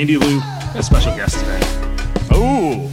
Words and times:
Andy 0.00 0.16
Lou, 0.16 0.40
a 0.74 0.82
special 0.82 1.14
guest 1.14 1.38
today. 1.40 1.60
Oh, 2.30 2.90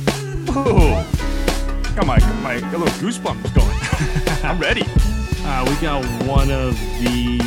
ooh. 0.50 1.96
Got 1.96 2.06
my, 2.06 2.20
my 2.42 2.58
little 2.72 2.86
goosebumps 3.00 3.56
going. 3.56 4.44
I'm 4.44 4.60
ready. 4.60 4.84
Uh, 5.46 5.66
we 5.70 5.82
got 5.82 6.04
one 6.28 6.52
of 6.52 6.78
the 7.00 7.40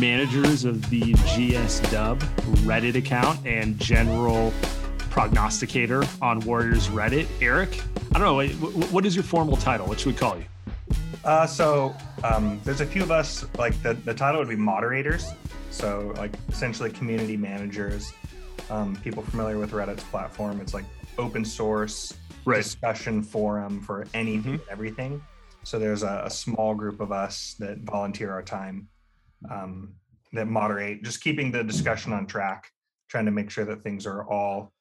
managers 0.00 0.64
of 0.64 0.90
the 0.90 1.12
GS 1.22 1.88
Dub 1.92 2.18
Reddit 2.66 2.96
account 2.96 3.38
and 3.46 3.78
general 3.78 4.52
prognosticator 5.08 6.02
on 6.20 6.40
Warriors 6.40 6.88
Reddit. 6.88 7.28
Eric, 7.40 7.80
I 8.12 8.18
don't 8.18 8.22
know, 8.22 8.68
what 8.88 9.06
is 9.06 9.14
your 9.14 9.22
formal 9.22 9.56
title? 9.56 9.86
What 9.86 10.00
should 10.00 10.14
we 10.14 10.18
call 10.18 10.36
you? 10.36 10.46
Uh, 11.24 11.46
so 11.46 11.94
um, 12.24 12.60
there's 12.64 12.80
a 12.80 12.86
few 12.86 13.04
of 13.04 13.12
us. 13.12 13.46
Like 13.56 13.80
the, 13.84 13.94
the 13.94 14.14
title 14.14 14.40
would 14.40 14.48
be 14.48 14.56
moderators. 14.56 15.28
So 15.70 16.12
like 16.16 16.32
essentially 16.48 16.90
community 16.90 17.36
managers. 17.36 18.12
Um, 18.68 18.96
people 18.96 19.22
familiar 19.22 19.58
with 19.58 19.70
Reddit's 19.70 20.02
platform. 20.04 20.60
It's 20.60 20.74
like 20.74 20.84
open 21.18 21.44
source 21.44 22.14
Right. 22.44 22.58
discussion 22.58 23.22
forum 23.22 23.80
for 23.80 24.06
anything, 24.14 24.58
Mhm. 24.58 24.68
everything. 24.68 25.22
So 25.64 25.78
there's 25.78 26.02
a, 26.02 26.22
a 26.26 26.30
small 26.30 26.74
group 26.74 27.00
of 27.00 27.10
us 27.12 27.54
that 27.58 27.78
volunteer 27.80 28.30
our 28.32 28.42
time 28.42 28.88
um, 29.50 29.94
that 30.32 30.46
moderate, 30.46 31.02
just 31.04 31.20
keeping 31.22 31.52
the 31.52 31.62
discussion 31.62 32.12
on 32.12 32.26
track, 32.26 32.70
trying 33.08 33.26
to 33.26 33.30
make 33.30 33.50
sure 33.50 33.64
that 33.64 33.82
things 33.82 34.06
are 34.06 34.24
all 34.28 34.72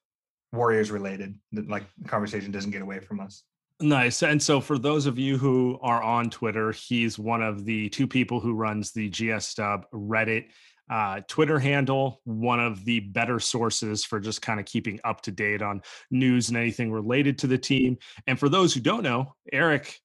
Warriors 0.54 0.90
related. 0.92 1.38
That 1.52 1.68
like 1.68 1.84
the 1.98 2.08
conversation 2.08 2.52
doesn't 2.52 2.72
get 2.72 2.82
away 2.82 3.00
from 3.00 3.20
us. 3.20 3.44
Nice. 3.82 4.24
And 4.24 4.42
so, 4.42 4.62
for 4.62 4.78
those 4.78 5.06
of 5.06 5.20
you 5.20 5.38
who 5.38 5.78
are 5.82 6.02
on 6.02 6.30
Twitter, 6.30 6.72
he's 6.72 7.20
one 7.20 7.42
of 7.42 7.66
the 7.66 7.90
two 7.90 8.08
people 8.08 8.40
who 8.40 8.54
runs 8.54 8.92
the 8.92 9.10
GS 9.10 9.54
Dub 9.56 9.86
Reddit 9.92 10.46
uh, 10.90 11.22
Twitter 11.28 11.58
handle, 11.60 12.22
one 12.26 12.60
of 12.60 12.86
the 12.86 13.00
better 13.00 13.40
sources 13.40 14.06
for 14.06 14.20
just 14.20 14.42
kind 14.42 14.60
of 14.60 14.66
keeping 14.66 15.00
up 15.04 15.22
to 15.22 15.32
date 15.32 15.62
on 15.62 15.82
news 16.12 16.50
and 16.50 16.58
anything 16.58 16.92
related 16.92 17.40
to 17.40 17.48
the 17.48 17.58
team. 17.58 17.98
And 18.28 18.40
for 18.40 18.50
those 18.50 18.74
who 18.74 18.80
don't 18.80 19.04
know, 19.04 19.34
Eric 19.52 20.00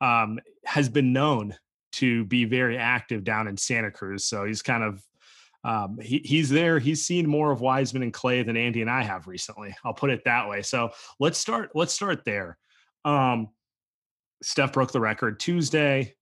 um, 0.00 0.38
has 0.64 0.88
been 0.88 1.12
known 1.12 1.54
to 1.92 2.24
be 2.24 2.44
very 2.44 2.78
active 2.78 3.22
down 3.22 3.46
in 3.46 3.56
Santa 3.56 3.90
Cruz. 3.90 4.24
So 4.24 4.44
he's 4.44 4.62
kind 4.62 4.82
of 4.82 5.02
um, 5.62 5.98
he, 6.00 6.18
he's 6.18 6.50
there. 6.50 6.78
He's 6.78 7.06
seen 7.06 7.26
more 7.26 7.50
of 7.50 7.62
Wiseman 7.62 8.02
and 8.02 8.12
Klay 8.12 8.44
than 8.44 8.56
Andy 8.56 8.82
and 8.82 8.90
I 8.90 9.02
have 9.02 9.26
recently. 9.26 9.74
I'll 9.82 9.94
put 9.94 10.10
it 10.10 10.22
that 10.24 10.48
way. 10.48 10.60
So 10.60 10.90
let's 11.20 11.38
start. 11.38 11.70
Let's 11.74 11.94
start 11.94 12.24
there. 12.24 12.58
Um, 13.04 13.48
Steph 14.42 14.72
broke 14.72 14.92
the 14.92 15.00
record 15.00 15.40
Tuesday. 15.40 16.14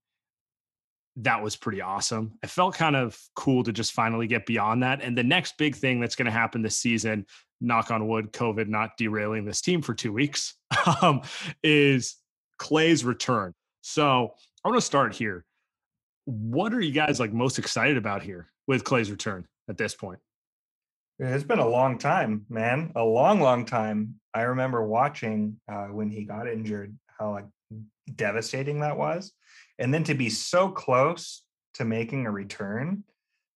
That 1.17 1.43
was 1.43 1.55
pretty 1.55 1.81
awesome. 1.81 2.39
It 2.41 2.49
felt 2.49 2.75
kind 2.75 2.95
of 2.95 3.19
cool 3.35 3.63
to 3.63 3.71
just 3.71 3.93
finally 3.93 4.27
get 4.27 4.45
beyond 4.45 4.81
that. 4.83 5.01
And 5.01 5.17
the 5.17 5.23
next 5.23 5.57
big 5.57 5.75
thing 5.75 5.99
that's 5.99 6.15
going 6.15 6.25
to 6.25 6.31
happen 6.31 6.61
this 6.61 6.79
season, 6.79 7.25
knock 7.61 7.91
on 7.91 8.07
wood, 8.07 8.33
COVID 8.33 8.67
not 8.67 8.97
derailing 8.97 9.45
this 9.45 9.61
team 9.61 9.81
for 9.81 9.93
two 9.93 10.11
weeks, 10.11 10.55
um, 11.01 11.21
is 11.63 12.15
Klay's 12.59 13.05
return. 13.05 13.53
So 13.81 14.33
I 14.63 14.69
want 14.69 14.77
to 14.77 14.85
start 14.85 15.13
here. 15.13 15.45
What 16.25 16.73
are 16.73 16.81
you 16.81 16.93
guys 16.93 17.19
like 17.19 17.33
most 17.33 17.59
excited 17.59 17.97
about 17.97 18.23
here 18.23 18.49
with 18.65 18.83
Klay's 18.83 19.11
return 19.11 19.45
at 19.69 19.77
this 19.77 19.93
point? 19.93 20.19
It's 21.19 21.43
been 21.43 21.59
a 21.59 21.67
long 21.67 21.99
time, 21.99 22.45
man. 22.49 22.91
A 22.95 23.03
long, 23.03 23.39
long 23.39 23.65
time. 23.65 24.15
I 24.33 24.41
remember 24.41 24.85
watching 24.85 25.59
uh, 25.71 25.85
when 25.85 26.09
he 26.09 26.23
got 26.25 26.47
injured, 26.47 26.97
how 27.07 27.31
like 27.31 27.45
devastating 28.15 28.79
that 28.79 28.97
was, 28.97 29.31
and 29.77 29.93
then 29.93 30.03
to 30.05 30.15
be 30.15 30.29
so 30.29 30.69
close 30.69 31.43
to 31.75 31.85
making 31.85 32.25
a 32.25 32.31
return. 32.31 33.03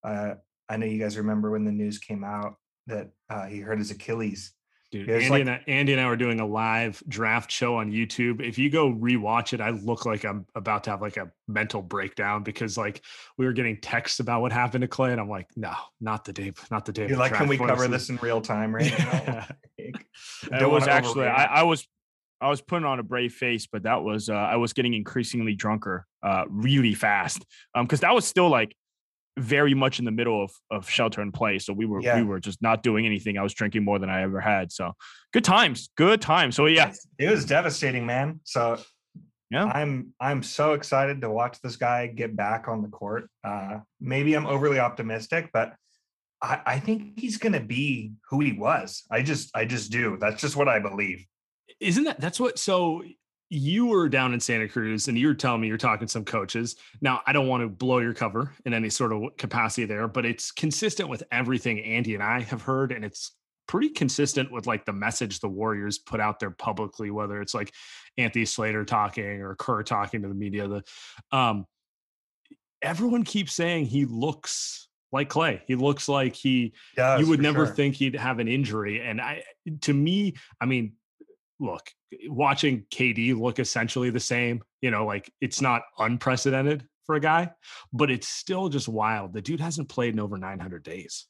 Uh, 0.03 0.35
I 0.69 0.77
know 0.77 0.85
you 0.85 0.99
guys 0.99 1.17
remember 1.17 1.51
when 1.51 1.65
the 1.65 1.71
news 1.71 1.97
came 1.97 2.23
out 2.23 2.55
that 2.85 3.09
uh, 3.29 3.45
he 3.45 3.59
hurt 3.59 3.79
his 3.79 3.91
Achilles. 3.91 4.53
Dude, 4.89 5.07
Yeah, 5.07 5.15
Andy, 5.15 5.29
like- 5.29 5.41
and 5.41 5.49
I, 5.49 5.63
Andy 5.67 5.91
and 5.93 6.01
I 6.01 6.07
were 6.07 6.15
doing 6.15 6.39
a 6.39 6.45
live 6.45 7.03
draft 7.07 7.51
show 7.51 7.75
on 7.75 7.91
YouTube. 7.91 8.41
If 8.41 8.57
you 8.57 8.69
go 8.69 8.89
rewatch 8.89 9.51
it, 9.53 9.59
I 9.59 9.71
look 9.71 10.05
like 10.05 10.23
I'm 10.23 10.45
about 10.55 10.85
to 10.85 10.91
have 10.91 11.01
like 11.01 11.17
a 11.17 11.29
mental 11.47 11.81
breakdown 11.81 12.43
because 12.43 12.77
like 12.77 13.03
we 13.37 13.45
were 13.45 13.51
getting 13.53 13.81
texts 13.81 14.21
about 14.21 14.41
what 14.41 14.53
happened 14.53 14.83
to 14.83 14.87
Klay, 14.87 15.11
and 15.11 15.19
I'm 15.19 15.29
like, 15.29 15.47
no, 15.57 15.73
not 15.99 16.23
the 16.23 16.31
day, 16.31 16.53
not 16.71 16.85
the 16.85 16.93
day. 16.93 17.07
You're 17.07 17.17
like, 17.17 17.33
can 17.33 17.47
we 17.49 17.57
cover 17.57 17.83
us." 17.83 17.89
this 17.89 18.09
in 18.09 18.15
real 18.17 18.39
time 18.39 18.73
right 18.75 18.97
now? 18.97 19.45
Yeah. 19.77 19.91
It 20.51 20.69
was 20.69 20.87
actually 20.87 21.27
I. 21.27 21.45
I 21.45 21.63
was 21.63 21.87
I 22.39 22.49
was 22.49 22.61
putting 22.61 22.85
on 22.85 22.99
a 22.99 23.03
brave 23.03 23.33
face, 23.33 23.65
but 23.65 23.83
that 23.83 24.03
was 24.03 24.29
uh, 24.29 24.33
I 24.33 24.57
was 24.57 24.73
getting 24.73 24.93
increasingly 24.93 25.55
drunker 25.55 26.05
uh, 26.23 26.45
really 26.49 26.93
fast 26.93 27.45
um 27.75 27.85
because 27.85 28.01
that 28.01 28.13
was 28.13 28.25
still 28.25 28.49
like 28.49 28.75
very 29.37 29.73
much 29.73 29.99
in 29.99 30.05
the 30.05 30.11
middle 30.11 30.43
of 30.43 30.51
of 30.71 30.89
shelter 30.89 31.21
in 31.21 31.31
place. 31.31 31.65
So 31.65 31.73
we 31.73 31.85
were 31.85 32.01
Yeah. 32.01 32.17
we 32.17 32.23
were 32.23 32.39
just 32.39 32.61
not 32.61 32.83
doing 32.83 33.05
anything. 33.05 33.37
I 33.37 33.43
was 33.43 33.53
drinking 33.53 33.83
more 33.83 33.99
than 33.99 34.09
I 34.09 34.21
ever 34.23 34.39
had. 34.41 34.71
So 34.71 34.93
good 35.33 35.43
times, 35.43 35.89
good 35.95 36.21
times. 36.21 36.55
So 36.55 36.65
yeah, 36.65 36.93
it 37.17 37.29
was 37.29 37.45
devastating, 37.45 38.05
man. 38.05 38.39
So 38.43 38.77
Yeah. 39.49 39.65
I'm 39.65 40.13
I'm 40.19 40.43
so 40.43 40.73
excited 40.73 41.21
to 41.21 41.29
watch 41.29 41.61
this 41.61 41.75
guy 41.77 42.07
get 42.07 42.35
back 42.35 42.67
on 42.67 42.81
the 42.81 42.89
court. 42.89 43.29
Uh, 43.43 43.79
maybe 43.99 44.33
I'm 44.35 44.45
overly 44.47 44.79
optimistic, 44.79 45.49
but 45.53 45.73
I, 46.41 46.61
I 46.65 46.79
think 46.79 47.19
he's 47.19 47.37
gonna 47.37 47.59
be 47.61 48.11
who 48.29 48.41
he 48.41 48.53
was. 48.53 49.03
I 49.09 49.21
just 49.21 49.55
I 49.55 49.65
just 49.65 49.91
do. 49.91 50.17
That's 50.19 50.41
just 50.41 50.55
what 50.55 50.67
I 50.67 50.79
believe. 50.79 51.25
Isn't 51.79 52.03
that 52.05 52.19
that's 52.19 52.39
what? 52.39 52.57
So 52.59 53.03
you 53.49 53.85
were 53.87 54.09
down 54.09 54.33
in 54.33 54.39
Santa 54.39 54.67
Cruz, 54.67 55.07
and 55.07 55.17
you 55.17 55.27
were 55.27 55.33
telling 55.33 55.61
me 55.61 55.67
you're 55.67 55.77
talking 55.77 56.07
to 56.07 56.11
some 56.11 56.25
coaches. 56.25 56.75
Now 57.01 57.21
I 57.25 57.33
don't 57.33 57.47
want 57.47 57.63
to 57.63 57.69
blow 57.69 57.99
your 57.99 58.13
cover 58.13 58.53
in 58.65 58.73
any 58.73 58.89
sort 58.89 59.13
of 59.13 59.37
capacity 59.37 59.85
there, 59.85 60.07
but 60.07 60.25
it's 60.25 60.51
consistent 60.51 61.09
with 61.09 61.23
everything 61.31 61.79
Andy 61.79 62.13
and 62.13 62.23
I 62.23 62.41
have 62.41 62.61
heard, 62.61 62.91
and 62.91 63.05
it's 63.05 63.31
pretty 63.67 63.89
consistent 63.89 64.51
with 64.51 64.65
like 64.65 64.85
the 64.85 64.93
message 64.93 65.39
the 65.39 65.49
Warriors 65.49 65.97
put 65.97 66.19
out 66.19 66.39
there 66.39 66.51
publicly, 66.51 67.11
whether 67.11 67.41
it's 67.41 67.53
like 67.53 67.73
Anthony 68.17 68.45
Slater 68.45 68.85
talking 68.85 69.41
or 69.41 69.55
Kerr 69.55 69.83
talking 69.83 70.21
to 70.21 70.27
the 70.27 70.33
media. 70.33 70.67
The 70.67 70.83
um, 71.31 71.65
everyone 72.81 73.23
keeps 73.23 73.53
saying 73.53 73.85
he 73.85 74.05
looks 74.05 74.87
like 75.11 75.29
Klay. 75.29 75.61
He 75.67 75.75
looks 75.75 76.09
like 76.09 76.35
he 76.35 76.73
Yeah, 76.97 77.17
you 77.17 77.27
would 77.27 77.41
never 77.41 77.65
think 77.65 77.95
he'd 77.95 78.15
have 78.15 78.39
an 78.39 78.47
injury. 78.47 79.01
And 79.01 79.21
I, 79.21 79.43
to 79.81 79.93
me, 79.93 80.35
I 80.59 80.65
mean, 80.65 80.93
look, 81.59 81.89
watching 82.27 82.85
KD 82.91 83.37
look 83.39 83.59
essentially 83.59 84.09
the 84.09 84.19
same, 84.19 84.61
you 84.81 84.91
know, 84.91 85.05
like 85.05 85.31
it's 85.41 85.61
not 85.61 85.81
unprecedented 85.97 86.85
for 87.05 87.15
a 87.15 87.19
guy, 87.19 87.51
but 87.93 88.11
it's 88.11 88.27
still 88.27 88.69
just 88.69 88.87
wild. 88.87 89.33
The 89.33 89.41
dude 89.41 89.59
hasn't 89.59 89.89
played 89.89 90.13
in 90.13 90.19
over 90.19 90.37
900 90.37 90.83
days. 90.83 91.25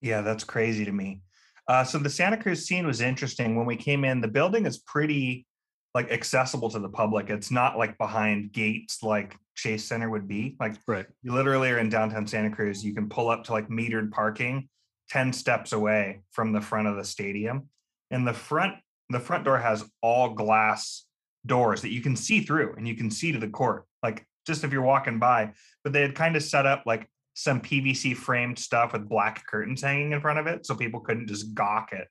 Yeah, 0.00 0.20
that's 0.22 0.44
crazy 0.44 0.84
to 0.84 0.92
me. 0.92 1.22
Uh, 1.66 1.84
so 1.84 1.98
the 1.98 2.08
Santa 2.08 2.36
Cruz 2.36 2.66
scene 2.66 2.86
was 2.86 3.00
interesting. 3.00 3.56
When 3.56 3.66
we 3.66 3.76
came 3.76 4.04
in, 4.04 4.20
the 4.20 4.28
building 4.28 4.64
is 4.64 4.78
pretty 4.78 5.46
like 5.94 6.10
accessible 6.10 6.70
to 6.70 6.78
the 6.78 6.88
public. 6.88 7.28
It's 7.30 7.50
not 7.50 7.76
like 7.76 7.98
behind 7.98 8.52
gates 8.52 9.02
like 9.02 9.36
Chase 9.56 9.84
Center 9.84 10.08
would 10.08 10.28
be. 10.28 10.56
Like 10.60 10.76
Right. 10.86 11.06
you 11.22 11.32
literally 11.32 11.70
are 11.70 11.78
in 11.78 11.88
downtown 11.88 12.26
Santa 12.26 12.50
Cruz. 12.50 12.84
You 12.84 12.94
can 12.94 13.08
pull 13.08 13.28
up 13.28 13.44
to 13.44 13.52
like 13.52 13.68
metered 13.68 14.10
parking 14.12 14.68
10 15.10 15.32
steps 15.32 15.72
away 15.72 16.20
from 16.30 16.52
the 16.52 16.60
front 16.60 16.86
of 16.88 16.96
the 16.96 17.04
stadium. 17.04 17.68
And 18.10 18.26
the 18.26 18.32
front, 18.34 18.74
the 19.10 19.20
front 19.20 19.44
door 19.44 19.58
has 19.58 19.84
all 20.02 20.30
glass 20.30 21.04
doors 21.46 21.82
that 21.82 21.90
you 21.90 22.00
can 22.00 22.16
see 22.16 22.40
through 22.40 22.74
and 22.76 22.86
you 22.86 22.94
can 22.94 23.10
see 23.10 23.32
to 23.32 23.38
the 23.38 23.48
court. 23.48 23.84
Like 24.02 24.26
just 24.46 24.64
if 24.64 24.72
you're 24.72 24.82
walking 24.82 25.18
by, 25.18 25.52
but 25.84 25.92
they 25.92 26.02
had 26.02 26.14
kind 26.14 26.36
of 26.36 26.42
set 26.42 26.66
up 26.66 26.84
like 26.86 27.08
some 27.34 27.60
PVC 27.60 28.16
framed 28.16 28.58
stuff 28.58 28.92
with 28.92 29.08
black 29.08 29.46
curtains 29.46 29.82
hanging 29.82 30.12
in 30.12 30.20
front 30.20 30.38
of 30.38 30.46
it 30.46 30.66
so 30.66 30.74
people 30.74 31.00
couldn't 31.00 31.28
just 31.28 31.54
gawk 31.54 31.90
at 31.92 32.08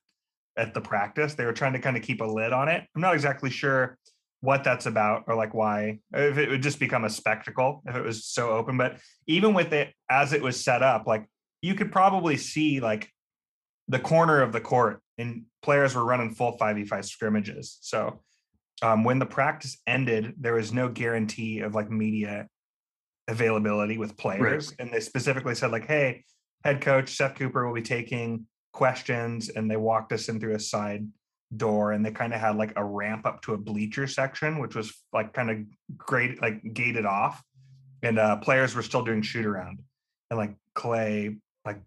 at 0.58 0.74
the 0.74 0.82
practice. 0.82 1.36
They 1.36 1.46
were 1.46 1.54
trying 1.54 1.74
to 1.74 1.80
kind 1.80 1.96
of 1.96 2.04
keep 2.04 2.22
a 2.22 2.26
lid 2.26 2.52
on 2.52 2.68
it. 2.68 2.84
I'm 2.96 3.02
not 3.02 3.14
exactly 3.14 3.50
sure 3.50 3.98
what 4.42 4.64
that's 4.64 4.86
about 4.86 5.24
or 5.28 5.36
like 5.36 5.54
why 5.54 6.00
if 6.14 6.38
it 6.38 6.50
would 6.50 6.62
just 6.62 6.80
become 6.80 7.06
a 7.06 7.10
spectacle 7.10 7.82
if 7.88 7.96
it 7.96 8.04
was 8.04 8.24
so 8.24 8.52
open 8.52 8.78
but 8.78 8.98
even 9.26 9.54
with 9.54 9.74
it 9.74 9.92
as 10.10 10.32
it 10.32 10.42
was 10.42 10.64
set 10.64 10.84
up 10.84 11.08
like 11.08 11.26
you 11.62 11.74
could 11.74 11.92
probably 11.92 12.38
see 12.38 12.80
like 12.80 13.10
the 13.88 13.98
corner 13.98 14.42
of 14.42 14.52
the 14.52 14.62
court 14.62 15.02
and 15.18 15.44
players 15.62 15.96
were 15.96 16.06
running 16.06 16.34
full 16.34 16.58
5v5 16.58 17.06
scrimmages. 17.06 17.78
So 17.81 18.22
um, 18.81 19.04
when 19.04 19.19
the 19.19 19.25
practice 19.25 19.78
ended 19.88 20.34
there 20.38 20.54
was 20.54 20.74
no 20.74 20.90
guarantee 20.90 21.60
of 21.60 21.75
like 21.75 21.90
media 21.90 22.48
availability 23.28 23.98
with 23.98 24.16
players 24.18 24.74
and 24.80 24.92
they 24.92 25.00
specifically 25.00 25.56
said 25.56 25.72
like 25.72 25.86
hey 25.86 26.24
head 26.64 26.81
coach 26.81 27.10
seth 27.10 27.36
cooper 27.36 27.68
will 27.68 27.74
be 27.74 27.81
taking 27.81 28.46
questions 28.72 29.50
and 29.50 29.69
they 29.69 29.75
walked 29.75 30.14
us 30.14 30.30
in 30.30 30.40
through 30.40 30.56
a 30.56 30.60
side 30.60 31.06
door 31.56 31.92
and 31.92 32.06
they 32.06 32.12
kind 32.12 32.34
of 32.34 32.40
had 32.40 32.56
like 32.56 32.74
a 32.75 32.84
ramp 32.84 33.25
up 33.25 33.42
to 33.42 33.54
a 33.54 33.58
bleacher 33.58 34.06
section 34.08 34.60
which 34.60 34.75
was 34.75 34.94
like 35.13 35.34
kind 35.34 35.50
of 35.50 35.58
great 35.98 36.42
like 36.42 36.62
gated 36.74 37.06
off 37.06 37.42
and 38.04 38.20
uh 38.20 38.36
players 38.38 38.75
were 38.75 38.81
still 38.81 39.04
doing 39.04 39.22
shoot 39.22 39.46
around 39.46 39.80
and 40.30 40.38
like 40.38 40.54
klay 40.75 41.38
like 41.66 41.81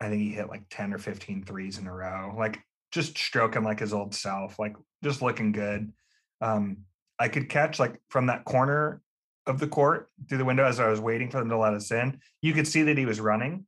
i 0.00 0.08
think 0.08 0.20
he 0.20 0.30
hit 0.30 0.48
like 0.48 0.62
10 0.70 0.92
or 0.92 0.98
15 0.98 1.44
threes 1.44 1.78
in 1.78 1.86
a 1.86 1.92
row 1.92 2.34
like 2.36 2.60
just 2.92 3.16
stroking 3.18 3.64
like 3.64 3.80
his 3.80 3.92
old 3.92 4.14
self 4.14 4.58
like 4.58 4.74
just 5.02 5.22
looking 5.22 5.52
good 5.52 5.92
um 6.40 6.78
i 7.18 7.28
could 7.28 7.48
catch 7.48 7.78
like 7.78 8.00
from 8.08 8.26
that 8.26 8.44
corner 8.44 9.00
of 9.46 9.58
the 9.60 9.66
court 9.68 10.08
through 10.28 10.38
the 10.38 10.44
window 10.44 10.64
as 10.64 10.80
i 10.80 10.88
was 10.88 11.00
waiting 11.00 11.30
for 11.30 11.38
them 11.38 11.48
to 11.48 11.58
let 11.58 11.74
us 11.74 11.90
in 11.90 12.18
you 12.42 12.52
could 12.52 12.66
see 12.66 12.82
that 12.82 12.96
he 12.98 13.06
was 13.06 13.20
running 13.20 13.66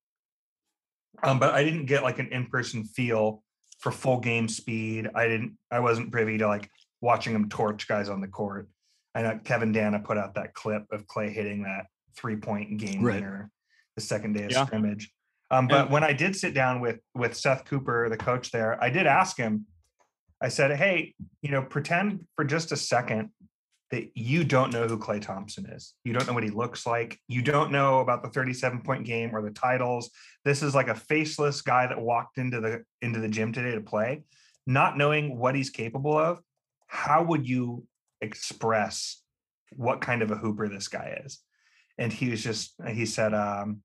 um 1.23 1.39
but 1.39 1.55
i 1.55 1.65
didn't 1.65 1.87
get 1.87 2.03
like 2.03 2.19
an 2.19 2.29
in-person 2.29 2.85
feel 2.85 3.43
for 3.79 3.93
full 3.93 4.19
game 4.19 4.49
speed. 4.49 5.09
I 5.15 5.29
didn't 5.29 5.57
I 5.71 5.81
wasn't 5.81 6.11
privy 6.11 6.37
to 6.39 6.49
like 6.49 6.69
watching 7.01 7.33
him 7.35 7.49
torch 7.49 7.87
guys 7.87 8.09
on 8.09 8.21
the 8.21 8.27
court. 8.27 8.69
I 9.15 9.23
know 9.23 9.39
Kevin 9.45 9.71
Dana 9.73 10.01
put 10.01 10.19
out 10.19 10.35
that 10.35 10.53
clip 10.55 10.85
of 10.91 11.07
Klay 11.07 11.33
hitting 11.33 11.63
that 11.63 11.87
three 12.17 12.37
point 12.37 12.77
game 12.79 13.03
Right. 13.03 13.17
winner 13.17 13.51
the 13.95 14.01
second 14.01 14.33
day 14.33 14.45
of 14.45 14.51
Yeah. 14.51 14.67
scrimmage. 14.67 15.13
Um, 15.51 15.67
but 15.67 15.83
And- 15.83 15.91
when 15.91 16.05
I 16.05 16.13
did 16.13 16.37
sit 16.37 16.55
down 16.55 16.81
with 16.81 17.01
with 17.15 17.37
Seth 17.37 17.65
Cooper, 17.65 18.09
the 18.09 18.17
coach 18.17 18.51
there, 18.51 18.83
I 18.83 18.91
did 18.91 19.07
ask 19.07 19.37
him. 19.37 19.67
I 20.41 20.49
said, 20.49 20.77
"Hey, 20.77 21.15
you 21.43 21.51
know, 21.51 21.63
pretend 21.63 22.27
for 22.37 22.45
just 22.45 22.71
a 22.71 22.77
second 22.77 23.31
that 23.91 24.17
you 24.17 24.45
don't 24.45 24.73
know 24.73 24.87
who 24.87 24.99
Klay 24.99 25.21
Thompson 25.21 25.65
is. 25.67 25.95
You 26.05 26.13
don't 26.13 26.27
know 26.27 26.35
what 26.35 26.45
he 26.45 26.51
looks 26.51 26.87
like. 26.87 27.19
You 27.27 27.41
don't 27.41 27.73
know 27.73 28.01
about 28.01 28.23
the 28.23 28.29
37 28.29 28.83
point 28.83 29.07
game 29.07 29.35
or 29.35 29.41
the 29.41 29.51
titles. 29.51 30.11
This 30.45 30.63
is 30.63 30.75
like 30.75 30.89
a 30.89 30.95
faceless 30.95 31.63
guy 31.63 31.87
that 31.87 31.99
walked 31.99 32.37
into 32.39 32.61
the 32.61 32.85
into 33.01 33.19
the 33.19 33.29
gym 33.29 33.53
today 33.53 33.75
to 33.75 33.81
play, 33.81 34.25
not 34.67 34.99
knowing 34.99 35.39
what 35.39 35.55
he's 35.55 35.71
capable 35.71 36.17
of. 36.17 36.41
How 36.87 37.23
would 37.23 37.49
you 37.49 37.87
express 38.21 39.23
what 39.75 40.01
kind 40.01 40.23
of 40.23 40.31
a 40.31 40.37
hooper 40.37 40.69
this 40.69 40.89
guy 40.89 41.21
is? 41.25 41.39
And 41.97 42.13
he 42.13 42.31
was 42.31 42.43
just 42.43 42.75
he 42.87 43.07
said, 43.07 43.33
um, 43.33 43.83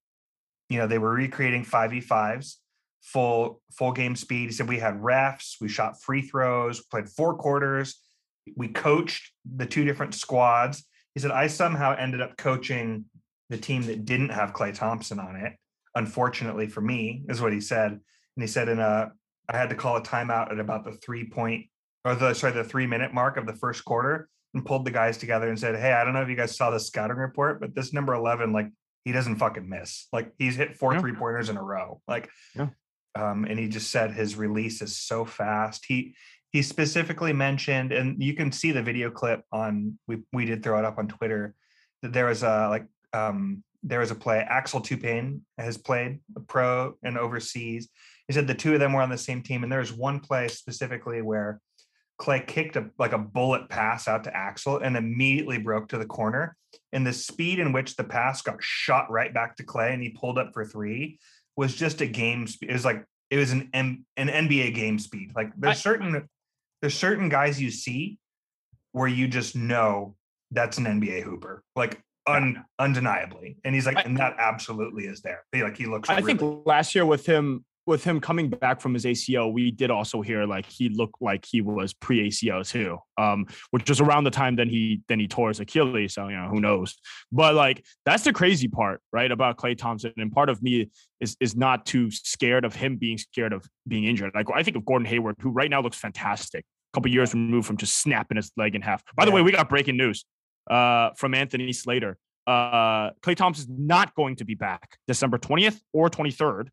you 0.70 0.78
know, 0.78 0.88
they 0.88 0.98
were 0.98 1.12
recreating 1.12 1.66
5v5s, 1.66 2.56
full 3.02 3.62
full 3.72 3.92
game 3.92 4.16
speed. 4.16 4.50
He 4.50 4.52
said 4.52 4.68
we 4.68 4.80
had 4.80 5.02
refs, 5.02 5.56
we 5.62 5.68
shot 5.68 6.02
free 6.02 6.22
throws, 6.22 6.82
played 6.82 7.10
four 7.10 7.36
quarters, 7.36 8.02
we 8.56 8.70
coached 8.70 9.32
the 9.56 9.66
two 9.66 9.84
different 9.84 10.16
squads. 10.16 10.84
He 11.14 11.20
said 11.20 11.32
I 11.32 11.48
somehow 11.48 11.96
ended 11.96 12.22
up 12.22 12.38
coaching 12.38 13.06
the 13.50 13.58
team 13.58 13.84
that 13.84 14.06
didn't 14.06 14.30
have 14.30 14.54
Klay 14.54 14.74
Thompson 14.74 15.20
on 15.20 15.36
it. 15.36 15.54
Unfortunately 15.96 16.68
for 16.68 16.82
me, 16.82 17.24
is 17.30 17.42
what 17.42 17.54
he 17.54 17.62
said. 17.62 17.92
And 17.92 18.42
he 18.42 18.48
said 18.48 18.70
in 18.70 18.80
a 18.80 19.12
I 19.50 19.58
had 19.58 19.70
to 19.70 19.76
call 19.76 19.98
a 19.98 20.02
timeout 20.02 20.52
at 20.52 20.60
about 20.60 20.86
the 20.86 20.94
three 20.94 21.30
point 21.30 21.66
or 22.06 22.16
the 22.16 22.34
sorry, 22.34 22.54
the 22.54 22.64
three 22.64 22.88
minute 22.88 23.14
mark 23.14 23.38
of 23.38 23.46
the 23.46 23.54
first 23.54 23.86
quarter 23.86 24.30
and 24.54 24.66
pulled 24.66 24.86
the 24.86 24.92
guys 24.92 25.18
together 25.18 25.50
and 25.50 25.60
said, 25.60 25.76
Hey, 25.76 25.94
I 25.94 26.04
don't 26.04 26.14
know 26.14 26.22
if 26.22 26.30
you 26.30 26.36
guys 26.36 26.56
saw 26.56 26.70
the 26.70 26.80
scouting 26.80 27.18
report, 27.18 27.60
but 27.60 27.76
this 27.76 27.94
number 27.94 28.14
11, 28.14 28.54
like 28.54 28.70
he 29.06 29.12
doesn't 29.12 29.38
fucking 29.38 29.68
miss. 29.68 30.08
Like 30.12 30.32
he's 30.38 30.56
hit 30.56 30.76
four 30.78 30.94
Yeah. 30.94 31.00
three 31.02 31.14
pointers 31.14 31.50
in 31.50 31.58
a 31.58 31.64
row. 31.64 32.02
Like, 32.08 32.30
Yeah. 32.56 32.70
um, 33.16 33.46
and 33.46 33.60
he 33.60 33.68
just 33.68 33.92
said 33.92 34.12
his 34.12 34.36
release 34.36 34.82
is 34.82 34.96
so 34.96 35.26
fast. 35.26 35.86
He 35.88 36.16
he 36.52 36.62
specifically 36.62 37.34
mentioned, 37.34 37.92
and 37.92 38.22
you 38.22 38.36
can 38.36 38.52
see 38.52 38.72
the 38.72 38.84
video 38.84 39.10
clip 39.10 39.44
on 39.52 39.98
we 40.08 40.24
we 40.32 40.46
did 40.46 40.64
throw 40.64 40.80
it 40.80 40.86
up 40.86 40.98
on 40.98 41.08
Twitter 41.08 41.56
that 42.02 42.14
there 42.14 42.26
was 42.28 42.44
a 42.44 42.68
like 42.70 42.86
um 43.14 43.64
there 43.86 44.00
was 44.00 44.12
a 44.12 44.16
play 44.16 44.40
Axel 44.40 44.80
Toupane 44.80 45.42
has 45.58 45.78
played 45.78 46.20
a 46.36 46.40
pro 46.40 46.96
and 47.04 47.18
overseas. 47.18 47.90
He 48.28 48.34
said 48.34 48.48
the 48.48 48.56
two 48.56 48.74
of 48.74 48.80
them 48.80 48.94
were 48.94 49.02
on 49.02 49.10
the 49.10 49.18
same 49.18 49.42
team, 49.42 49.64
and 49.64 49.72
there 49.72 49.80
was 49.80 49.92
one 49.92 50.20
play 50.22 50.48
specifically 50.48 51.22
where 51.22 51.60
Klay 52.24 52.48
kicked 52.48 52.78
a 52.78 52.90
like 52.98 53.12
a 53.12 53.18
bullet 53.18 53.68
pass 53.68 54.08
out 54.08 54.24
to 54.24 54.36
Axel 54.36 54.78
and 54.78 54.96
immediately 54.96 55.58
broke 55.58 55.90
to 55.90 55.98
the 55.98 56.06
corner. 56.06 56.56
And 56.94 57.06
the 57.06 57.12
speed 57.12 57.60
in 57.60 57.74
which 57.74 57.98
the 57.98 58.04
pass 58.04 58.42
got 58.42 58.64
shot 58.64 59.12
right 59.12 59.34
back 59.34 59.58
to 59.58 59.66
Klay 59.66 59.94
and 59.94 60.02
he 60.02 60.10
pulled 60.10 60.38
up 60.38 60.54
for 60.54 60.64
three 60.64 61.20
was 61.58 61.76
just 61.76 62.00
a 62.00 62.08
game 62.08 62.48
speed. 62.48 62.70
It 62.70 62.74
was 62.74 62.86
like 62.86 63.04
it 63.30 63.38
was 63.38 63.52
an 63.52 63.70
M- 63.74 64.06
an 64.16 64.30
NBA 64.30 64.74
game 64.74 65.00
speed. 65.00 65.34
Like 65.36 65.52
there's 65.58 65.78
I- 65.78 65.82
certain 65.82 66.30
there's 66.82 66.94
certain 66.94 67.28
guys 67.28 67.62
you 67.62 67.70
see 67.70 68.18
where 68.94 69.08
you 69.08 69.28
just 69.28 69.56
know 69.56 70.16
that's 70.52 70.78
an 70.78 70.86
NBA 70.86 71.24
hooper, 71.24 71.64
like 71.76 72.02
un, 72.28 72.64
undeniably. 72.80 73.58
And 73.66 73.74
he's 73.76 73.86
like, 73.86 73.98
I- 73.98 74.02
and 74.04 74.18
that 74.18 74.36
absolutely 74.38 75.06
is 75.06 75.22
there. 75.22 75.44
He, 75.52 75.62
like 75.62 75.76
he 75.76 75.88
looks. 75.88 76.10
I 76.10 76.20
really, 76.20 76.36
think 76.36 76.66
last 76.66 76.96
year 76.96 77.06
with 77.06 77.26
him 77.26 77.66
with 77.86 78.04
him 78.04 78.20
coming 78.20 78.50
back 78.50 78.80
from 78.80 78.94
his 78.94 79.06
ACL, 79.06 79.52
we 79.52 79.72
did 79.72 79.92
also 79.92 80.22
hear 80.22 80.46
like 80.46 80.66
he 80.66 80.90
looked 80.90 81.22
like 81.22 81.46
he 81.46 81.62
was 81.62 81.94
pre 81.94 82.30
ACL 82.30 82.68
too, 82.68 82.98
um, 83.18 83.46
which 83.72 83.90
was 83.90 84.00
around 84.00 84.24
the 84.24 84.32
time 84.32 84.56
then 84.56 84.70
he 84.70 85.02
then 85.10 85.20
he 85.20 85.28
tore 85.28 85.50
his 85.50 85.60
Achilles. 85.60 86.14
So 86.14 86.28
you 86.30 86.36
know 86.38 86.48
who 86.50 86.62
knows, 86.62 86.96
but 87.32 87.56
like 87.56 87.86
that's 88.06 88.24
the 88.24 88.34
crazy 88.34 88.68
part, 88.68 89.02
right, 89.12 89.32
about 89.32 89.58
Klay 89.58 89.78
Thompson. 89.78 90.14
And 90.18 90.32
part 90.32 90.50
of 90.50 90.62
me 90.64 90.90
is 91.20 91.36
is 91.40 91.56
not 91.56 91.86
too 91.86 92.10
scared 92.12 92.66
of 92.66 92.76
him 92.76 92.98
being 92.98 93.18
scared 93.18 93.54
of 93.54 93.66
being 93.88 94.06
injured. 94.06 94.32
Like 94.34 94.48
I 94.54 94.64
think 94.64 94.78
of 94.78 94.86
Gordon 94.86 95.06
Hayward, 95.06 95.36
who 95.40 95.50
right 95.50 95.70
now 95.70 95.82
looks 95.82 95.98
fantastic. 95.98 96.66
A 96.94 96.98
couple 96.98 97.12
years 97.12 97.34
removed 97.34 97.68
from 97.68 97.78
just 97.78 97.98
snapping 97.98 98.38
his 98.38 98.52
leg 98.56 98.76
in 98.76 98.82
half. 98.82 99.04
By 99.16 99.26
the 99.26 99.32
Yeah. 99.32 99.36
way, 99.36 99.42
we 99.42 99.52
got 99.52 99.68
breaking 99.68 99.98
news 99.98 100.26
uh, 100.70 101.10
from 101.18 101.34
Anthony 101.34 101.74
Slater. 101.74 102.18
Uh, 102.46 103.12
Klay 103.22 103.36
Thompson's 103.36 103.70
not 103.70 104.14
going 104.16 104.36
to 104.36 104.46
be 104.46 104.54
back 104.54 104.98
December 105.08 105.38
20th 105.38 105.80
or 105.94 106.10
23rd. 106.10 106.68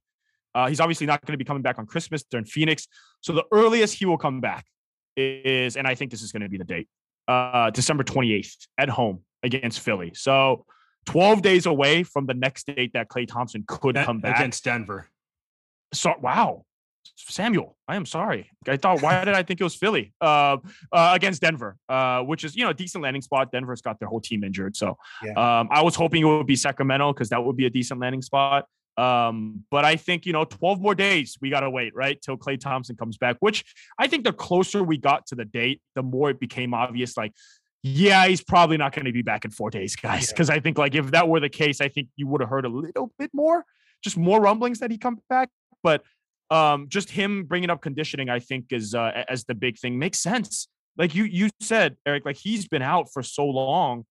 Uh, 0.54 0.68
he's 0.68 0.80
obviously 0.80 1.06
not 1.06 1.24
going 1.24 1.32
to 1.34 1.38
be 1.38 1.44
coming 1.44 1.62
back 1.62 1.78
on 1.78 1.86
Christmas. 1.86 2.24
They're 2.30 2.38
in 2.38 2.44
Phoenix. 2.44 2.86
So 3.20 3.32
the 3.32 3.44
earliest 3.52 3.94
he 3.94 4.06
will 4.06 4.18
come 4.18 4.40
back 4.40 4.66
is, 5.16 5.76
and 5.76 5.86
I 5.86 5.94
think 5.94 6.10
this 6.10 6.22
is 6.22 6.32
going 6.32 6.42
to 6.42 6.48
be 6.48 6.58
the 6.58 6.64
date, 6.64 6.88
uh, 7.28 7.70
December 7.70 8.02
28th 8.04 8.66
at 8.78 8.88
home 8.88 9.20
against 9.42 9.80
Philly. 9.80 10.12
So 10.14 10.64
12 11.06 11.42
days 11.42 11.66
away 11.66 12.02
from 12.02 12.26
the 12.26 12.34
next 12.34 12.66
date 12.66 12.92
that 12.94 13.08
Klay 13.08 13.26
Thompson 13.26 13.64
could 13.66 13.96
A- 13.96 14.04
come 14.04 14.20
back. 14.20 14.36
against 14.36 14.64
Denver. 14.64 15.08
So 15.92 16.14
wow, 16.20 16.64
Samuel, 17.16 17.76
I 17.88 17.96
am 17.96 18.06
sorry. 18.06 18.50
I 18.68 18.76
thought 18.76 19.02
why 19.02 19.24
did 19.24 19.34
I 19.34 19.42
think 19.42 19.60
it 19.60 19.64
was 19.64 19.74
Philly 19.74 20.12
uh, 20.20 20.58
uh, 20.92 21.12
against 21.14 21.40
Denver, 21.42 21.76
uh, 21.88 22.20
which 22.22 22.44
is 22.44 22.54
you 22.54 22.64
know 22.64 22.70
a 22.70 22.74
decent 22.74 23.02
landing 23.02 23.22
spot. 23.22 23.50
Denver's 23.50 23.82
got 23.82 23.98
their 23.98 24.08
whole 24.08 24.20
team 24.20 24.44
injured, 24.44 24.76
so 24.76 24.96
Yeah. 25.24 25.32
um, 25.60 25.68
I 25.70 25.82
was 25.82 25.96
hoping 25.96 26.22
it 26.22 26.26
would 26.26 26.46
be 26.46 26.56
Sacramento 26.56 27.12
because 27.12 27.28
that 27.30 27.42
would 27.44 27.56
be 27.56 27.66
a 27.66 27.70
decent 27.70 27.98
landing 28.00 28.22
spot. 28.22 28.66
Um, 28.96 29.64
but 29.70 29.84
I 29.84 29.96
think 29.96 30.26
you 30.26 30.32
know 30.32 30.44
12 30.44 30.80
more 30.80 30.94
days 30.94 31.38
we 31.40 31.48
gotta 31.48 31.70
wait 31.70 31.94
right 31.94 32.20
till 32.20 32.36
Klay 32.36 32.60
Thompson 32.60 32.96
comes 32.96 33.16
back. 33.16 33.36
Which 33.40 33.64
I 33.98 34.06
think 34.06 34.24
the 34.24 34.32
closer 34.32 34.82
we 34.82 34.98
got 34.98 35.26
to 35.28 35.34
the 35.34 35.44
date, 35.44 35.80
the 35.94 36.02
more 36.02 36.30
it 36.30 36.40
became 36.40 36.74
obvious. 36.74 37.16
Like, 37.16 37.32
yeah, 37.82 38.26
he's 38.26 38.42
probably 38.42 38.76
not 38.76 38.94
going 38.94 39.06
to 39.06 39.12
be 39.12 39.22
back 39.22 39.44
in 39.44 39.50
four 39.50 39.70
days, 39.70 39.96
guys. 40.02 40.26
Yeah. 40.26 40.32
Because 40.34 40.50
I 40.50 40.60
think 40.60 40.78
like 40.78 40.94
if 40.94 41.12
that 41.12 41.28
were 41.28 41.40
the 41.40 41.48
case, 41.48 41.80
I 41.80 41.88
think 41.88 42.08
you 42.16 42.26
would 42.26 42.40
have 42.40 42.50
heard 42.50 42.66
a 42.66 42.68
little 42.68 43.12
bit 43.18 43.30
more, 43.32 43.64
just 44.02 44.16
more 44.16 44.40
rumblings 44.40 44.80
that 44.80 44.90
he 44.90 44.98
come 44.98 45.18
back 45.28 45.48
but 45.82 46.02
um, 46.50 46.88
just 46.88 47.10
him 47.10 47.44
bringing 47.44 47.70
up 47.70 47.80
conditioning, 47.80 48.28
I 48.28 48.40
think, 48.40 48.66
is 48.70 48.94
uh, 48.94 49.24
as 49.28 49.44
the 49.44 49.54
big 49.54 49.78
thing 49.78 49.98
makes 49.98 50.20
sense. 50.20 50.68
Like 50.96 51.14
you 51.14 51.24
you 51.24 51.50
said, 51.60 51.96
Eric, 52.04 52.24
like 52.24 52.36
he's 52.36 52.66
been 52.66 52.82
out 52.82 53.12
for 53.12 53.22
so 53.22 53.44
long 53.46 54.04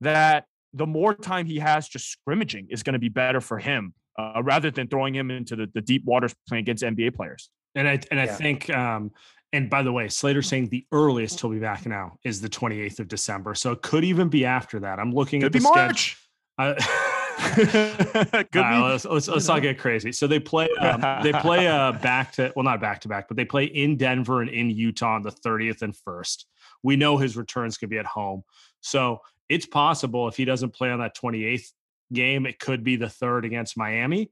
that 0.00 0.46
the 0.72 0.86
more 0.86 1.14
time 1.14 1.46
he 1.46 1.60
has 1.60 1.88
just 1.88 2.10
scrimmaging 2.10 2.66
is 2.70 2.82
going 2.82 2.94
to 2.94 2.98
be 2.98 3.08
better 3.08 3.40
for 3.40 3.58
him 3.58 3.94
uh, 4.18 4.42
rather 4.42 4.70
than 4.70 4.88
throwing 4.88 5.14
him 5.14 5.30
into 5.30 5.56
the, 5.56 5.70
the 5.74 5.80
deep 5.80 6.04
waters 6.04 6.34
playing 6.48 6.62
against 6.62 6.82
NBA 6.82 7.14
players. 7.14 7.50
And 7.74 7.88
I 7.88 8.00
and 8.10 8.20
I 8.20 8.24
Yeah. 8.26 8.36
think 8.36 8.70
um 8.70 9.10
and 9.52 9.70
by 9.70 9.82
the 9.84 9.92
way, 9.92 10.08
Slater's 10.08 10.48
saying 10.48 10.68
the 10.70 10.84
earliest 10.90 11.40
he'll 11.40 11.50
be 11.50 11.60
back 11.60 11.86
now 11.86 12.16
is 12.24 12.40
the 12.40 12.48
28th 12.48 12.98
of 12.98 13.06
December. 13.08 13.54
So 13.54 13.70
it 13.70 13.82
could 13.82 14.02
even 14.02 14.28
be 14.28 14.44
after 14.44 14.80
that. 14.80 14.98
I'm 14.98 15.12
looking 15.12 15.40
Could 15.42 15.46
at 15.46 15.52
the 15.52 15.60
schedule. 15.60 15.84
March. 15.86 16.20
Uh, 16.56 16.74
Could 17.38 18.56
all 18.56 18.62
right, 18.62 18.78
be. 18.78 18.92
let's, 18.92 19.04
let's, 19.04 19.28
let's 19.28 19.48
not 19.48 19.60
get 19.60 19.76
crazy. 19.78 20.12
So 20.12 20.28
they 20.28 20.38
play 20.38 20.68
um, 20.80 21.00
they 21.22 21.32
play 21.32 21.66
uh 21.66 21.90
back 22.02 22.32
to 22.34 22.52
well 22.54 22.64
not 22.64 22.80
back 22.80 23.00
to 23.00 23.08
back, 23.08 23.26
but 23.26 23.36
they 23.36 23.44
play 23.44 23.64
in 23.64 23.96
Denver 23.96 24.40
and 24.40 24.50
in 24.50 24.70
Utah 24.70 25.14
on 25.16 25.22
the 25.22 25.32
30th 25.32 25.82
and 25.82 25.94
1st. 26.06 26.44
We 26.84 26.94
know 26.94 27.16
his 27.16 27.36
returns 27.36 27.76
could 27.76 27.90
be 27.90 27.98
at 27.98 28.06
home. 28.06 28.44
So 28.82 29.20
it's 29.48 29.66
possible 29.66 30.28
if 30.28 30.36
he 30.36 30.44
doesn't 30.44 30.70
play 30.74 30.90
on 30.90 31.00
that 31.00 31.16
28th 31.16 31.72
game, 32.12 32.46
it 32.46 32.58
could 32.58 32.84
be 32.84 32.96
the 32.96 33.08
third 33.08 33.44
against 33.44 33.76
Miami. 33.76 34.30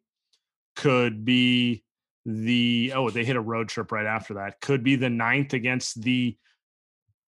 Could 0.76 1.24
be 1.24 1.84
the 2.24 2.92
oh, 2.94 3.10
they 3.10 3.24
hit 3.24 3.36
a 3.36 3.40
road 3.40 3.68
trip 3.68 3.92
right 3.92 4.06
after 4.06 4.34
that. 4.34 4.60
Could 4.60 4.82
be 4.82 4.96
the 4.96 5.10
ninth 5.10 5.54
against 5.54 6.00
the 6.02 6.36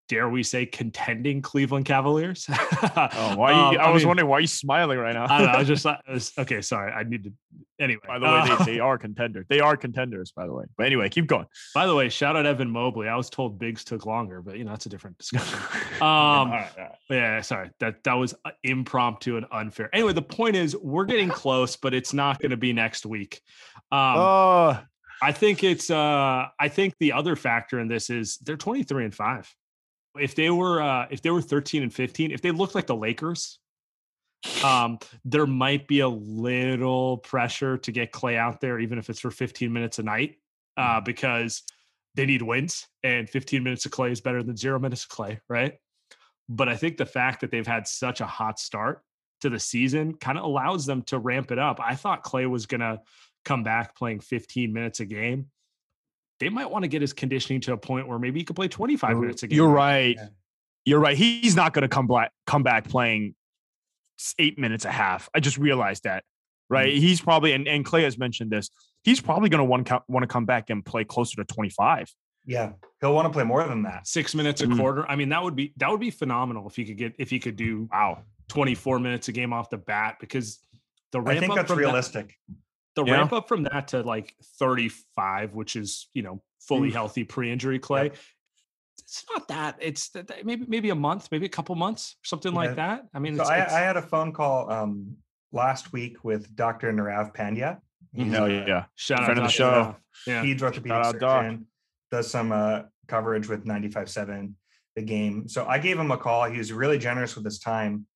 dare 0.08 0.28
we 0.28 0.42
say 0.42 0.66
contending 0.66 1.42
Cleveland 1.42 1.84
Cavaliers. 1.86 2.46
Oh, 2.96 3.36
why? 3.36 3.52
Um, 3.52 3.72
you, 3.72 3.78
I, 3.78 3.90
was 3.90 4.02
mean, 4.02 4.08
wondering 4.08 4.28
why 4.28 4.38
you 4.40 4.46
smiling 4.46 4.98
right 4.98 5.14
now. 5.14 5.24
I 5.28 5.38
don't 5.38 5.46
know. 5.46 5.52
I 5.52 5.58
was 5.58 5.68
just, 5.74 5.86
I 5.86 5.98
was, 6.08 6.32
okay. 6.38 6.60
Sorry, 6.60 6.92
I 6.92 7.02
need 7.02 7.24
to. 7.24 7.32
Anyway, 7.80 8.00
by 8.06 8.18
the 8.18 8.26
way, 8.26 8.30
uh, 8.32 8.64
they, 8.64 8.74
they 8.74 8.80
are 8.88 8.98
contenders. 8.98 9.46
They 9.48 9.60
are 9.60 9.76
contenders, 9.76 10.32
by 10.32 10.46
the 10.46 10.52
way. 10.52 10.64
But 10.76 10.86
anyway, 10.86 11.08
keep 11.08 11.26
going. 11.26 11.46
by 11.74 11.86
the 11.86 11.94
way, 11.94 12.08
shout 12.08 12.36
out 12.36 12.46
Evan 12.46 12.70
Mobley. 12.70 13.08
I 13.08 13.16
was 13.16 13.30
told 13.30 13.58
Biggs 13.58 13.84
took 13.84 14.06
longer, 14.06 14.42
but 14.42 14.56
you 14.58 14.64
know 14.64 14.70
that's 14.70 14.86
a 14.86 14.88
different 14.88 15.18
discussion. 15.18 15.58
Um, 15.96 16.02
all 16.02 16.46
right, 16.46 16.70
all 16.78 16.84
right. 16.84 16.92
yeah, 17.10 17.40
sorry 17.40 17.70
that 17.80 18.04
that 18.04 18.14
was 18.14 18.34
uh, 18.44 18.50
impromptu 18.62 19.36
and 19.36 19.46
unfair. 19.50 19.90
Anyway, 19.94 20.12
the 20.12 20.22
point 20.22 20.56
is 20.56 20.76
we're 20.76 21.04
getting 21.04 21.28
close, 21.28 21.76
but 21.76 21.94
it's 21.94 22.12
not 22.12 22.40
going 22.40 22.50
to 22.50 22.56
be 22.56 22.72
next 22.72 23.06
week. 23.06 23.40
Um, 23.90 24.16
Oh, 24.16 24.78
I 25.22 25.32
think 25.32 25.64
it's. 25.64 25.90
uh 25.90 26.46
I 26.58 26.68
think 26.68 26.94
the 27.00 27.12
other 27.12 27.36
factor 27.36 27.80
in 27.80 27.88
this 27.88 28.10
is 28.10 28.38
they're 28.38 28.56
twenty 28.56 28.82
three 28.82 29.04
and 29.04 29.14
five. 29.14 29.52
If 30.18 30.34
they 30.34 30.50
were, 30.50 30.80
uh 30.82 31.06
if 31.10 31.22
they 31.22 31.30
were 31.30 31.42
thirteen 31.42 31.82
and 31.82 31.92
fifteen, 31.92 32.30
if 32.30 32.42
they 32.42 32.50
looked 32.50 32.74
like 32.74 32.86
the 32.86 32.96
Lakers, 32.96 33.58
um, 34.62 34.98
there 35.24 35.46
might 35.46 35.86
be 35.86 36.00
a 36.00 36.08
little 36.08 37.18
pressure 37.18 37.78
to 37.78 37.92
get 37.92 38.12
Klay 38.12 38.36
out 38.36 38.60
there, 38.60 38.78
even 38.78 38.98
if 38.98 39.08
it's 39.08 39.20
for 39.20 39.30
15 39.30 39.72
minutes 39.72 39.98
a 39.98 40.02
night, 40.02 40.36
uh, 40.76 41.00
because 41.00 41.62
they 42.14 42.26
need 42.26 42.42
wins, 42.42 42.86
and 43.02 43.28
15 43.28 43.62
minutes 43.62 43.86
of 43.86 43.92
Klay 43.92 44.10
is 44.10 44.20
better 44.20 44.42
than 44.42 44.56
zero 44.56 44.78
minutes 44.78 45.04
of 45.04 45.10
Klay, 45.10 45.40
right? 45.48 45.74
But 46.48 46.68
I 46.68 46.76
think 46.76 46.96
the 46.96 47.06
fact 47.06 47.40
that 47.40 47.50
they've 47.50 47.66
had 47.66 47.88
such 47.88 48.20
a 48.20 48.26
hot 48.26 48.58
start 48.58 49.02
to 49.40 49.50
the 49.50 49.58
season 49.58 50.14
kind 50.14 50.38
of 50.38 50.44
allows 50.44 50.86
them 50.86 51.02
to 51.02 51.18
ramp 51.18 51.50
it 51.50 51.58
up. 51.58 51.80
I 51.82 51.94
thought 51.94 52.24
Klay 52.24 52.48
was 52.48 52.66
going 52.66 52.80
to 52.80 53.00
come 53.44 53.62
back 53.62 53.96
playing 53.96 54.20
15 54.20 54.72
minutes 54.72 55.00
a 55.00 55.04
game. 55.06 55.46
They 56.40 56.48
might 56.48 56.70
want 56.70 56.82
to 56.82 56.88
get 56.88 57.00
his 57.00 57.12
conditioning 57.12 57.60
to 57.62 57.72
a 57.72 57.76
point 57.76 58.08
where 58.08 58.18
maybe 58.18 58.40
he 58.40 58.44
could 58.44 58.56
play 58.56 58.68
25 58.68 59.18
minutes 59.18 59.42
a 59.42 59.46
game. 59.46 59.56
you're 59.56 59.68
right. 59.68 60.16
Yeah. 60.18 60.26
You're 60.86 61.00
right. 61.00 61.16
He's 61.16 61.56
not 61.56 61.72
going 61.72 61.82
to 61.82 61.88
come 61.88 62.06
back 62.06 62.32
come 62.46 62.62
back 62.62 62.88
playing 62.88 63.34
eight 64.38 64.58
minutes 64.58 64.84
a 64.84 64.90
half. 64.90 65.28
I 65.34 65.40
just 65.40 65.56
realized 65.58 66.04
that. 66.04 66.24
Right. 66.68 66.92
He's 66.94 67.20
probably 67.20 67.52
and, 67.52 67.66
and 67.68 67.84
Klay 67.84 68.02
has 68.04 68.18
mentioned 68.18 68.50
this. 68.50 68.68
He's 69.02 69.20
probably 69.20 69.48
going 69.48 69.58
to 69.60 69.64
want 69.64 69.86
to 69.88 70.02
want 70.08 70.22
to 70.22 70.26
come 70.26 70.44
back 70.46 70.70
and 70.70 70.84
play 70.84 71.04
closer 71.04 71.36
to 71.36 71.44
25. 71.44 72.10
Yeah, 72.46 72.72
he'll 73.00 73.14
want 73.14 73.26
to 73.26 73.30
play 73.32 73.44
more 73.44 73.64
than 73.64 73.82
that. 73.84 74.06
Six 74.06 74.34
minutes 74.34 74.60
a 74.60 74.66
Mhm. 74.66 74.76
quarter. 74.78 75.08
I 75.10 75.16
mean, 75.16 75.30
that 75.30 75.42
would 75.42 75.56
be 75.56 75.72
that 75.78 75.90
would 75.90 76.00
be 76.00 76.10
phenomenal 76.10 76.66
if 76.68 76.76
he 76.76 76.84
could 76.84 76.98
get 76.98 77.14
if 77.18 77.30
he 77.30 77.38
could 77.38 77.56
do 77.56 77.88
Wow. 77.90 78.24
24 78.48 78.98
minutes 78.98 79.28
a 79.28 79.32
game 79.32 79.52
off 79.54 79.70
the 79.70 79.78
bat 79.78 80.16
because 80.20 80.58
the 81.12 81.20
I 81.20 81.38
think 81.38 81.50
up 81.52 81.56
that's 81.56 81.70
realistic. 81.70 82.34
That, 82.48 82.56
the 82.96 83.04
Yeah. 83.04 83.14
ramp 83.14 83.32
up 83.32 83.48
from 83.48 83.64
that 83.64 83.88
to 83.88 84.02
like 84.02 84.34
35, 84.58 85.54
which 85.54 85.76
is 85.76 86.08
you 86.14 86.22
know 86.22 86.42
fully 86.60 86.88
Oof. 86.88 86.94
healthy 86.94 87.24
pre-injury 87.24 87.78
klay. 87.78 88.14
It's 88.98 89.24
not 89.30 89.48
that. 89.48 89.76
It's 89.80 90.08
that 90.10 90.28
that- 90.28 90.46
maybe 90.46 90.64
maybe 90.68 90.90
a 90.90 90.94
month, 90.94 91.28
maybe 91.30 91.46
a 91.46 91.50
couple 91.50 91.74
months, 91.74 92.16
something 92.24 92.52
Yeah. 92.52 92.58
like 92.58 92.76
that. 92.76 93.06
I 93.12 93.18
mean, 93.18 93.36
So 93.36 93.42
it's, 93.42 93.50
I, 93.50 93.56
it's- 93.58 93.72
I 93.72 93.80
had 93.80 93.96
a 93.96 94.02
phone 94.02 94.32
call 94.32 94.70
um, 94.70 95.16
last 95.52 95.92
week 95.92 96.24
with 96.24 96.54
Dr. 96.56 96.92
Narav 96.92 97.34
Pandya. 97.34 97.80
He's 98.12 98.32
Hell 98.32 98.46
a 98.46 98.50
yeah. 98.50 98.84
shout 98.94 99.20
out 99.20 99.24
friend 99.26 99.38
of 99.40 99.44
the 99.46 99.50
show. 99.50 99.96
Yeah, 100.26 100.44
peds 100.44 100.62
orthopedic 100.62 100.92
Shout 100.92 101.06
out, 101.06 101.18
Doc. 101.18 101.42
surgeon, 101.42 101.66
does 102.12 102.30
some 102.30 102.52
uh, 102.52 102.82
coverage 103.08 103.48
with 103.48 103.64
95.7 103.64 104.54
the 104.94 105.02
game. 105.02 105.48
So 105.48 105.66
I 105.66 105.78
gave 105.80 105.98
him 105.98 106.12
a 106.12 106.16
call. 106.16 106.44
He 106.44 106.58
was 106.58 106.72
really 106.72 106.98
generous 106.98 107.34
with 107.34 107.44
his 107.44 107.58
time. 107.58 108.06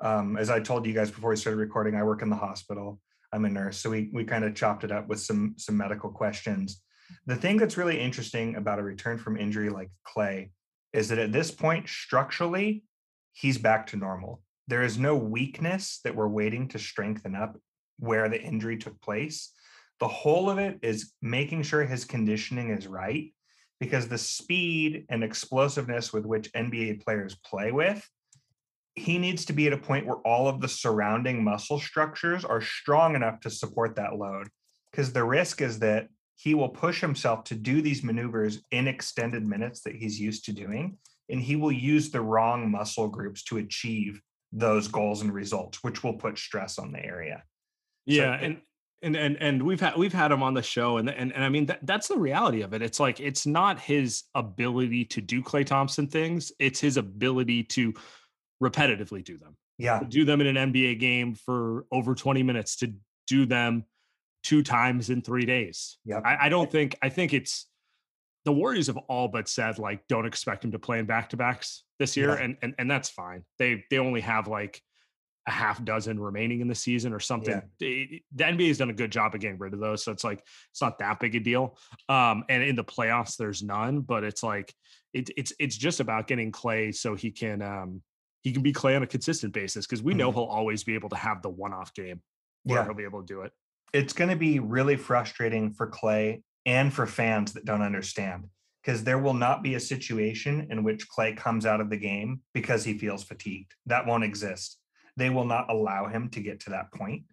Um, 0.00 0.38
as 0.38 0.48
I 0.48 0.60
told 0.60 0.86
you 0.86 0.94
guys 0.94 1.10
before 1.10 1.28
we 1.30 1.36
started 1.36 1.58
recording, 1.58 1.94
I 1.94 2.02
work 2.02 2.22
in 2.22 2.30
the 2.30 2.36
hospital. 2.36 2.98
I'm 3.32 3.44
a 3.44 3.50
nurse, 3.50 3.78
so 3.78 3.90
we 3.90 4.10
we 4.12 4.24
kind 4.24 4.44
of 4.44 4.54
chopped 4.54 4.84
it 4.84 4.92
up 4.92 5.08
with 5.08 5.20
some 5.20 5.54
some 5.58 5.76
medical 5.76 6.10
questions. 6.10 6.82
The 7.26 7.36
thing 7.36 7.56
that's 7.56 7.76
really 7.76 8.00
interesting 8.00 8.56
about 8.56 8.78
a 8.78 8.82
return 8.82 9.18
from 9.18 9.36
injury 9.36 9.70
like 9.70 9.90
Klay 10.06 10.50
is 10.92 11.08
that 11.08 11.18
at 11.18 11.32
this 11.32 11.50
point, 11.50 11.88
structurally, 11.88 12.84
he's 13.32 13.58
back 13.58 13.86
to 13.88 13.96
normal. 13.96 14.42
There 14.68 14.82
is 14.82 14.98
no 14.98 15.16
weakness 15.16 16.00
that 16.04 16.14
we're 16.14 16.28
waiting 16.28 16.68
to 16.68 16.78
strengthen 16.78 17.34
up 17.34 17.58
where 17.98 18.28
the 18.28 18.40
injury 18.40 18.76
took 18.76 19.00
place. 19.00 19.52
The 20.00 20.08
whole 20.08 20.50
of 20.50 20.58
it 20.58 20.78
is 20.82 21.12
making 21.22 21.62
sure 21.62 21.84
his 21.84 22.04
conditioning 22.04 22.70
is 22.70 22.86
right 22.86 23.32
because 23.80 24.08
the 24.08 24.18
speed 24.18 25.06
and 25.08 25.24
explosiveness 25.24 26.12
with 26.12 26.24
which 26.24 26.52
NBA 26.52 27.04
players 27.04 27.34
play 27.34 27.72
with, 27.72 28.08
he 28.94 29.18
needs 29.18 29.44
to 29.46 29.52
be 29.52 29.66
at 29.66 29.72
a 29.72 29.78
point 29.78 30.06
where 30.06 30.16
all 30.18 30.48
of 30.48 30.60
the 30.60 30.68
surrounding 30.68 31.42
muscle 31.42 31.80
structures 31.80 32.44
are 32.44 32.60
strong 32.60 33.14
enough 33.14 33.40
to 33.40 33.50
support 33.50 33.96
that 33.96 34.16
load. 34.16 34.48
Because 34.90 35.12
the 35.12 35.24
risk 35.24 35.62
is 35.62 35.78
that 35.78 36.08
he 36.36 36.54
will 36.54 36.68
push 36.68 37.00
himself 37.00 37.44
to 37.44 37.54
do 37.54 37.80
these 37.80 38.02
maneuvers 38.02 38.60
in 38.70 38.88
extended 38.88 39.46
minutes 39.46 39.80
that 39.82 39.94
he's 39.94 40.20
used 40.20 40.44
to 40.46 40.52
doing, 40.52 40.98
and 41.30 41.40
he 41.40 41.56
will 41.56 41.72
use 41.72 42.10
the 42.10 42.20
wrong 42.20 42.70
muscle 42.70 43.08
groups 43.08 43.42
to 43.44 43.58
achieve 43.58 44.20
those 44.52 44.88
goals 44.88 45.22
and 45.22 45.32
results, 45.32 45.82
which 45.82 46.04
will 46.04 46.14
put 46.14 46.36
stress 46.36 46.78
on 46.78 46.92
the 46.92 47.02
area. 47.04 47.42
yeah, 48.04 48.34
it- 48.34 48.44
and 48.44 48.60
and 49.04 49.16
and 49.16 49.36
and 49.40 49.62
we've 49.62 49.80
had 49.80 49.96
we've 49.96 50.12
had 50.12 50.30
him 50.30 50.42
on 50.42 50.54
the 50.54 50.62
show, 50.62 50.98
and 50.98 51.08
and 51.10 51.32
and 51.32 51.42
I 51.42 51.48
mean 51.48 51.66
that, 51.66 51.80
that's 51.84 52.08
the 52.08 52.18
reality 52.18 52.62
of 52.62 52.72
it. 52.72 52.82
It's 52.82 53.00
like 53.00 53.18
it's 53.18 53.46
not 53.46 53.80
his 53.80 54.24
ability 54.34 55.06
to 55.06 55.20
do 55.20 55.42
Klay 55.42 55.64
Thompson 55.66 56.06
things; 56.06 56.52
it's 56.60 56.78
his 56.80 56.96
ability 56.98 57.64
to 57.64 57.94
repetitively 58.62 59.24
do 59.24 59.38
them. 59.38 59.56
Yeah. 59.78 59.98
to 59.98 60.04
do 60.06 60.24
them 60.24 60.40
in 60.40 60.56
an 60.56 60.72
NBA 60.72 61.00
game 61.00 61.34
for 61.34 61.86
over 61.90 62.14
20 62.14 62.42
minutes, 62.42 62.76
to 62.76 62.92
do 63.26 63.46
them 63.46 63.84
two 64.44 64.62
times 64.62 65.10
in 65.10 65.22
three 65.22 65.44
days. 65.44 65.98
Yeah. 66.04 66.20
I, 66.24 66.46
I 66.46 66.48
don't 66.48 66.70
think, 66.70 66.96
I 67.02 67.08
think 67.08 67.32
it's 67.34 67.66
the 68.44 68.52
Warriors 68.52 68.86
have 68.88 68.96
all 69.08 69.28
but 69.28 69.48
said, 69.48 69.78
like, 69.78 70.06
don't 70.08 70.26
expect 70.26 70.64
him 70.64 70.72
to 70.72 70.78
play 70.78 70.98
in 70.98 71.06
back 71.06 71.30
to 71.30 71.36
backs 71.36 71.84
this 71.98 72.16
year. 72.16 72.30
Yeah. 72.30 72.44
And, 72.44 72.56
and, 72.62 72.74
and 72.78 72.90
that's 72.90 73.08
fine. 73.08 73.44
They, 73.58 73.84
they 73.90 73.98
only 73.98 74.20
have 74.20 74.46
like 74.46 74.80
a 75.48 75.50
half 75.50 75.84
dozen 75.84 76.20
remaining 76.20 76.60
in 76.60 76.68
the 76.68 76.74
season 76.74 77.12
or 77.12 77.20
something. 77.20 77.60
It- 77.80 78.22
the 78.34 78.44
NBA 78.44 78.68
has 78.68 78.78
done 78.78 78.90
a 78.90 78.94
good 78.94 79.10
job 79.10 79.34
of 79.34 79.40
getting 79.40 79.58
rid 79.58 79.74
of 79.74 79.80
those. 79.80 80.04
So 80.04 80.12
it's 80.12 80.24
like, 80.24 80.44
it's 80.70 80.80
not 80.82 80.98
that 81.00 81.18
big 81.18 81.34
a 81.34 81.40
deal. 81.40 81.78
Um, 82.08 82.44
and 82.48 82.62
in 82.62 82.76
the 82.76 82.84
playoffs, 82.84 83.36
there's 83.36 83.62
none, 83.62 84.00
but 84.00 84.22
it's 84.22 84.42
like, 84.42 84.72
it, 85.12 85.30
it's, 85.36 85.52
it's 85.58 85.76
just 85.76 86.00
about 86.00 86.26
getting 86.28 86.52
Klay 86.52 86.94
so 86.94 87.14
he 87.14 87.30
can, 87.32 87.62
um, 87.62 88.02
he 88.42 88.52
can 88.52 88.62
be 88.62 88.72
Klay 88.72 88.96
on 88.96 89.02
a 89.02 89.06
consistent 89.06 89.52
basis 89.52 89.86
because 89.86 90.02
we 90.02 90.14
know 90.14 90.30
mm-hmm. 90.30 90.40
he'll 90.40 90.48
always 90.48 90.84
be 90.84 90.94
able 90.94 91.08
to 91.10 91.16
have 91.16 91.42
the 91.42 91.48
one-off 91.48 91.94
game 91.94 92.20
where 92.64 92.80
Yeah. 92.80 92.84
he'll 92.84 92.94
be 92.94 93.04
able 93.04 93.20
to 93.20 93.26
do 93.26 93.42
it. 93.42 93.52
it's 93.92 94.14
going 94.14 94.30
to 94.30 94.36
be 94.36 94.58
really 94.58 94.96
frustrating 94.96 95.70
for 95.70 95.86
Klay 95.86 96.42
and 96.64 96.92
for 96.92 97.06
fans 97.06 97.52
that 97.52 97.64
don't 97.66 97.82
understand 97.82 98.48
because 98.82 99.04
there 99.04 99.18
will 99.18 99.34
not 99.34 99.62
be 99.62 99.74
a 99.74 99.80
situation 99.80 100.66
in 100.70 100.82
which 100.82 101.08
Klay 101.08 101.36
comes 101.36 101.66
out 101.66 101.80
of 101.80 101.90
the 101.90 101.96
game 101.96 102.40
because 102.54 102.84
he 102.84 102.98
feels 102.98 103.22
fatigued. 103.22 103.74
That 103.86 104.06
won't 104.06 104.24
exist. 104.24 104.78
They 105.16 105.30
will 105.30 105.44
not 105.44 105.70
allow 105.70 106.06
him 106.08 106.30
to 106.30 106.40
get 106.40 106.60
to 106.60 106.70
that 106.70 106.90
point. 106.92 107.24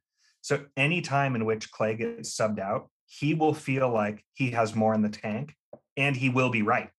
So, 0.42 0.66
any 0.78 1.02
time 1.02 1.36
in 1.36 1.46
which 1.46 1.72
Klay 1.72 1.98
gets 1.98 2.36
subbed 2.36 2.60
out, 2.60 2.90
he 3.06 3.34
will 3.34 3.54
feel 3.54 3.90
like 3.90 4.24
he 4.34 4.52
has 4.52 4.76
more 4.76 4.94
in 4.94 5.02
the 5.02 5.10
tank 5.10 5.56
and 5.98 6.16
he 6.16 6.30
will 6.30 6.50
be 6.50 6.62
right 6.62 6.90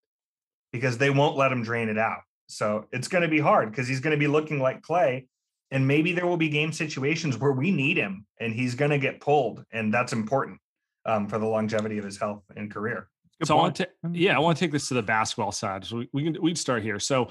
because 0.72 0.98
they 0.98 1.10
won't 1.10 1.36
let 1.36 1.52
him 1.52 1.62
drain 1.62 1.88
it 1.88 1.98
out. 1.98 2.22
So, 2.50 2.86
it's 2.92 3.08
going 3.08 3.22
to 3.22 3.28
be 3.28 3.40
hard 3.40 3.70
because 3.70 3.88
he's 3.88 4.00
going 4.00 4.12
to 4.12 4.18
be 4.18 4.28
looking 4.28 4.60
like 4.60 4.82
Klay 4.82 5.26
and 5.70 5.86
maybe 5.86 6.12
there 6.12 6.26
will 6.26 6.36
be 6.36 6.48
game 6.48 6.72
situations 6.72 7.38
where 7.38 7.52
we 7.52 7.70
need 7.70 7.96
him 7.96 8.26
and 8.40 8.52
he's 8.52 8.74
going 8.74 8.90
to 8.90 8.98
get 8.98 9.20
pulled 9.20 9.64
and 9.72 9.94
that's 9.94 10.12
important 10.12 10.58
um, 11.06 11.28
for 11.28 11.38
the 11.38 11.46
longevity 11.46 11.98
of 11.98 12.04
his 12.04 12.18
health 12.18 12.42
and 12.56 12.70
career 12.72 13.08
Good 13.40 13.46
so 13.46 13.56
I 13.56 13.62
want 13.62 13.76
to, 13.76 13.88
yeah, 14.12 14.36
I 14.36 14.38
want 14.38 14.58
to 14.58 14.64
take 14.64 14.70
this 14.70 14.88
to 14.88 14.94
the 14.94 15.02
basketball 15.02 15.50
side. 15.50 15.86
So 15.86 15.96
we, 15.96 16.08
we 16.12 16.24
can 16.24 16.36
we'd 16.42 16.58
start 16.58 16.82
here. 16.82 16.98
So 16.98 17.30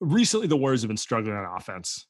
recently, 0.00 0.46
the 0.46 0.56
Warriors 0.56 0.80
have 0.80 0.88
been 0.88 0.96
struggling 0.96 1.36
on 1.36 1.44
offense. 1.44 2.06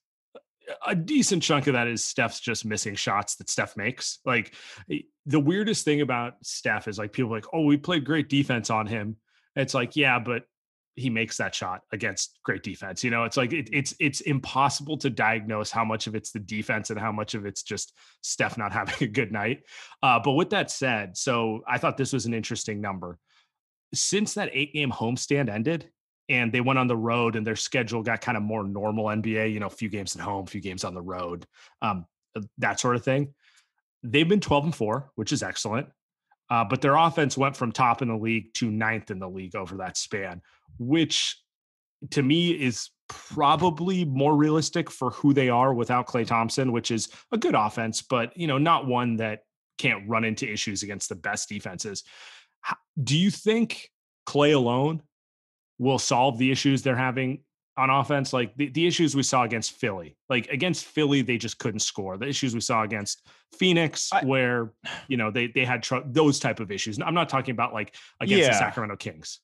A 0.87 0.95
decent 0.95 1.43
chunk 1.43 1.67
of 1.67 1.73
that 1.73 1.89
is 1.89 2.05
Steph's 2.05 2.39
just 2.39 2.65
missing 2.65 2.95
shots 2.95 3.35
that 3.37 3.51
Steph 3.51 3.77
makes. 3.77 4.21
Like 4.25 4.55
eh, 4.89 5.01
the 5.27 5.41
weirdest 5.41 5.85
thing 5.85 6.01
about 6.01 6.35
Steph 6.45 6.87
is 6.87 6.97
like 6.97 7.13
people 7.13 7.33
are 7.33 7.39
like, 7.39 7.47
oh, 7.53 7.65
we 7.65 7.77
played 7.77 8.05
great 8.05 8.29
defense 8.29 8.71
on 8.71 8.87
him. 8.87 9.17
It's 9.57 9.75
like, 9.75 9.97
yeah, 9.97 10.21
but 10.21 10.45
he 10.97 11.11
makes 11.11 11.37
that 11.37 11.55
shot 11.55 11.83
against 11.93 12.39
great 12.45 12.63
defense. 12.63 13.03
You 13.05 13.11
know, 13.11 13.25
it's 13.25 13.37
like 13.37 13.53
it, 13.53 13.69
it's 13.73 13.95
it's 14.01 14.21
impossible 14.23 14.99
to 14.99 15.11
diagnose 15.11 15.71
how 15.71 15.85
much 15.85 16.07
of 16.07 16.15
it's 16.15 16.33
the 16.33 16.41
defense 16.41 16.91
and 16.91 16.99
how 16.99 17.13
much 17.13 17.35
of 17.35 17.47
it's 17.47 17.63
just 17.63 17.97
Steph 18.23 18.59
not 18.59 18.73
having 18.81 19.09
a 19.09 19.11
good 19.11 19.33
night. 19.33 19.63
Uh, 20.03 20.21
but 20.23 20.33
with 20.33 20.51
that 20.51 20.71
said, 20.71 21.17
so 21.17 21.63
I 21.67 21.79
thought 21.79 21.97
this 21.97 22.13
was 22.13 22.27
an 22.27 22.35
interesting 22.35 22.81
number. 22.81 23.19
Since 23.95 24.35
that 24.35 24.51
eight 24.53 24.73
game 24.73 24.91
homestand 24.91 25.49
ended, 25.49 25.91
and 26.29 26.53
they 26.53 26.61
went 26.61 26.79
on 26.79 26.87
the 26.87 26.97
road, 26.97 27.35
and 27.35 27.47
their 27.47 27.57
schedule 27.57 28.03
got 28.03 28.21
kind 28.21 28.37
of 28.37 28.43
more 28.43 28.63
normal 28.63 29.07
NBA. 29.07 29.53
You 29.53 29.61
know, 29.61 29.67
a 29.67 29.71
few 29.71 29.89
games 29.89 30.15
at 30.15 30.23
home, 30.23 30.45
a 30.45 30.51
few 30.51 30.61
games 30.61 30.85
on 30.85 30.95
the 30.95 31.03
road, 31.03 31.47
um, 31.83 32.07
that 32.59 32.79
sort 32.79 32.97
of 32.97 33.05
thing. 33.05 33.35
They've 34.03 34.29
been 34.29 34.41
twelve 34.41 34.65
and 34.65 34.75
four, 34.75 35.11
which 35.17 35.33
is 35.33 35.43
excellent. 35.43 35.89
Uh, 36.51 36.65
but 36.65 36.81
their 36.81 36.97
offense 36.97 37.39
went 37.39 37.57
from 37.57 37.71
top 37.71 38.03
in 38.03 38.09
the 38.09 38.17
league 38.17 38.53
to 38.55 38.71
ninth 38.71 39.11
in 39.11 39.21
the 39.21 39.29
league 39.29 39.55
over 39.55 39.77
that 39.77 39.97
span, 39.97 40.43
which 40.81 41.41
to 42.11 42.23
me 42.23 42.51
is 42.51 42.91
probably 43.09 44.05
more 44.05 44.35
realistic 44.35 44.91
for 44.91 45.11
who 45.11 45.33
they 45.33 45.49
are 45.49 45.75
without 45.75 46.07
Klay 46.07 46.27
Thompson, 46.27 46.73
which 46.73 46.91
is 46.91 47.09
a 47.31 47.39
good 47.39 47.55
offense, 47.55 48.03
but 48.03 48.37
you 48.37 48.47
know, 48.47 48.59
not 48.59 48.87
one 48.87 49.17
that 49.17 49.41
can't 49.79 50.09
run 50.09 50.25
into 50.25 50.51
issues 50.51 50.83
against 50.83 51.09
the 51.09 51.15
best 51.15 51.49
defenses. 51.49 52.03
Do 53.03 53.17
you 53.17 53.31
think 53.31 53.91
Klay 54.27 54.55
alone 54.55 55.03
will 55.79 55.99
solve 55.99 56.39
the 56.39 56.51
issues 56.51 56.83
they're 56.83 56.97
having 56.97 57.43
on 57.77 57.89
offense, 57.89 58.33
like 58.33 58.55
the, 58.57 58.69
the 58.69 58.87
issues 58.87 59.17
we 59.17 59.23
saw 59.23 59.43
against 59.45 59.73
Philly, 59.73 60.17
like 60.29 60.49
against 60.49 60.85
Philly, 60.85 61.23
they 61.23 61.39
just 61.39 61.59
couldn't 61.59 61.81
score. 61.81 62.19
The 62.19 62.27
issues 62.27 62.55
we 62.55 62.61
saw 62.61 62.83
against 62.83 63.27
Phoenix, 63.59 64.11
I, 64.13 64.25
where 64.25 64.73
you 65.09 65.17
know 65.17 65.31
they 65.31 65.47
they 65.47 65.65
had 65.65 65.83
tr- 65.83 66.05
those 66.05 66.39
type 66.39 66.61
of 66.61 66.71
issues. 66.71 66.99
I'm 67.01 67.15
not 67.15 67.29
talking 67.29 67.53
about 67.53 67.73
like 67.73 67.95
against 68.21 68.43
yeah. 68.43 68.53
the 68.53 68.59
Sacramento 68.59 68.97
Kings. 68.97 69.41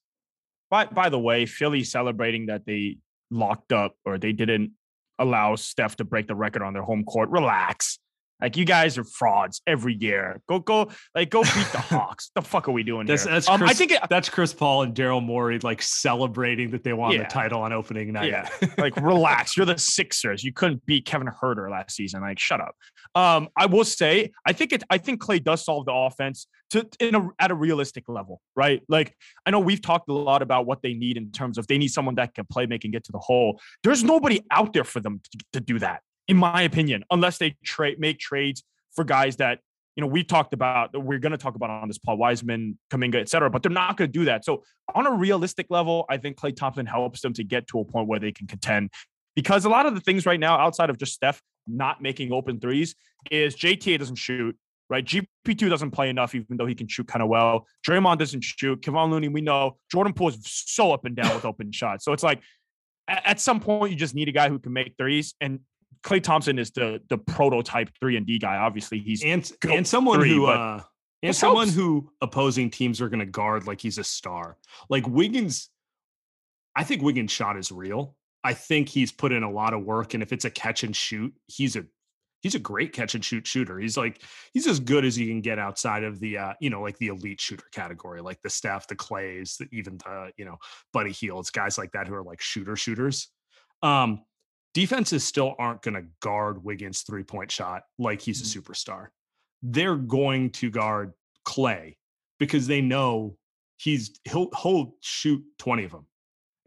By 0.70 0.86
by 0.86 1.08
the 1.08 1.18
way, 1.18 1.46
Philly 1.46 1.84
celebrating 1.84 2.46
that 2.46 2.66
they 2.66 2.98
locked 3.30 3.72
up 3.72 3.94
or 4.04 4.18
they 4.18 4.32
didn't 4.32 4.72
allow 5.18 5.56
Steph 5.56 5.96
to 5.96 6.04
break 6.04 6.26
the 6.26 6.34
record 6.34 6.62
on 6.62 6.72
their 6.72 6.82
home 6.82 7.04
court. 7.04 7.30
Relax. 7.30 7.98
Like 8.40 8.56
you 8.56 8.64
guys 8.64 8.98
are 8.98 9.04
frauds 9.04 9.62
every 9.66 9.94
year. 9.94 10.42
Go 10.48 10.58
go 10.58 10.90
like 11.14 11.30
go 11.30 11.42
beat 11.42 11.72
the 11.72 11.78
Hawks. 11.90 12.30
the 12.34 12.42
fuck 12.42 12.68
are 12.68 12.72
we 12.72 12.82
doing 12.82 13.06
that's, 13.06 13.24
here? 13.24 13.32
That's 13.32 13.48
um, 13.48 13.60
Chris, 13.60 13.70
I 13.70 13.74
think 13.74 13.92
it, 13.92 14.00
that's 14.10 14.28
Chris 14.28 14.52
Paul 14.52 14.82
and 14.82 14.94
Daryl 14.94 15.22
Morey 15.22 15.58
like 15.60 15.80
celebrating 15.80 16.70
that 16.72 16.84
they 16.84 16.92
won 16.92 17.12
yeah. 17.12 17.18
the 17.18 17.24
title 17.24 17.62
on 17.62 17.72
opening 17.72 18.12
night. 18.12 18.30
Yeah, 18.30 18.48
like 18.78 18.96
relax. 18.96 19.56
You're 19.56 19.66
the 19.66 19.78
Sixers. 19.78 20.44
You 20.44 20.52
couldn't 20.52 20.84
beat 20.84 21.06
Kevin 21.06 21.28
Huerter 21.28 21.70
last 21.70 21.96
season. 21.96 22.20
Like 22.20 22.38
shut 22.38 22.60
up. 22.60 22.76
Um, 23.14 23.48
I 23.56 23.66
will 23.66 23.84
say 23.84 24.32
I 24.44 24.52
think 24.52 24.72
it. 24.72 24.82
I 24.90 24.98
think 24.98 25.22
Klay 25.22 25.42
does 25.42 25.64
solve 25.64 25.86
the 25.86 25.92
offense 25.92 26.46
to 26.70 26.86
in 27.00 27.14
a 27.14 27.28
at 27.38 27.50
a 27.50 27.54
realistic 27.54 28.04
level, 28.06 28.42
right? 28.54 28.82
Like 28.88 29.16
I 29.46 29.50
know 29.50 29.60
we've 29.60 29.80
talked 29.80 30.10
a 30.10 30.12
lot 30.12 30.42
about 30.42 30.66
what 30.66 30.82
they 30.82 30.92
need 30.92 31.16
in 31.16 31.30
terms 31.30 31.56
of 31.56 31.66
they 31.68 31.78
need 31.78 31.88
someone 31.88 32.16
that 32.16 32.34
can 32.34 32.44
play, 32.44 32.66
make, 32.66 32.84
and 32.84 32.92
get 32.92 33.04
to 33.04 33.12
the 33.12 33.18
hole. 33.18 33.60
There's 33.82 34.04
nobody 34.04 34.42
out 34.50 34.74
there 34.74 34.84
for 34.84 35.00
them 35.00 35.20
to, 35.32 35.38
to 35.54 35.60
do 35.60 35.78
that 35.78 36.02
in 36.28 36.36
my 36.36 36.62
opinion, 36.62 37.04
unless 37.10 37.38
they 37.38 37.56
trade 37.64 37.98
make 37.98 38.18
trades 38.18 38.62
for 38.94 39.04
guys 39.04 39.36
that 39.36 39.60
you 39.94 40.00
know 40.00 40.06
we 40.06 40.24
talked 40.24 40.52
about. 40.52 40.90
We're 40.92 41.18
going 41.18 41.32
to 41.32 41.38
talk 41.38 41.54
about 41.54 41.70
on 41.70 41.88
this 41.88 41.98
Paul 41.98 42.18
Wiseman, 42.18 42.78
Kuminga, 42.90 43.16
et 43.16 43.28
cetera, 43.28 43.50
but 43.50 43.62
they're 43.62 43.72
not 43.72 43.96
going 43.96 44.10
to 44.10 44.18
do 44.18 44.24
that. 44.26 44.44
So 44.44 44.62
on 44.94 45.06
a 45.06 45.12
realistic 45.12 45.66
level, 45.70 46.04
I 46.08 46.18
think 46.18 46.36
Klay 46.36 46.54
Thompson 46.54 46.86
helps 46.86 47.20
them 47.20 47.32
to 47.34 47.44
get 47.44 47.66
to 47.68 47.80
a 47.80 47.84
point 47.84 48.08
where 48.08 48.20
they 48.20 48.32
can 48.32 48.46
contend. 48.46 48.90
Because 49.34 49.64
a 49.64 49.68
lot 49.68 49.86
of 49.86 49.94
the 49.94 50.00
things 50.00 50.24
right 50.24 50.40
now, 50.40 50.58
outside 50.58 50.88
of 50.90 50.98
just 50.98 51.12
Steph 51.12 51.42
not 51.66 52.00
making 52.00 52.32
open 52.32 52.58
threes, 52.58 52.94
is 53.30 53.54
JTA 53.54 53.98
doesn't 53.98 54.16
shoot, 54.16 54.56
right? 54.88 55.04
GP2 55.04 55.68
doesn't 55.68 55.90
play 55.90 56.08
enough, 56.08 56.34
even 56.34 56.56
though 56.56 56.66
he 56.66 56.74
can 56.74 56.88
shoot 56.88 57.06
kind 57.06 57.22
of 57.22 57.28
well. 57.28 57.66
Draymond 57.86 58.18
doesn't 58.18 58.42
shoot. 58.42 58.80
Kevon 58.80 59.10
Looney, 59.10 59.28
we 59.28 59.42
know. 59.42 59.76
Jordan 59.90 60.14
Poole 60.14 60.28
is 60.28 60.38
so 60.42 60.92
up 60.92 61.04
and 61.04 61.14
down 61.14 61.34
with 61.34 61.44
open 61.44 61.70
shots. 61.70 62.04
So 62.04 62.12
it's 62.12 62.22
like 62.22 62.40
at 63.08 63.40
some 63.40 63.60
point 63.60 63.92
you 63.92 63.96
just 63.96 64.14
need 64.14 64.28
a 64.28 64.32
guy 64.32 64.48
who 64.48 64.58
can 64.58 64.72
make 64.72 64.94
threes. 64.96 65.34
And 65.40 65.60
Klay 66.02 66.22
Thompson 66.22 66.58
is 66.58 66.70
the 66.70 67.00
the 67.08 67.18
prototype 67.18 67.90
three 67.98 68.16
and 68.16 68.26
D 68.26 68.38
guy. 68.38 68.56
Obviously, 68.56 68.98
he's 68.98 69.24
and 69.24 69.50
and 69.68 69.86
someone 69.86 70.20
three, 70.20 70.30
who 70.30 70.46
uh 70.46 70.82
and 71.22 71.34
someone 71.34 71.66
helps. 71.66 71.76
who 71.76 72.10
opposing 72.20 72.70
teams 72.70 73.00
are 73.00 73.08
going 73.08 73.20
to 73.20 73.26
guard 73.26 73.66
like 73.66 73.80
he's 73.80 73.98
a 73.98 74.04
star. 74.04 74.56
Like 74.88 75.06
Wiggins, 75.08 75.70
I 76.74 76.84
think 76.84 77.02
Wiggins' 77.02 77.32
shot 77.32 77.56
is 77.56 77.72
real. 77.72 78.16
I 78.44 78.54
think 78.54 78.88
he's 78.88 79.10
put 79.10 79.32
in 79.32 79.42
a 79.42 79.50
lot 79.50 79.74
of 79.74 79.84
work, 79.84 80.14
and 80.14 80.22
if 80.22 80.32
it's 80.32 80.44
a 80.44 80.50
catch 80.50 80.84
and 80.84 80.94
shoot, 80.94 81.34
he's 81.46 81.76
a 81.76 81.84
he's 82.42 82.54
a 82.54 82.60
great 82.60 82.92
catch 82.92 83.14
and 83.14 83.24
shoot 83.24 83.46
shooter. 83.46 83.78
He's 83.78 83.96
like 83.96 84.22
he's 84.52 84.66
as 84.66 84.78
good 84.78 85.04
as 85.04 85.18
you 85.18 85.26
can 85.26 85.40
get 85.40 85.58
outside 85.58 86.04
of 86.04 86.20
the 86.20 86.38
uh, 86.38 86.52
you 86.60 86.70
know 86.70 86.82
like 86.82 86.96
the 86.98 87.08
elite 87.08 87.40
shooter 87.40 87.66
category, 87.72 88.20
like 88.20 88.40
the 88.42 88.50
Steph, 88.50 88.86
the 88.86 88.94
Klays, 88.94 89.56
the, 89.58 89.68
even 89.72 89.98
the 89.98 90.30
you 90.36 90.44
know 90.44 90.56
Buddy 90.92 91.12
Hields, 91.12 91.50
guys 91.50 91.76
like 91.78 91.92
that 91.92 92.06
who 92.06 92.14
are 92.14 92.22
like 92.22 92.40
shooter 92.40 92.76
shooters. 92.76 93.28
Um, 93.82 94.22
defenses 94.76 95.24
still 95.24 95.54
aren't 95.58 95.80
going 95.80 95.94
to 95.94 96.04
guard 96.20 96.62
Wiggins' 96.62 97.00
three 97.00 97.22
point 97.22 97.50
shot 97.50 97.84
like 97.98 98.20
he's 98.20 98.42
a 98.42 98.44
mm-hmm. 98.44 98.72
superstar. 98.72 99.06
They're 99.62 99.96
going 99.96 100.50
to 100.50 100.70
guard 100.70 101.14
Klay 101.48 101.96
because 102.38 102.66
they 102.66 102.82
know 102.82 103.38
he's 103.78 104.20
he'll 104.24 104.50
he'll 104.62 104.94
shoot 105.00 105.42
20 105.60 105.84
of 105.84 105.92
them 105.92 106.06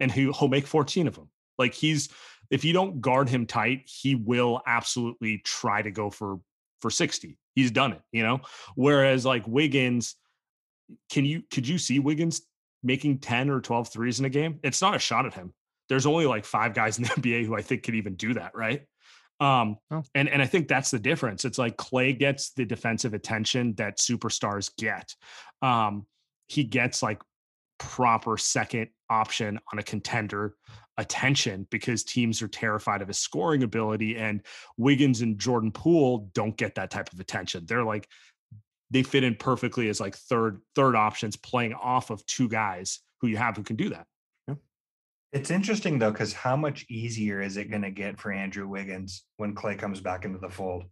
and 0.00 0.10
he, 0.10 0.22
he'll 0.22 0.48
make 0.48 0.66
14 0.66 1.06
of 1.06 1.14
them. 1.14 1.28
Like 1.56 1.72
he's 1.72 2.08
if 2.50 2.64
you 2.64 2.72
don't 2.72 3.00
guard 3.00 3.28
him 3.28 3.46
tight, 3.46 3.82
he 3.84 4.16
will 4.16 4.60
absolutely 4.66 5.38
try 5.44 5.80
to 5.80 5.92
go 5.92 6.10
for 6.10 6.40
for 6.80 6.90
60. 6.90 7.38
He's 7.54 7.70
done 7.70 7.92
it, 7.92 8.02
you 8.10 8.24
know? 8.24 8.40
Whereas 8.74 9.24
like 9.24 9.46
Wiggins, 9.46 10.16
can 11.12 11.24
you 11.24 11.44
could 11.52 11.68
you 11.68 11.78
see 11.78 12.00
Wiggins 12.00 12.42
making 12.82 13.18
10 13.18 13.50
or 13.50 13.60
12 13.60 13.86
threes 13.86 14.18
in 14.18 14.24
a 14.24 14.30
game? 14.30 14.58
It's 14.64 14.82
not 14.82 14.96
a 14.96 14.98
shot 14.98 15.26
at 15.26 15.34
him 15.34 15.52
there's 15.90 16.06
only 16.06 16.24
like 16.24 16.46
five 16.46 16.72
guys 16.72 16.96
in 16.96 17.04
the 17.04 17.10
NBA 17.20 17.44
who 17.44 17.54
I 17.54 17.60
think 17.60 17.82
can 17.82 17.96
even 17.96 18.14
do 18.14 18.32
that, 18.34 18.52
right? 18.54 18.86
Um, 19.40 19.76
oh. 19.90 20.02
and 20.14 20.28
and 20.28 20.40
I 20.40 20.46
think 20.46 20.68
that's 20.68 20.90
the 20.90 20.98
difference. 20.98 21.44
It's 21.44 21.58
like 21.58 21.76
Klay 21.76 22.18
gets 22.18 22.52
the 22.52 22.64
defensive 22.64 23.12
attention 23.12 23.74
that 23.74 23.98
superstars 23.98 24.70
get. 24.78 25.14
Um, 25.60 26.06
he 26.46 26.64
gets 26.64 27.02
like 27.02 27.20
proper 27.78 28.36
second 28.36 28.88
option 29.08 29.58
on 29.72 29.78
a 29.78 29.82
contender 29.82 30.54
attention 30.98 31.66
because 31.70 32.04
teams 32.04 32.42
are 32.42 32.48
terrified 32.48 33.00
of 33.00 33.08
his 33.08 33.18
scoring 33.18 33.62
ability 33.62 34.16
and 34.18 34.42
Wiggins 34.76 35.22
and 35.22 35.38
Jordan 35.38 35.72
Poole 35.72 36.28
don't 36.34 36.56
get 36.56 36.74
that 36.74 36.90
type 36.90 37.10
of 37.12 37.18
attention. 37.18 37.64
They're 37.66 37.84
like 37.84 38.06
they 38.90 39.02
fit 39.02 39.24
in 39.24 39.34
perfectly 39.36 39.88
as 39.88 40.00
like 40.00 40.14
third 40.14 40.60
third 40.74 40.94
options 40.94 41.36
playing 41.36 41.74
off 41.74 42.10
of 42.10 42.24
two 42.26 42.48
guys 42.48 43.00
who 43.20 43.28
you 43.28 43.38
have 43.38 43.56
who 43.56 43.62
can 43.62 43.76
do 43.76 43.88
that. 43.88 44.06
It's 45.32 45.50
interesting 45.50 45.98
though, 45.98 46.10
because 46.10 46.32
how 46.32 46.56
much 46.56 46.86
easier 46.88 47.40
is 47.40 47.56
it 47.56 47.70
going 47.70 47.82
to 47.82 47.90
get 47.90 48.18
for 48.18 48.32
Andrew 48.32 48.66
Wiggins 48.66 49.24
when 49.36 49.54
Klay 49.54 49.78
comes 49.78 50.00
back 50.00 50.24
into 50.24 50.38
the 50.38 50.48
fold, 50.48 50.84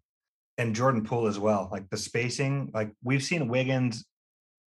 and 0.58 0.76
Jordan 0.76 1.04
Poole 1.04 1.26
as 1.26 1.38
well? 1.38 1.68
Like 1.72 1.90
the 1.90 1.96
spacing, 1.96 2.70
like 2.72 2.92
we've 3.02 3.22
seen 3.22 3.48
Wiggins. 3.48 4.04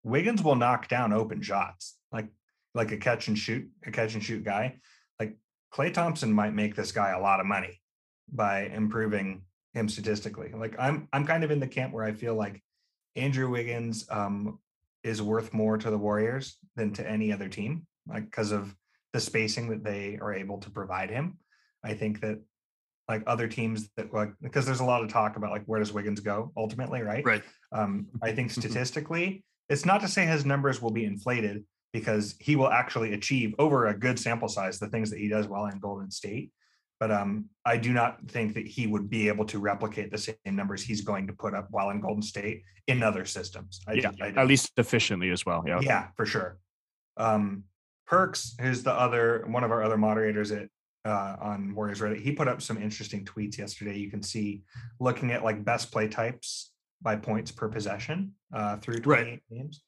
Wiggins 0.05 0.42
will 0.42 0.55
knock 0.55 0.87
down 0.88 1.12
open 1.12 1.42
shots, 1.42 1.96
like 2.12 2.29
like 2.74 2.92
a 2.92 2.96
catch 2.96 3.26
and 3.26 3.37
shoot, 3.37 3.68
a 3.85 3.90
catch 3.90 4.14
and 4.14 4.22
shoot 4.22 4.44
guy. 4.44 4.79
Like 5.18 5.37
Klay 5.74 5.92
Thompson 5.92 6.33
might 6.33 6.55
make 6.55 6.76
this 6.76 6.92
guy 6.92 7.11
a 7.11 7.20
lot 7.20 7.40
of 7.40 7.46
money 7.46 7.81
by 8.33 8.66
improving 8.66 9.42
him 9.74 9.88
statistically. 9.88 10.52
Like 10.55 10.76
I'm 10.79 11.09
I'm 11.12 11.26
kind 11.26 11.42
of 11.42 11.50
in 11.50 11.59
the 11.59 11.66
camp 11.66 11.92
where 11.92 12.05
I 12.05 12.12
feel 12.12 12.37
like 12.37 12.62
Andrew 13.16 13.50
Wiggins 13.50 14.07
um, 14.11 14.61
is 15.02 15.22
worth 15.22 15.52
more 15.52 15.76
to 15.76 15.90
the 15.90 15.98
Warriors 15.98 16.57
than 16.76 16.92
to 16.92 17.09
any 17.09 17.33
other 17.33 17.48
team, 17.48 17.87
like 18.07 18.26
because 18.26 18.52
of 18.52 18.76
the 19.16 19.20
spacing 19.20 19.70
that 19.70 19.83
they 19.83 20.18
are 20.20 20.35
able 20.35 20.59
to 20.59 20.68
provide 20.68 21.09
him. 21.09 21.38
I 21.83 21.94
think 21.94 22.20
that 22.20 22.38
like 23.09 23.22
other 23.26 23.48
teams 23.48 23.88
that 23.96 24.12
like 24.12 24.29
because 24.42 24.66
there's 24.66 24.81
a 24.81 24.85
lot 24.85 25.02
of 25.02 25.09
talk 25.09 25.38
about 25.38 25.52
like 25.52 25.64
where 25.64 25.81
does 25.81 25.90
Wiggins 25.90 26.20
go 26.20 26.52
ultimately, 26.55 27.00
right? 27.00 27.24
Right. 27.24 27.42
Um, 27.72 28.09
I 28.22 28.33
think 28.33 28.50
statistically, 28.61 29.42
it's 29.70 29.87
not 29.87 30.02
to 30.02 30.09
say 30.09 30.26
his 30.26 30.44
numbers 30.44 30.83
will 30.83 30.90
be 30.90 31.07
inflated 31.07 31.64
because 31.94 32.35
he 32.40 32.57
will 32.57 32.68
actually 32.68 33.14
achieve 33.14 33.55
over 33.59 33.87
a 33.87 33.98
good 33.98 34.18
sample 34.18 34.48
size 34.48 34.79
the 34.79 34.88
things 34.88 35.09
that 35.09 35.18
he 35.18 35.29
does 35.29 35.48
well 35.48 35.64
in 35.64 35.79
Golden 35.79 36.11
State. 36.11 36.50
But 37.00 37.11
um, 37.11 37.46
I 37.64 37.79
do 37.79 37.94
not 37.94 38.20
think 38.29 38.52
that 38.52 38.66
he 38.66 38.87
would 38.87 39.09
be 39.09 39.29
able 39.29 39.46
to 39.46 39.59
replicate 39.59 40.11
the 40.11 40.18
same 40.18 40.37
numbers 40.44 40.83
he's 40.83 41.00
going 41.00 41.26
to 41.29 41.33
put 41.33 41.55
up 41.55 41.68
while 41.70 41.88
in 41.88 42.02
Golden 42.02 42.22
State 42.22 42.64
in 42.87 43.02
other 43.02 43.24
systems. 43.24 43.81
I 43.88 43.94
yeah, 43.94 44.11
at 44.20 44.46
least 44.46 44.72
efficiently 44.76 45.31
as 45.31 45.46
well. 45.46 45.64
Yeah, 45.66 45.81
yeah, 45.81 46.09
for 46.16 46.26
sure. 46.26 46.59
Um, 47.16 47.64
Perks, 48.06 48.54
who's 48.60 48.82
the 48.82 48.92
other 48.92 49.44
one 49.46 49.64
of 49.64 49.70
our 49.70 49.82
other 49.82 49.98
moderators 49.98 50.52
at 50.52 50.68
uh, 51.04 51.36
on 51.40 51.74
Warriors 51.74 52.00
Reddit, 52.00 52.20
he 52.20 52.32
put 52.32 52.48
up 52.48 52.60
some 52.60 52.82
interesting 52.82 53.24
tweets 53.24 53.58
yesterday. 53.58 53.96
You 53.96 54.10
can 54.10 54.22
see 54.22 54.62
looking 54.98 55.30
at 55.30 55.44
like 55.44 55.64
best 55.64 55.92
play 55.92 56.08
types 56.08 56.72
by 57.00 57.16
points 57.16 57.52
per 57.52 57.68
possession 57.68 58.32
uh, 58.52 58.78
through 58.78 58.98
28 58.98 59.30
right. 59.30 59.42
games. 59.50 59.82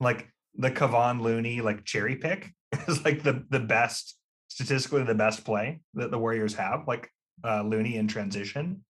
Like 0.00 0.28
the 0.54 0.70
Kevon 0.70 1.20
Looney 1.20 1.60
like 1.60 1.84
cherry 1.84 2.16
pick 2.16 2.52
is 2.88 3.04
like 3.04 3.22
the 3.22 3.44
the 3.50 3.60
best 3.60 4.16
statistically 4.48 5.02
the 5.02 5.14
best 5.14 5.44
play 5.44 5.80
that 5.94 6.10
the 6.10 6.18
Warriors 6.18 6.54
have. 6.54 6.84
Like 6.86 7.10
uh, 7.44 7.62
Looney 7.62 7.96
in 7.96 8.08
transition, 8.08 8.84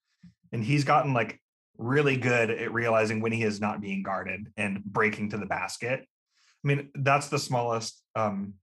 and 0.53 0.63
he's 0.63 0.85
gotten 0.85 1.13
like 1.13 1.41
really 1.79 2.17
good 2.17 2.51
at 2.51 2.73
realizing 2.73 3.21
when 3.21 3.33
he 3.33 3.43
is 3.43 3.61
not 3.61 3.81
being 3.81 4.03
guarded 4.03 4.53
and 4.57 4.85
breaking 4.85 5.31
to 5.31 5.37
the 5.37 5.47
basket. 5.47 6.01
I 6.65 6.69
mean, 6.69 6.91
that's 6.95 7.29
the 7.29 7.39
smallest 7.39 8.01
um, 8.15 8.55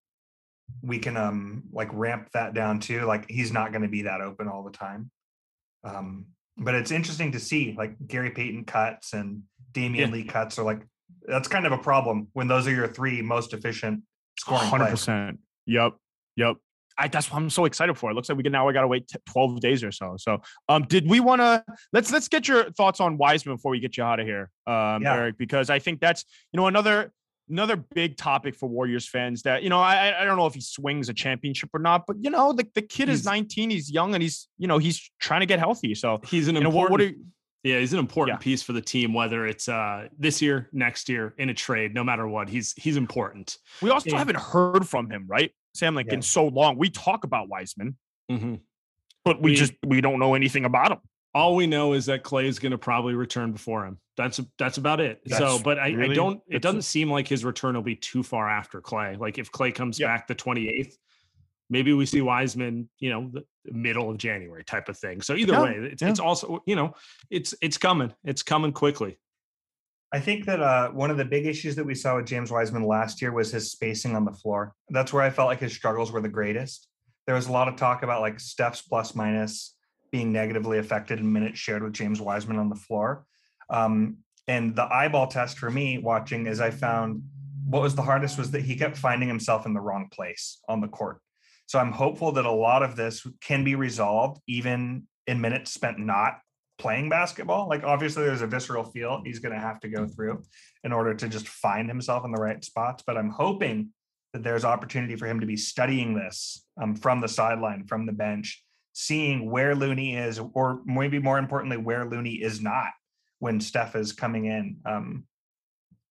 we 0.81 0.99
can 0.99 1.17
um 1.17 1.63
like 1.71 1.89
ramp 1.91 2.29
that 2.33 2.53
down 2.53 2.79
too. 2.79 3.01
Like 3.05 3.25
he's 3.29 3.51
not 3.51 3.71
going 3.71 3.81
to 3.81 3.87
be 3.87 4.03
that 4.03 4.21
open 4.21 4.47
all 4.47 4.63
the 4.63 4.71
time. 4.71 5.11
Um, 5.83 6.27
but 6.57 6.75
it's 6.75 6.91
interesting 6.91 7.31
to 7.33 7.39
see 7.39 7.75
like 7.77 7.95
Gary 8.07 8.31
Payton 8.31 8.65
cuts 8.65 9.13
and 9.13 9.43
Damion 9.71 9.97
Yeah. 9.97 10.07
Lee 10.07 10.23
cuts 10.23 10.59
are 10.59 10.63
like 10.63 10.81
that's 11.25 11.47
kind 11.47 11.65
of 11.65 11.71
a 11.71 11.77
problem 11.77 12.27
when 12.33 12.47
those 12.47 12.67
are 12.67 12.71
your 12.71 12.87
three 12.87 13.21
most 13.21 13.53
efficient 13.53 14.03
scoring 14.37 14.67
Hundred 14.67 14.89
percent. 14.89 15.39
Yep. 15.65 15.93
Yep. 16.35 16.57
I, 16.97 17.07
that's 17.07 17.31
what 17.31 17.37
I'm 17.37 17.49
so 17.49 17.63
excited 17.63 17.97
for. 17.97 18.11
It 18.11 18.13
looks 18.13 18.27
like 18.27 18.37
we 18.37 18.43
can 18.43 18.51
now. 18.51 18.67
We 18.67 18.73
got 18.73 18.81
to 18.81 18.87
wait 18.87 19.07
t- 19.07 19.17
12 19.29 19.61
days 19.61 19.85
or 19.85 19.91
so. 19.91 20.15
So, 20.17 20.41
um, 20.67 20.83
did 20.83 21.09
we 21.09 21.21
want 21.21 21.39
to 21.39 21.63
let's 21.93 22.11
let's 22.11 22.27
get 22.27 22.45
your 22.47 22.71
thoughts 22.71 22.99
on 22.99 23.17
Wiseman 23.17 23.55
before 23.55 23.71
we 23.71 23.79
get 23.79 23.95
you 23.95 24.03
out 24.03 24.19
of 24.19 24.25
here, 24.25 24.49
um, 24.67 25.01
Yeah. 25.01 25.15
Eric, 25.15 25.37
because 25.37 25.69
I 25.69 25.79
think 25.79 26.01
that's 26.01 26.25
you 26.51 26.57
know 26.57 26.67
another 26.67 27.13
another 27.49 27.75
big 27.75 28.17
topic 28.17 28.55
for 28.55 28.67
Warriors 28.69 29.07
fans. 29.07 29.41
That 29.43 29.63
you 29.63 29.69
know 29.69 29.79
I 29.79 30.21
I- 30.21 30.25
don't 30.25 30.37
know 30.37 30.45
if 30.45 30.53
he 30.53 30.61
swings 30.61 31.09
a 31.09 31.13
championship 31.13 31.69
or 31.73 31.79
not, 31.79 32.05
but 32.07 32.17
you 32.21 32.29
know 32.29 32.53
the 32.53 32.67
the 32.75 32.81
kid 32.81 33.09
is 33.09 33.25
19. 33.25 33.69
He's 33.69 33.91
young 33.91 34.13
and 34.13 34.21
he's 34.23 34.47
you 34.57 34.67
know 34.67 34.77
he's 34.77 35.11
trying 35.19 35.39
to 35.41 35.45
get 35.45 35.59
healthy. 35.59 35.95
So 35.95 36.19
He's 36.25 36.47
an 36.47 36.55
you 36.55 36.61
know 36.61 36.69
what, 36.69 36.83
important. 36.91 37.17
what 37.17 37.23
are, 37.23 37.69
Yeah, 37.69 37.79
he's 37.79 37.91
an 37.93 37.99
important 37.99 38.37
Yeah. 38.37 38.43
piece 38.43 38.63
for 38.63 38.73
the 38.73 38.81
team, 38.81 39.13
whether 39.13 39.45
it's 39.45 39.67
uh, 39.67 40.07
this 40.17 40.41
year, 40.41 40.69
next 40.71 41.09
year, 41.09 41.33
in 41.37 41.49
a 41.49 41.53
trade, 41.53 41.93
no 41.93 42.03
matter 42.03 42.27
what. 42.27 42.49
He's 42.49 42.73
he's 42.73 42.97
important. 42.97 43.57
we 43.81 43.89
also 43.89 44.15
haven't 44.15 44.37
heard 44.37 44.87
from 44.87 45.09
him, 45.09 45.25
right, 45.27 45.51
Sam? 45.73 45.95
Like 45.95 46.07
Yeah. 46.07 46.15
in 46.15 46.21
so 46.21 46.47
long, 46.47 46.77
we 46.77 46.89
talk 46.89 47.23
about 47.25 47.49
Wiseman, 47.49 47.97
Mm-hmm. 48.31 48.55
but 49.25 49.41
we 49.41 49.51
We- 49.51 49.55
just 49.57 49.73
we 49.85 50.01
don't 50.01 50.19
know 50.19 50.35
anything 50.35 50.65
about 50.65 50.91
him. 50.93 50.99
All 51.33 51.55
we 51.55 51.67
know 51.67 51.93
is 51.93 52.07
that 52.07 52.23
Klay 52.23 52.45
is 52.45 52.57
going 52.59 52.71
to 52.71 52.77
probably 52.77 53.13
return 53.13 53.51
before 53.51 53.85
him. 53.85 53.99
That's 54.17 54.39
that's 54.57 54.77
about 54.77 54.99
it. 54.99 55.21
so, 55.27 55.59
but 55.63 55.77
I, 55.79 55.87
I 56.05 56.07
don't. 56.13 56.41
It 56.47 56.61
doesn't 56.61 56.81
seem 56.81 57.09
like 57.11 57.27
his 57.27 57.45
return 57.45 57.75
will 57.75 57.81
be 57.83 57.95
too 57.95 58.23
far 58.23 58.49
after 58.49 58.81
Klay. 58.81 59.17
Like 59.17 59.37
if 59.37 59.51
Klay 59.51 59.73
comes 59.73 59.99
Yeah. 59.99 60.07
back 60.07 60.27
the 60.27 60.35
twenty 60.35 60.67
eighth, 60.67 60.97
maybe 61.69 61.93
we 61.93 62.05
see 62.05 62.21
Wiseman. 62.21 62.89
You 62.99 63.11
know, 63.11 63.31
the 63.31 63.45
middle 63.71 64.09
of 64.09 64.17
January 64.17 64.63
type 64.63 64.89
of 64.89 64.97
thing. 64.97 65.21
So 65.21 65.35
either 65.35 65.53
Yeah, 65.53 65.63
way, 65.63 65.75
it's, 65.91 66.01
it's 66.01 66.19
also 66.19 66.61
you 66.65 66.75
know, 66.75 66.93
it's 67.29 67.53
it's 67.61 67.77
coming. 67.77 68.11
It's 68.25 68.43
coming 68.43 68.73
quickly. 68.73 69.19
I 70.11 70.19
think 70.19 70.45
that 70.45 70.59
uh, 70.59 70.89
one 70.89 71.11
of 71.11 71.17
the 71.17 71.25
big 71.25 71.45
issues 71.45 71.75
that 71.75 71.85
we 71.85 71.93
saw 71.93 72.15
with 72.15 72.25
James 72.25 72.49
Wiseman 72.51 72.83
last 72.87 73.21
year 73.21 73.31
was 73.31 73.51
his 73.51 73.71
spacing 73.71 74.15
on 74.15 74.25
the 74.25 74.33
floor. 74.33 74.73
That's 74.89 75.13
where 75.13 75.21
I 75.21 75.29
felt 75.29 75.47
like 75.47 75.59
his 75.59 75.71
struggles 75.71 76.11
were 76.11 76.19
the 76.21 76.27
greatest. 76.29 76.87
There 77.27 77.35
was 77.35 77.47
a 77.47 77.51
lot 77.51 77.67
of 77.67 77.75
talk 77.75 78.01
about 78.01 78.21
like 78.21 78.39
Steph's 78.39 78.81
plus 78.81 79.13
minus 79.13 79.75
being 80.11 80.31
negatively 80.31 80.77
affected 80.77 81.19
in 81.19 81.31
minutes 81.31 81.59
shared 81.59 81.83
with 81.83 81.93
James 81.93 82.21
Wiseman 82.21 82.57
on 82.57 82.69
the 82.69 82.75
floor. 82.75 83.25
Um, 83.69 84.17
and 84.47 84.75
the 84.75 84.91
eyeball 84.91 85.27
test 85.27 85.59
for 85.59 85.69
me 85.69 85.99
watching 85.99 86.47
is 86.47 86.59
I 86.59 86.71
found 86.71 87.23
what 87.65 87.83
was 87.83 87.93
the 87.93 88.01
hardest 88.01 88.37
was 88.37 88.49
that 88.51 88.63
he 88.63 88.75
kept 88.75 88.97
finding 88.97 89.27
himself 89.27 89.65
in 89.65 89.73
the 89.73 89.81
wrong 89.81 90.09
place 90.11 90.59
on 90.67 90.81
the 90.81 90.87
court. 90.87 91.19
So 91.67 91.77
I'm 91.77 91.91
hopeful 91.91 92.31
that 92.31 92.45
a 92.45 92.51
lot 92.51 92.81
of 92.81 92.95
this 92.95 93.27
can 93.41 93.63
be 93.63 93.75
resolved 93.75 94.41
even 94.47 95.07
in 95.27 95.39
minutes 95.39 95.71
spent 95.71 95.99
not 95.99 96.39
playing 96.79 97.09
basketball. 97.09 97.69
Like 97.69 97.83
obviously 97.83 98.23
there's 98.23 98.41
a 98.41 98.47
visceral 98.47 98.83
feel 98.83 99.21
he's 99.23 99.37
going 99.37 99.53
to 99.53 99.61
have 99.61 99.79
to 99.81 99.89
go 99.89 100.07
through 100.07 100.43
in 100.83 100.91
order 100.91 101.13
to 101.13 101.29
just 101.29 101.47
find 101.47 101.87
himself 101.87 102.25
in 102.25 102.31
the 102.31 102.41
right 102.41 102.63
spots. 102.63 103.03
But 103.05 103.17
I'm 103.17 103.29
hoping 103.29 103.89
that 104.33 104.43
there's 104.43 104.65
opportunity 104.65 105.15
for 105.15 105.27
him 105.27 105.39
to 105.41 105.45
be 105.45 105.57
studying 105.57 106.15
this 106.15 106.65
um, 106.81 106.95
from 106.95 107.21
the 107.21 107.27
sideline, 107.27 107.85
from 107.85 108.05
the 108.07 108.13
bench, 108.13 108.63
seeing 108.99 109.49
where 109.49 109.75
Looney 109.75 110.17
is, 110.17 110.41
or 110.53 110.81
maybe 110.83 111.19
more 111.19 111.37
importantly, 111.37 111.77
where 111.77 112.03
Looney 112.03 112.33
is 112.33 112.59
not 112.59 112.89
when 113.39 113.61
Steph 113.61 113.95
is 113.95 114.11
coming 114.11 114.47
in. 114.47 114.75
Um, 114.85 115.23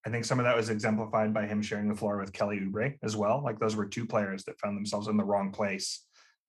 I 0.06 0.08
think 0.08 0.24
some 0.24 0.38
of 0.38 0.46
that 0.46 0.56
was 0.56 0.70
exemplified 0.70 1.34
by 1.34 1.46
him 1.46 1.60
sharing 1.60 1.86
the 1.86 1.94
floor 1.94 2.16
with 2.16 2.32
Kelly 2.32 2.60
Oubre 2.60 2.96
as 3.02 3.14
well. 3.14 3.42
Like 3.44 3.60
those 3.60 3.76
were 3.76 3.84
two 3.84 4.06
players 4.06 4.44
that 4.44 4.58
found 4.58 4.74
themselves 4.74 5.06
in 5.06 5.18
the 5.18 5.24
wrong 5.24 5.52
place 5.52 6.06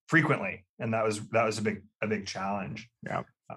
frequently, 0.08 0.66
and 0.80 0.94
that 0.94 1.04
was 1.04 1.20
that 1.32 1.44
was 1.44 1.58
a 1.58 1.62
big 1.62 1.84
a 2.02 2.08
big 2.08 2.26
challenge. 2.26 2.88
Yeah. 3.06 3.24
Uh, 3.50 3.56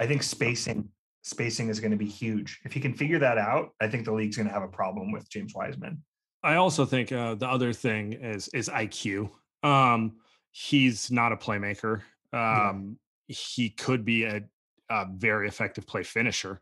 I 0.00 0.06
think 0.06 0.22
spacing 0.22 0.88
spacing 1.24 1.68
is 1.68 1.78
going 1.78 1.90
to 1.90 1.98
be 1.98 2.08
huge. 2.08 2.58
If 2.64 2.72
he 2.72 2.80
can 2.80 2.94
figure 2.94 3.18
that 3.18 3.36
out, 3.36 3.74
I 3.82 3.88
think 3.88 4.06
the 4.06 4.12
league's 4.12 4.36
going 4.36 4.48
to 4.48 4.54
have 4.54 4.62
a 4.62 4.68
problem 4.68 5.12
with 5.12 5.28
James 5.28 5.54
Wiseman. 5.54 6.02
I 6.42 6.54
also 6.54 6.86
think 6.86 7.12
uh, 7.12 7.34
the 7.34 7.48
other 7.48 7.74
thing 7.74 8.14
is 8.14 8.48
is 8.54 8.70
IQ. 8.70 9.28
Um, 9.62 10.14
he's 10.52 11.10
not 11.10 11.32
a 11.32 11.36
playmaker. 11.36 12.00
Yeah. 12.34 12.70
Um, 12.70 12.98
He 13.26 13.70
could 13.70 14.04
be 14.04 14.24
a, 14.24 14.42
a 14.90 15.06
very 15.10 15.48
effective 15.48 15.86
play 15.86 16.02
finisher, 16.02 16.60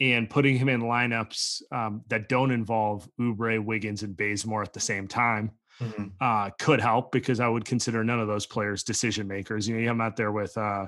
and 0.00 0.28
putting 0.28 0.58
him 0.58 0.68
in 0.68 0.82
lineups 0.82 1.62
um, 1.70 2.02
that 2.08 2.28
don't 2.28 2.50
involve 2.50 3.08
Oubre, 3.20 3.64
Wiggins, 3.64 4.02
and 4.02 4.16
Bazemore 4.16 4.64
at 4.64 4.72
the 4.72 4.80
same 4.80 5.06
time 5.06 5.52
uh, 6.20 6.50
could 6.58 6.80
help 6.80 7.12
because 7.12 7.38
I 7.38 7.46
would 7.46 7.64
consider 7.64 8.02
none 8.02 8.18
of 8.18 8.26
those 8.26 8.46
players 8.46 8.82
decision 8.82 9.28
makers. 9.28 9.68
You 9.68 9.74
know, 9.74 9.80
you 9.80 9.86
have 9.86 9.96
him 9.96 10.00
out 10.00 10.16
there 10.16 10.32
with 10.32 10.56
uh, 10.58 10.86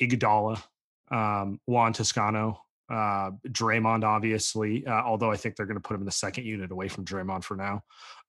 Iguodala, 0.00 0.62
um, 1.10 1.60
Juan 1.66 1.92
Toscano, 1.92 2.62
uh, 2.90 3.30
Draymond, 3.48 4.04
obviously, 4.04 4.86
uh, 4.86 5.02
although 5.04 5.30
I 5.30 5.36
think 5.36 5.56
they're 5.56 5.66
going 5.66 5.80
to 5.82 5.86
put 5.86 5.94
him 5.94 6.00
in 6.00 6.06
the 6.06 6.12
second 6.12 6.46
unit 6.46 6.70
away 6.70 6.88
from 6.88 7.04
Draymond 7.04 7.44
for 7.44 7.56
now. 7.56 7.82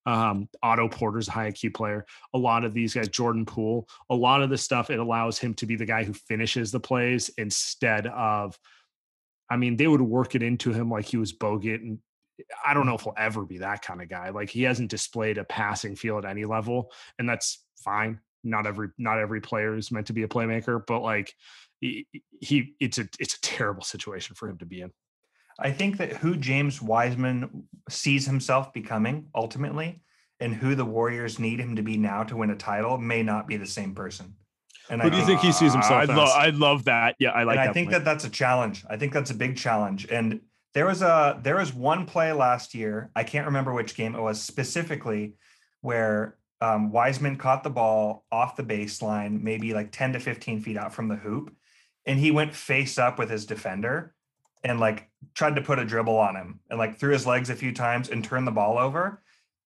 Um, 0.06 0.48
Otto 0.62 0.88
Porter's 0.88 1.28
a 1.28 1.32
high 1.32 1.52
IQ 1.52 1.74
player. 1.74 2.06
A 2.34 2.38
lot 2.38 2.64
of 2.64 2.74
these 2.74 2.94
guys, 2.94 3.08
Jordan 3.08 3.46
Poole, 3.46 3.88
a 4.10 4.16
lot 4.16 4.42
of 4.42 4.50
the 4.50 4.58
stuff, 4.58 4.90
it 4.90 5.00
allows 5.00 5.40
him 5.40 5.54
to 5.56 5.66
be 5.66 5.76
the 5.76 5.86
guy 5.86 6.04
who 6.04 6.14
finishes 6.14 6.72
the 6.72 6.80
plays 6.80 7.30
instead 7.38 8.08
of, 8.08 8.58
I 9.50 9.58
mean, 9.58 9.78
they 9.78 9.88
would 9.88 10.02
work 10.02 10.36
it 10.36 10.44
into 10.44 10.72
him 10.72 10.90
like 10.90 11.06
he 11.06 11.18
was 11.18 11.34
Bogut. 11.34 11.82
And 11.82 12.00
I 12.66 12.74
don't 12.74 12.86
know 12.86 12.96
if 12.96 13.02
he'll 13.02 13.14
ever 13.18 13.46
be 13.46 13.60
that 13.60 13.82
kind 13.82 14.02
of 14.02 14.10
guy. 14.10 14.30
Like 14.30 14.50
he 14.50 14.64
hasn't 14.64 14.92
displayed 14.92 15.38
a 15.38 15.44
passing 15.44 15.96
feel 15.96 16.18
at 16.18 16.26
any 16.26 16.46
level, 16.46 16.92
and 17.18 17.28
that's 17.28 17.64
fine. 17.78 18.20
Not 18.44 18.68
every 18.68 18.90
not 18.98 19.20
every 19.20 19.42
player 19.42 19.76
is 19.76 19.92
meant 19.92 20.08
to 20.08 20.14
be 20.14 20.24
a 20.24 20.28
playmaker, 20.28 20.82
but 20.86 21.02
like 21.02 21.34
he, 21.82 22.08
he 22.42 22.76
it's 22.80 22.98
a 22.98 23.08
it's 23.20 23.36
a 23.36 23.42
terrible 23.42 23.84
situation 23.84 24.36
for 24.36 24.50
him 24.50 24.58
to 24.60 24.66
be 24.66 24.82
in. 24.82 24.92
I 25.60 25.72
think 25.72 25.98
that 25.98 26.18
who 26.18 26.36
James 26.36 26.82
Wiseman 26.82 27.64
sees 27.90 28.26
himself 28.26 28.74
becoming 28.74 29.28
ultimately 29.34 30.02
and 30.40 30.54
who 30.54 30.76
the 30.76 30.86
Warriors 30.86 31.40
need 31.40 31.60
him 31.60 31.78
to 31.78 31.82
be 31.82 31.98
now 31.98 32.24
to 32.24 32.36
win 32.36 32.50
a 32.50 32.56
title 32.56 32.98
may 32.98 33.24
not 33.24 33.48
be 33.48 33.58
the 33.58 33.66
same 33.66 33.96
person. 33.96 34.36
And 34.90 35.02
Who 35.02 35.10
do 35.10 35.18
you 35.18 35.26
think 35.26 35.40
he 35.40 35.52
sees 35.52 35.74
himself 35.74 35.92
I 35.92 36.04
as? 36.04 36.10
love, 36.10 36.30
I 36.30 36.50
love 36.50 36.86
that. 36.86 37.16
Yeah, 37.20 37.32
I 37.32 37.44
like 37.44 37.58
and 37.58 37.66
that. 37.66 37.70
I 37.70 37.74
think 37.74 37.90
point. 37.90 38.04
that 38.04 38.06
that's 38.06 38.26
a 38.26 38.30
challenge. 38.30 38.86
I 38.90 38.98
think 38.98 39.14
that's 39.14 39.32
a 39.32 39.36
big 39.36 39.58
challenge. 39.58 40.08
And 40.12 40.42
there 40.74 40.86
was 40.86 41.02
a 41.02 41.40
there 41.42 41.56
was 41.56 41.74
one 41.74 42.06
play 42.06 42.34
last 42.34 42.76
year. 42.76 43.10
I 43.16 43.24
can't 43.24 43.48
remember 43.48 43.74
which 43.74 43.96
game 43.96 44.14
it 44.14 44.22
was 44.22 44.42
specifically, 44.42 45.36
where 45.82 46.38
um, 46.62 46.92
Wiseman 46.92 47.38
caught 47.38 47.64
the 47.64 47.70
ball 47.70 48.26
off 48.32 48.58
the 48.58 48.64
baseline, 48.64 49.42
maybe 49.42 49.74
like 49.74 49.92
ten 49.92 50.14
to 50.14 50.20
fifteen 50.20 50.62
feet 50.62 50.78
out 50.78 50.94
from 50.94 51.08
the 51.08 51.16
hoop, 51.16 51.56
and 52.06 52.20
he 52.20 52.30
went 52.30 52.54
face 52.54 52.98
up 53.00 53.18
with 53.18 53.30
his 53.30 53.46
defender, 53.46 54.14
and 54.64 54.80
like 54.80 55.10
tried 55.34 55.56
to 55.56 55.62
put 55.62 55.80
a 55.80 55.86
dribble 55.86 56.18
on 56.18 56.36
him, 56.36 56.60
and 56.70 56.80
like 56.80 56.98
threw 56.98 57.12
his 57.14 57.26
legs 57.28 57.50
a 57.50 57.56
few 57.56 57.72
times 57.74 58.10
and 58.10 58.24
turned 58.24 58.48
the 58.48 58.52
ball 58.52 58.78
over. 58.78 59.22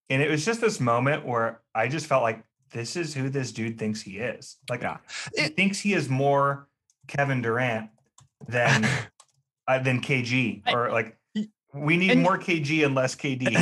And 0.09 0.21
it 0.21 0.29
was 0.29 0.43
just 0.43 0.59
this 0.61 0.79
moment 0.79 1.25
where 1.25 1.61
I 1.75 1.87
just 1.87 2.07
felt 2.07 2.23
like 2.23 2.43
this 2.71 2.95
is 2.95 3.13
who 3.13 3.29
this 3.29 3.51
dude 3.51 3.77
thinks 3.77 4.01
he 4.01 4.17
is. 4.17 4.57
Like 4.69 4.81
Yeah. 4.81 4.97
he 5.35 5.47
thinks 5.49 5.79
he 5.79 5.93
is 5.93 6.09
more 6.09 6.67
Kevin 7.07 7.41
Durant 7.41 7.89
than 8.47 8.87
uh, 9.67 9.79
than 9.79 10.01
KG 10.01 10.63
or 10.73 10.91
like 10.91 11.15
we 11.73 11.97
need 11.97 12.11
and- 12.11 12.23
more 12.23 12.37
KG 12.39 12.83
and 12.85 12.95
less 12.95 13.15
KD. 13.15 13.55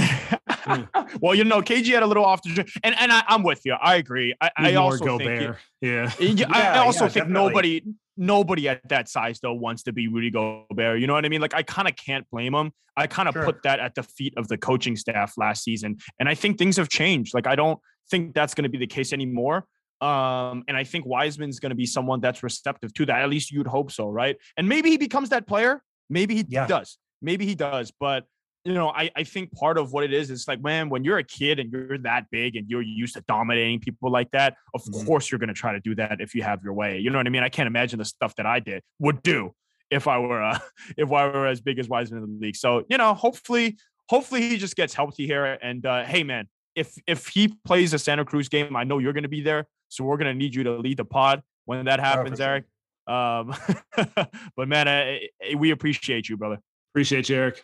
well, 1.22 1.36
you 1.36 1.44
know, 1.44 1.62
KG 1.62 1.94
had 1.94 2.04
a 2.04 2.08
little 2.08 2.26
off 2.26 2.42
the 2.44 2.66
and 2.84 2.96
and 3.00 3.12
I, 3.12 3.24
I'm 3.28 3.44
with 3.44 3.66
you. 3.66 3.74
I 3.74 3.96
agree. 3.96 4.34
I, 4.42 4.50
I 4.58 4.76
also 4.76 5.18
think 5.18 5.56
yeah. 5.82 6.12
yeah, 6.20 6.48
I- 6.50 6.62
I 6.62 6.78
also 6.80 7.06
yeah, 7.06 7.10
think 7.10 7.26
definitely. 7.26 7.50
nobody 7.50 7.82
nobody 8.18 8.68
at 8.70 8.88
that 8.90 9.08
size 9.10 9.40
though 9.40 9.54
wants 9.54 9.84
to 9.84 9.94
be 9.94 10.08
Rudy 10.08 10.30
Gobert. 10.32 11.00
You 11.00 11.08
know 11.08 11.14
what 11.14 11.26
I 11.26 11.30
mean? 11.30 11.42
Like 11.42 11.54
I 11.54 11.64
kind 11.64 11.88
of 11.88 11.96
can't 11.96 12.28
blame 12.32 12.54
him. 12.54 12.72
I 12.96 13.08
kind 13.08 13.30
of 13.30 13.34
Sure. 13.34 13.46
put 13.46 13.64
that 13.64 13.80
at 13.80 13.94
the 13.96 14.04
feet 14.04 14.34
of 14.38 14.48
the 14.48 14.58
coaching 14.58 14.96
staff 14.96 15.34
last 15.38 15.64
season, 15.64 15.98
and 16.20 16.28
I 16.28 16.34
think 16.36 16.58
things 16.58 16.78
have 16.78 16.90
changed. 16.90 17.34
Like 17.34 17.46
I 17.48 17.56
don't 17.56 17.80
think 18.10 18.34
that's 18.34 18.54
going 18.54 18.64
to 18.64 18.70
be 18.70 18.78
the 18.78 18.88
case 18.88 19.14
anymore. 19.14 19.66
Um, 20.02 20.64
and 20.68 20.78
I 20.78 20.84
think 20.84 21.06
Wiseman's 21.06 21.60
going 21.60 21.72
to 21.72 21.76
be 21.76 21.86
someone 21.86 22.20
that's 22.22 22.44
receptive 22.44 22.94
to 22.96 23.06
that. 23.08 23.22
At 23.22 23.30
least 23.30 23.52
you'd 23.52 23.68
hope 23.68 23.92
so, 23.92 24.08
right? 24.08 24.38
And 24.56 24.70
maybe 24.70 24.90
he 24.92 24.98
becomes 24.98 25.30
that 25.30 25.48
player. 25.48 25.82
Maybe 26.10 26.36
he 26.36 26.46
Yeah. 26.48 26.68
does. 26.68 26.98
Maybe 27.22 27.46
he 27.46 27.56
does. 27.56 27.92
But 28.00 28.26
you 28.66 28.74
know, 28.74 28.90
I, 28.90 29.10
I 29.16 29.24
think 29.24 29.52
part 29.54 29.78
of 29.78 29.94
what 29.94 30.04
it 30.04 30.12
is 30.14 30.30
is 30.30 30.48
like, 30.48 30.62
man, 30.62 30.90
when 30.90 31.04
you're 31.04 31.18
a 31.20 31.24
kid 31.24 31.60
and 31.60 31.72
you're 31.72 31.98
that 32.00 32.26
big 32.32 32.56
and 32.58 32.70
you're 32.70 32.82
used 32.82 33.14
to 33.16 33.24
dominating 33.28 33.80
people 33.80 34.12
like 34.12 34.30
that, 34.32 34.56
of 34.74 34.84
Mhm. 34.84 35.06
course 35.06 35.32
you're 35.32 35.40
going 35.40 35.48
to 35.48 35.54
try 35.54 35.72
to 35.72 35.80
do 35.80 35.96
that 35.96 36.20
if 36.20 36.36
you 36.36 36.44
have 36.44 36.62
your 36.64 36.74
way. 36.74 37.00
You 37.00 37.10
know 37.10 37.18
what 37.18 37.28
I 37.28 37.30
mean? 37.30 37.44
I 37.44 37.50
can't 37.50 37.68
imagine 37.68 38.00
the 38.00 38.06
stuff 38.06 38.36
that 38.36 38.46
I 38.46 38.60
did 38.60 38.84
would 39.00 39.24
do 39.24 39.54
if 39.90 40.08
I 40.08 40.18
were 40.20 40.44
uh, 40.44 40.60
if 40.98 41.12
I 41.12 41.28
were 41.28 41.48
as 41.48 41.62
big 41.62 41.80
as 41.80 41.88
Wiseman 41.88 42.24
in 42.24 42.34
the 42.40 42.46
league. 42.46 42.56
So 42.58 42.84
you 42.90 42.98
know, 42.98 43.14
hopefully, 43.14 43.78
hopefully 44.10 44.42
he 44.50 44.58
just 44.58 44.76
gets 44.76 44.94
healthy 44.94 45.26
here. 45.26 45.46
And 45.62 45.86
uh, 45.86 46.04
hey, 46.04 46.24
man, 46.24 46.50
if 46.76 46.94
if 47.08 47.28
he 47.28 47.48
plays 47.64 47.94
a 47.94 48.00
Santa 48.00 48.26
Cruz 48.26 48.50
game, 48.50 48.76
I 48.76 48.84
know 48.84 49.00
you're 49.00 49.14
going 49.14 49.24
to 49.24 49.30
be 49.30 49.42
there. 49.42 49.66
So 49.88 50.04
we're 50.04 50.18
going 50.18 50.28
to 50.28 50.38
need 50.38 50.54
you 50.54 50.64
to 50.66 50.78
lead 50.78 50.98
the 50.98 51.06
pod 51.06 51.42
when 51.64 51.86
that 51.86 52.02
happens, 52.02 52.40
sure. 52.40 52.48
Eric. 52.48 52.66
Um, 53.08 53.56
but 54.58 54.68
man, 54.68 54.90
I, 54.90 55.30
I- 55.42 55.56
we 55.56 55.72
appreciate 55.72 56.28
you, 56.28 56.36
brother. 56.36 56.60
Appreciate 56.94 57.30
you, 57.30 57.38
Eric. 57.38 57.64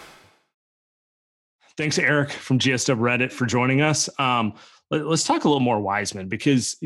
Thanks, 1.81 1.97
Eric 1.97 2.29
from 2.29 2.59
GSW 2.59 2.95
Reddit, 2.95 3.31
for 3.31 3.47
joining 3.47 3.81
us. 3.81 4.07
Um, 4.19 4.53
let, 4.91 5.01
us 5.01 5.23
talk 5.23 5.45
a 5.45 5.47
little 5.47 5.61
more 5.61 5.81
Wiseman 5.81 6.27
because 6.27 6.79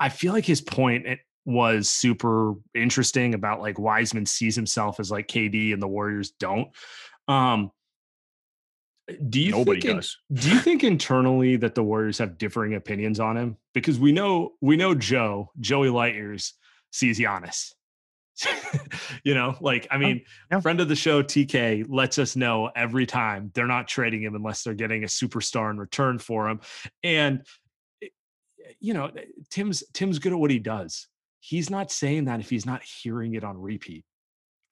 I 0.00 0.08
feel 0.08 0.32
like 0.32 0.44
his 0.44 0.60
point 0.60 1.06
was 1.44 1.88
super 1.88 2.54
interesting 2.74 3.34
about 3.34 3.60
like 3.60 3.78
Wiseman 3.78 4.26
sees 4.26 4.56
himself 4.56 4.98
as 4.98 5.08
like 5.08 5.28
KD 5.28 5.72
and 5.72 5.80
the 5.80 5.86
Warriors 5.86 6.32
don't. 6.32 6.66
Um, 7.28 7.70
do 9.28 9.40
you 9.40 9.52
Nobody 9.52 9.80
think 9.80 9.98
does. 9.98 10.18
In, 10.30 10.36
do 10.40 10.50
you 10.50 10.58
think 10.58 10.82
internally 10.82 11.54
that 11.54 11.76
the 11.76 11.84
Warriors 11.84 12.18
have 12.18 12.36
differing 12.36 12.74
opinions 12.74 13.20
on 13.20 13.36
him? 13.36 13.56
Because 13.72 14.00
we 14.00 14.10
know 14.10 14.54
we 14.60 14.76
know 14.76 14.96
Joe 14.96 15.52
Joey 15.60 15.90
Lightyears 15.90 16.54
sees 16.90 17.20
Giannis. 17.20 17.70
you 19.24 19.34
know, 19.34 19.56
like 19.60 19.86
I 19.90 19.98
mean, 19.98 20.22
oh, 20.24 20.56
yeah. 20.56 20.60
friend 20.60 20.80
of 20.80 20.88
the 20.88 20.96
show 20.96 21.22
TK 21.22 21.86
lets 21.88 22.18
us 22.18 22.36
know 22.36 22.70
every 22.74 23.06
time 23.06 23.50
they're 23.54 23.66
not 23.66 23.88
trading 23.88 24.22
him 24.22 24.34
unless 24.34 24.62
they're 24.62 24.74
getting 24.74 25.04
a 25.04 25.08
superstar 25.08 25.70
in 25.70 25.78
return 25.78 26.18
for 26.18 26.48
him. 26.48 26.60
And 27.02 27.44
eh, 28.02 28.08
you 28.80 28.94
know, 28.94 29.06
eh, 29.06 29.24
Tim's 29.50 29.84
Tim's 29.92 30.18
good 30.18 30.32
at 30.32 30.38
what 30.38 30.50
he 30.50 30.58
does. 30.58 31.06
He's 31.40 31.70
not 31.70 31.92
saying 31.92 32.24
that 32.24 32.40
if 32.40 32.48
he's 32.48 32.66
not 32.66 32.82
hearing 32.82 33.34
it 33.34 33.44
on 33.44 33.60
repeat 33.60 34.04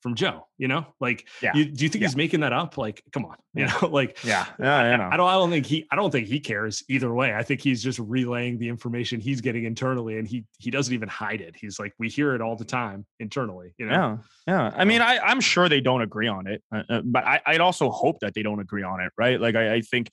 from 0.02 0.16
Joe, 0.16 0.46
you 0.58 0.66
know, 0.66 0.84
like, 1.00 1.28
yeah. 1.40 1.52
you, 1.54 1.64
do 1.64 1.84
you 1.84 1.88
think 1.88 2.02
yeah. 2.02 2.08
he's 2.08 2.16
making 2.16 2.40
that 2.40 2.52
up? 2.52 2.76
Like, 2.76 3.02
come 3.12 3.24
on, 3.24 3.36
you 3.54 3.66
know, 3.66 3.88
like, 3.90 4.22
yeah, 4.24 4.46
yeah, 4.58 4.76
I, 4.76 5.14
I, 5.14 5.16
don't, 5.16 5.28
I 5.28 5.34
don't 5.34 5.50
think 5.50 5.64
he, 5.64 5.86
I 5.92 5.96
don't 5.96 6.10
think 6.10 6.26
he 6.26 6.40
cares 6.40 6.82
either 6.88 7.14
way. 7.14 7.32
I 7.32 7.44
think 7.44 7.60
he's 7.60 7.82
just 7.82 8.00
relaying 8.00 8.58
the 8.58 8.68
information 8.68 9.20
he's 9.20 9.40
getting 9.40 9.64
internally, 9.64 10.18
and 10.18 10.26
he, 10.26 10.44
he 10.58 10.70
doesn't 10.70 10.92
even 10.92 11.08
hide 11.08 11.40
it. 11.40 11.54
He's 11.56 11.78
like, 11.78 11.94
we 11.98 12.08
hear 12.08 12.34
it 12.34 12.40
all 12.40 12.56
the 12.56 12.64
time 12.64 13.06
internally, 13.20 13.74
you 13.78 13.86
know. 13.86 14.20
Yeah, 14.46 14.52
yeah. 14.52 14.72
I 14.74 14.84
mean, 14.84 15.00
I, 15.00 15.18
I'm 15.18 15.40
sure 15.40 15.68
they 15.68 15.80
don't 15.80 16.02
agree 16.02 16.28
on 16.28 16.48
it, 16.48 16.62
uh, 16.74 16.82
uh, 16.88 17.02
but 17.04 17.24
I, 17.24 17.40
I'd 17.46 17.60
also 17.60 17.90
hope 17.90 18.18
that 18.20 18.34
they 18.34 18.42
don't 18.42 18.60
agree 18.60 18.82
on 18.82 19.00
it, 19.00 19.12
right? 19.16 19.40
Like, 19.40 19.54
I, 19.54 19.74
I 19.74 19.80
think 19.82 20.10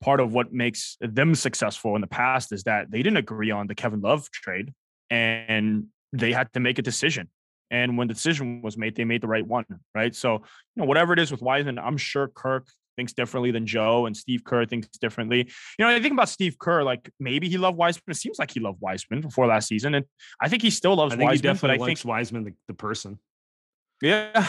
part 0.00 0.18
of 0.18 0.32
what 0.32 0.52
makes 0.52 0.96
them 1.00 1.36
successful 1.36 1.94
in 1.94 2.00
the 2.00 2.08
past 2.08 2.52
is 2.52 2.64
that 2.64 2.90
they 2.90 2.98
didn't 2.98 3.18
agree 3.18 3.52
on 3.52 3.68
the 3.68 3.76
Kevin 3.76 4.00
Love 4.00 4.28
trade, 4.32 4.74
and 5.10 5.86
they 6.12 6.32
had 6.32 6.52
to 6.54 6.60
make 6.60 6.78
a 6.78 6.82
decision 6.82 7.28
and 7.70 7.98
when 7.98 8.08
the 8.08 8.14
decision 8.14 8.62
was 8.62 8.76
made, 8.76 8.96
they 8.96 9.04
made 9.04 9.20
the 9.20 9.28
right 9.28 9.46
one, 9.46 9.64
right? 9.94 10.14
So, 10.14 10.34
you 10.34 10.40
know, 10.76 10.84
whatever 10.84 11.12
it 11.12 11.18
is 11.18 11.30
with 11.30 11.42
Wiseman, 11.42 11.78
I'm 11.78 11.96
sure 11.96 12.28
Kirk 12.28 12.66
thinks 12.96 13.12
differently 13.12 13.50
than 13.50 13.66
Joe 13.66 14.06
and 14.06 14.16
Steve 14.16 14.42
Kerr 14.44 14.66
thinks 14.66 14.88
differently. 14.98 15.48
You 15.78 15.84
know, 15.84 15.88
I 15.88 16.00
think 16.00 16.12
about 16.12 16.28
Steve 16.28 16.58
Kerr, 16.58 16.82
like 16.82 17.10
maybe 17.20 17.48
he 17.48 17.56
loved 17.56 17.76
Wiseman. 17.76 18.02
It 18.08 18.16
seems 18.16 18.38
like 18.38 18.50
he 18.50 18.60
loved 18.60 18.80
Wiseman 18.80 19.20
before 19.20 19.46
last 19.46 19.68
season. 19.68 19.94
And 19.94 20.04
I 20.40 20.48
think 20.48 20.62
he 20.62 20.70
still 20.70 20.96
loves 20.96 21.14
I 21.14 21.16
think 21.16 21.30
Wiseman. 21.30 21.36
He 21.36 21.54
definitely 21.54 21.78
likes 21.78 22.00
think 22.02 22.08
Wiseman, 22.08 22.44
the, 22.44 22.54
the 22.66 22.74
person. 22.74 23.18
Yeah. 24.02 24.46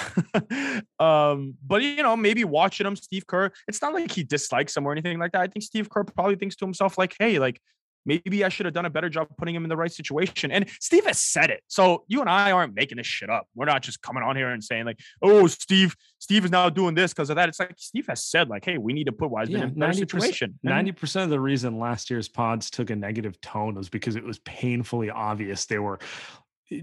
um, 0.99 1.55
but 1.65 1.81
you 1.81 2.01
know, 2.03 2.17
maybe 2.17 2.43
watching 2.43 2.87
him, 2.87 2.95
Steve 2.95 3.27
Kerr, 3.27 3.51
it's 3.67 3.81
not 3.81 3.93
like 3.93 4.11
he 4.11 4.23
dislikes 4.23 4.75
him 4.75 4.85
or 4.85 4.91
anything 4.91 5.19
like 5.19 5.31
that. 5.33 5.41
I 5.41 5.47
think 5.47 5.63
Steve 5.63 5.89
Kerr 5.89 6.03
probably 6.03 6.35
thinks 6.35 6.55
to 6.57 6.65
himself, 6.65 6.97
like, 6.97 7.15
hey, 7.19 7.39
like 7.39 7.61
maybe 8.09 8.43
I 8.43 8.49
should 8.49 8.65
have 8.65 8.73
done 8.73 8.85
a 8.85 8.89
better 8.89 9.07
job 9.07 9.27
putting 9.37 9.53
him 9.53 9.63
in 9.63 9.69
the 9.69 9.77
right 9.77 9.91
situation. 9.91 10.51
And 10.51 10.67
Steve 10.79 11.05
has 11.05 11.19
said 11.19 11.51
it. 11.51 11.61
So 11.67 12.03
you 12.07 12.21
and 12.21 12.29
I 12.29 12.51
aren't 12.51 12.73
making 12.73 12.97
this 12.97 13.05
shit 13.05 13.29
up. 13.29 13.47
We're 13.53 13.65
not 13.65 13.83
just 13.83 14.01
coming 14.01 14.23
on 14.23 14.35
here 14.35 14.49
and 14.49 14.63
saying 14.63 14.85
like, 14.85 14.99
oh, 15.21 15.45
Steve, 15.45 15.95
Steve 16.17 16.43
is 16.45 16.51
now 16.51 16.69
doing 16.69 16.95
this 16.95 17.13
because 17.13 17.29
of 17.29 17.35
that. 17.35 17.47
It's 17.49 17.59
like 17.59 17.75
Steve 17.77 18.07
has 18.07 18.25
said, 18.25 18.49
like, 18.49 18.65
hey, 18.65 18.79
we 18.79 18.93
need 18.93 19.05
to 19.05 19.11
put 19.11 19.29
Wiseman 19.29 19.59
yeah, 19.59 19.67
in 19.67 19.79
that 19.79 19.95
situation. 19.95 20.57
90% 20.65 21.23
of 21.23 21.29
the 21.29 21.39
reason 21.39 21.77
last 21.77 22.09
year's 22.09 22.27
pods 22.27 22.71
took 22.71 22.89
a 22.89 22.95
negative 22.95 23.39
tone 23.41 23.75
was 23.75 23.89
because 23.89 24.15
it 24.15 24.23
was 24.23 24.39
painfully 24.39 25.11
obvious 25.11 25.65
they 25.65 25.79
were 25.79 25.99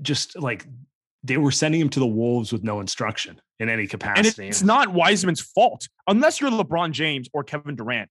just 0.02 0.38
like 0.38 0.64
they 1.24 1.36
were 1.38 1.50
sending 1.50 1.80
him 1.80 1.88
to 1.88 1.98
the 1.98 2.06
wolves 2.06 2.52
with 2.52 2.62
no 2.62 2.78
instruction 2.80 3.40
in 3.58 3.68
any 3.68 3.86
capacity. 3.86 4.42
And 4.42 4.48
it's 4.48 4.62
not 4.62 4.92
Wiseman's 4.92 5.40
fault 5.40 5.88
unless 6.06 6.40
you're 6.40 6.50
LeBron 6.50 6.92
James 6.92 7.28
or 7.32 7.42
Kevin 7.42 7.74
Durant 7.74 8.08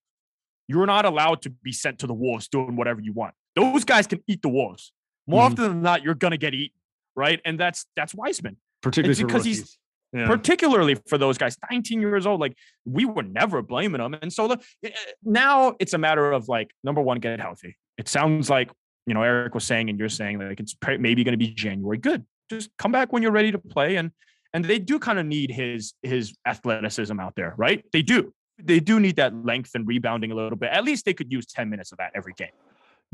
you're 0.68 0.86
not 0.86 1.06
allowed 1.06 1.42
to 1.44 1.50
be 1.50 1.72
sent 1.72 2.00
to 2.00 2.08
the 2.08 2.14
wolves 2.14 2.48
doing 2.48 2.76
whatever 2.76 3.02
you 3.02 3.14
want. 3.14 3.34
Those 3.56 3.84
guys 3.84 4.08
can 4.08 4.24
eat 4.28 4.42
the 4.42 4.50
wolves. 4.50 4.92
More 5.28 5.42
mm-hmm. 5.42 5.54
often 5.54 5.64
than 5.70 5.82
not, 5.82 6.04
you're 6.04 6.16
gonna 6.16 6.38
get 6.38 6.54
eaten, 6.54 6.78
right? 7.16 7.40
And 7.46 7.60
that's 7.60 7.86
that's 7.96 8.14
Wiseman, 8.14 8.58
particularly 8.82 9.24
because 9.24 9.46
he's 9.46 9.78
yeah. 10.14 10.28
particularly 10.28 10.96
for 11.08 11.18
those 11.18 11.38
guys, 11.38 11.58
19 11.72 12.02
years 12.02 12.26
old. 12.26 12.40
Like 12.40 12.58
we 12.86 13.06
were 13.06 13.24
never 13.24 13.62
blaming 13.62 14.02
them, 14.02 14.16
and 14.22 14.32
so 14.32 14.48
the, 14.48 14.60
eh, 14.84 14.92
now 15.24 15.76
it's 15.80 15.94
a 15.94 15.98
matter 15.98 16.32
of 16.32 16.48
like 16.48 16.72
number 16.84 17.02
one, 17.02 17.20
get 17.20 17.40
healthy. 17.40 17.78
It 17.98 18.08
sounds 18.08 18.50
like 18.50 18.72
you 19.06 19.14
know 19.14 19.24
Eric 19.24 19.54
was 19.54 19.64
saying, 19.64 19.90
and 19.90 20.00
you're 20.00 20.10
saying 20.10 20.40
like 20.40 20.60
it's 20.60 20.76
maybe 21.00 21.24
going 21.24 21.34
to 21.34 21.38
be 21.38 21.48
January. 21.48 21.98
Good, 21.98 22.26
just 22.50 22.70
come 22.78 22.92
back 22.92 23.12
when 23.12 23.24
you're 23.24 23.32
ready 23.32 23.52
to 23.52 23.60
play, 23.60 23.96
and 23.96 24.12
and 24.54 24.64
they 24.64 24.80
do 24.80 25.00
kind 25.00 25.20
of 25.20 25.26
need 25.26 25.52
his 25.52 25.94
his 26.04 26.36
athleticism 26.46 27.20
out 27.20 27.36
there, 27.36 27.54
right? 27.58 27.84
They 27.92 28.02
do 28.02 28.34
they 28.58 28.80
do 28.80 29.00
need 29.00 29.18
that 29.18 29.34
length 29.46 29.72
and 29.76 29.88
rebounding 29.88 30.32
a 30.32 30.36
little 30.36 30.58
bit. 30.58 30.72
At 30.72 30.84
least 30.84 31.06
they 31.06 31.14
could 31.14 31.32
use 31.32 31.46
10 31.46 31.70
minutes 31.70 31.92
of 31.92 31.98
that 31.98 32.12
every 32.16 32.34
game. 32.34 32.50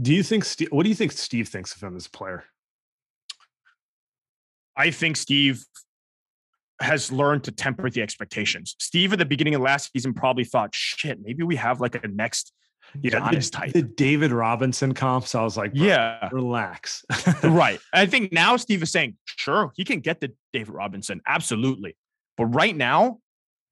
Do 0.01 0.13
you 0.13 0.23
think 0.23 0.45
Steve, 0.45 0.69
what 0.71 0.84
do 0.84 0.89
you 0.89 0.95
think 0.95 1.12
Steve 1.12 1.47
thinks 1.47 1.75
of 1.75 1.84
him 1.84 1.95
as 1.95 2.06
a 2.06 2.12
player? 2.12 2.45
I 4.75 4.91
think 4.91 5.17
Steve 5.17 5.65
has 6.80 7.12
learned 7.12 7.43
to 7.43 7.51
temper 7.51 7.89
the 7.89 8.01
expectations. 8.01 8.75
Steve 8.80 9.13
at 9.13 9.19
the 9.19 9.25
beginning 9.25 9.56
of 9.56 9.62
last 9.62 9.91
season 9.93 10.13
probably 10.13 10.43
thought, 10.43 10.73
shit, 10.73 11.19
maybe 11.21 11.43
we 11.43 11.56
have 11.56 11.80
like 11.80 11.95
a 12.04 12.08
next 12.08 12.54
Yeah, 13.01 13.19
Giannis 13.19 13.51
the, 13.51 13.58
type. 13.58 13.73
the 13.73 13.84
David 13.84 14.32
Robinson 14.32 14.93
comps. 14.93 15.36
I 15.36 15.43
was 15.43 15.58
like, 15.58 15.71
yeah, 15.73 16.30
relax. 16.32 17.06
right. 17.43 17.80
I 17.93 18.06
think 18.06 18.32
now 18.32 18.58
Steve 18.58 18.82
is 18.82 18.91
saying, 18.91 19.17
sure, 19.25 19.71
he 19.75 19.84
can 19.84 19.99
get 19.99 20.19
the 20.21 20.32
David 20.54 20.73
Robinson, 20.73 21.21
absolutely. 21.27 21.95
But 22.38 22.45
right 22.47 22.75
now, 22.75 23.19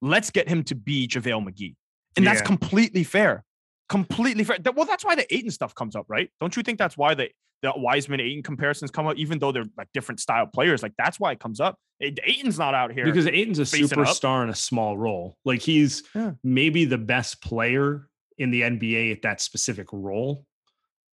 let's 0.02 0.30
get 0.30 0.48
him 0.48 0.62
to 0.64 0.74
be 0.74 1.06
JaVale 1.08 1.46
McGee. 1.48 1.74
And 2.16 2.26
that's 2.26 2.40
Yeah. 2.40 2.46
completely 2.46 3.04
fair. 3.04 3.44
Completely 3.88 4.44
fair. 4.44 4.58
Well, 4.74 4.86
that's 4.86 5.04
why 5.04 5.14
the 5.14 5.32
Ayton 5.34 5.50
stuff 5.50 5.74
comes 5.74 5.96
up, 5.96 6.06
right? 6.08 6.30
Don't 6.40 6.56
you 6.56 6.62
think 6.62 6.78
that's 6.78 6.96
why 6.96 7.14
the, 7.14 7.28
the 7.62 7.72
Wiseman 7.76 8.20
Ayton 8.20 8.42
comparisons 8.42 8.90
come 8.90 9.06
up, 9.06 9.16
even 9.16 9.38
though 9.38 9.52
they're 9.52 9.66
like 9.76 9.88
different 9.92 10.20
style 10.20 10.46
players? 10.46 10.82
Like 10.82 10.92
that's 10.96 11.18
why 11.20 11.32
it 11.32 11.40
comes 11.40 11.60
up. 11.60 11.76
A- 12.02 12.14
Ayton's 12.24 12.58
not 12.58 12.74
out 12.74 12.92
here. 12.92 13.04
because 13.04 13.26
Ayton's 13.26 13.58
a 13.58 13.62
superstar 13.62 14.42
in 14.44 14.48
a 14.48 14.54
small 14.54 14.96
role. 14.96 15.36
Like 15.44 15.60
he's 15.60 16.02
Yeah. 16.14 16.32
maybe 16.42 16.84
the 16.84 16.98
best 16.98 17.42
player 17.42 18.08
in 18.38 18.50
the 18.50 18.62
NBA 18.62 19.12
at 19.12 19.22
that 19.22 19.40
specific 19.40 19.88
role. 19.92 20.46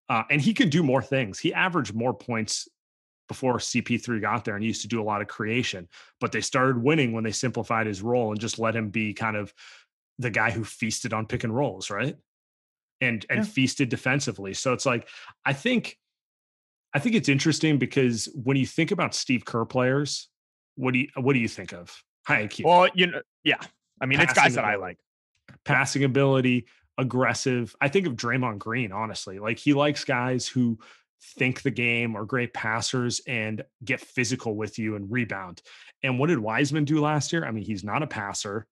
Uh, 0.10 0.24
and 0.30 0.40
he 0.42 0.54
could 0.54 0.70
do 0.70 0.84
more 0.84 1.02
things. 1.02 1.38
He 1.40 1.54
averaged 1.54 1.94
more 1.94 2.14
points 2.14 2.68
before 3.28 3.58
CP3 3.58 4.22
got 4.22 4.46
there 4.46 4.56
and 4.56 4.64
used 4.64 4.82
to 4.82 4.88
do 4.88 5.02
a 5.02 5.04
lot 5.04 5.22
of 5.22 5.28
creation. 5.28 5.88
But 6.20 6.32
they 6.32 6.42
started 6.42 6.82
winning 6.82 7.12
when 7.12 7.24
they 7.24 7.32
simplified 7.32 7.88
his 7.88 8.02
role 8.02 8.32
and 8.32 8.40
just 8.40 8.60
let 8.60 8.76
him 8.76 8.90
be 8.90 9.14
kind 9.14 9.36
of 9.36 9.54
the 10.20 10.30
guy 10.30 10.52
who 10.52 10.64
feasted 10.64 11.14
on 11.14 11.26
pick 11.28 11.44
and 11.44 11.56
rolls, 11.56 11.90
right? 11.90 12.16
And 13.02 13.26
and 13.30 13.40
Yeah. 13.40 13.44
feasted 13.46 13.90
defensively. 13.90 14.54
So 14.54 14.74
it's 14.74 14.86
like 14.86 15.08
I 15.46 15.54
think 15.54 15.98
I 16.94 17.00
think 17.00 17.16
it's 17.16 17.30
interesting 17.30 17.78
because 17.78 18.28
when 18.34 18.58
you 18.58 18.66
think 18.66 18.92
about 18.92 19.14
Steve 19.14 19.46
Kerr 19.46 19.66
players, 19.66 20.30
what 20.76 20.94
do 20.94 21.00
you 21.00 21.10
what 21.16 21.34
do 21.34 21.40
you 21.40 21.48
think 21.48 21.74
of? 21.74 22.04
High 22.26 22.48
IQ, 22.48 22.66
well, 22.66 22.90
you 22.94 23.08
know, 23.08 23.22
yeah. 23.44 23.60
I 24.02 24.06
mean, 24.06 24.20
it's 24.20 24.34
guys 24.34 24.44
Passing 24.44 24.56
that 24.56 24.66
I 24.66 24.76
like. 24.76 24.98
passing 25.64 26.04
ability, 26.04 26.66
aggressive. 26.98 27.76
I 27.80 27.90
think 27.90 28.08
of 28.08 28.16
Draymond 28.16 28.58
Green, 28.60 28.92
honestly. 28.92 29.40
Like 29.40 29.60
he 29.60 29.74
likes 29.74 30.04
guys 30.04 30.48
who 30.48 30.80
think 31.22 31.62
the 31.62 31.72
game 31.72 32.16
are 32.16 32.26
great 32.26 32.54
passers 32.54 33.22
and 33.28 33.64
get 33.84 34.00
physical 34.00 34.56
with 34.56 34.78
you 34.78 34.96
and 34.96 35.12
rebound. 35.12 35.62
And 36.04 36.20
what 36.20 36.28
did 36.28 36.40
Wiseman 36.40 36.86
do 36.86 37.02
last 37.02 37.34
year? 37.34 37.46
I 37.46 37.52
mean, 37.52 37.64
he's 37.64 37.84
not 37.84 38.04
a 38.04 38.08
passer. 38.08 38.68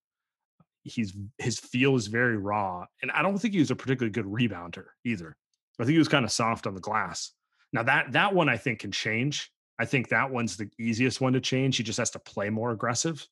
He's 0.83 1.13
his 1.37 1.59
feel 1.59 1.95
is 1.95 2.07
very 2.07 2.37
raw. 2.37 2.85
And 3.01 3.11
I 3.11 3.21
don't 3.21 3.37
think 3.37 3.53
he 3.53 3.59
was 3.59 3.71
a 3.71 3.75
particularly 3.75 4.11
good 4.11 4.25
rebounder 4.25 4.85
either. 5.03 5.35
I 5.79 5.83
think 5.83 5.93
he 5.93 5.99
was 5.99 6.07
kind 6.07 6.25
of 6.25 6.31
soft 6.31 6.67
on 6.67 6.75
the 6.75 6.81
glass. 6.81 7.31
Now 7.73 7.83
that 7.83 8.11
that 8.13 8.33
one 8.33 8.49
I 8.49 8.57
think 8.57 8.79
can 8.79 8.91
change. 8.91 9.51
I 9.77 9.85
think 9.85 10.09
that 10.09 10.31
one's 10.31 10.55
the 10.55 10.69
easiest 10.79 11.19
one 11.19 11.33
to 11.33 11.41
change. 11.41 11.77
He 11.77 11.83
just 11.83 11.99
has 11.99 12.11
to 12.11 12.19
play 12.19 12.49
more 12.49 12.71
aggressive. 12.71 13.27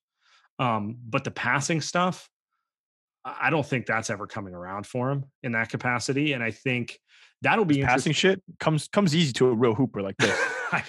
Um, 0.59 0.97
but 1.07 1.23
the 1.23 1.31
passing 1.31 1.79
stuff, 1.79 2.29
I 3.25 3.49
don't 3.49 3.65
think 3.65 3.85
that's 3.85 4.09
ever 4.09 4.27
coming 4.27 4.53
around 4.53 4.85
for 4.85 5.09
him 5.09 5.25
in 5.43 5.53
that 5.53 5.69
capacity. 5.69 6.33
And 6.33 6.43
I 6.43 6.51
think 6.51 6.99
that'll 7.41 7.65
be 7.65 7.81
Passing 7.81 8.13
shit 8.13 8.41
comes 8.59 8.87
comes 8.87 9.15
easy 9.15 9.33
to 9.33 9.47
a 9.47 9.53
real 9.53 9.73
hooper 9.73 10.01
like 10.01 10.17
this. 10.17 10.37
I, 10.71 10.83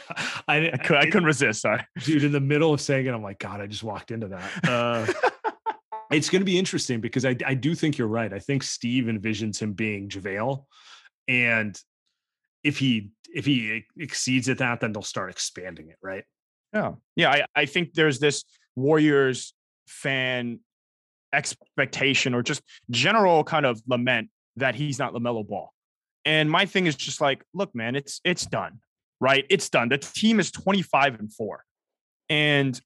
I, 0.49 0.71
I, 0.73 0.77
could, 0.79 0.97
I 0.97 1.05
couldn't 1.05 1.25
resist. 1.25 1.63
Sorry. 1.63 1.85
dude, 2.05 2.25
in 2.25 2.33
the 2.33 2.41
middle 2.41 2.73
of 2.73 2.81
saying 2.81 3.07
it, 3.07 3.11
I'm 3.11 3.23
like, 3.23 3.39
God, 3.39 3.61
I 3.61 3.67
just 3.67 3.83
walked 3.83 4.11
into 4.11 4.29
that. 4.29 4.69
Uh, 4.69 5.31
it's 6.11 6.31
going 6.31 6.41
to 6.41 6.47
be 6.47 6.59
interesting 6.59 7.01
because 7.01 7.25
I, 7.25 7.37
I 7.45 7.55
do 7.55 7.75
think 7.75 7.99
you're 7.99 8.09
right. 8.09 8.33
I 8.33 8.39
think 8.39 8.63
Steve 8.63 9.05
envisions 9.05 9.61
him 9.61 9.73
being 9.73 10.09
JaVale. 10.09 10.65
And 11.29 11.79
if 12.63 12.79
he 12.79 13.11
if 13.35 13.45
he 13.45 13.85
exceeds 13.97 14.49
at 14.49 14.59
that, 14.59 14.81
then 14.81 14.93
they'll 14.93 15.03
start 15.03 15.31
expanding 15.31 15.89
it, 15.89 15.97
right? 16.03 16.25
Yeah. 16.73 16.93
Yeah. 17.17 17.31
I, 17.31 17.47
I 17.55 17.67
think 17.67 17.95
there's 17.95 18.19
this 18.19 18.45
Warriors 18.77 19.55
fan 19.87 20.61
expectation 21.35 22.35
or 22.35 22.43
just 22.43 22.63
general 22.91 23.45
kind 23.45 23.67
of 23.67 23.83
lament 23.87 24.31
that 24.57 24.75
he's 24.75 24.99
not 24.99 25.13
LaMelo 25.13 25.47
Ball. 25.47 25.73
And 26.25 26.51
my 26.51 26.67
thing 26.67 26.87
is 26.87 26.97
just 26.97 27.21
like, 27.21 27.45
look, 27.53 27.75
man, 27.75 27.97
it's 27.97 28.21
it's 28.25 28.47
done. 28.47 28.81
Right? 29.21 29.47
It's 29.49 29.69
done. 29.69 29.89
The 29.89 29.99
team 29.99 30.41
is 30.41 30.51
25 30.51 31.19
and 31.19 31.33
4. 31.33 31.65
And 32.29 32.81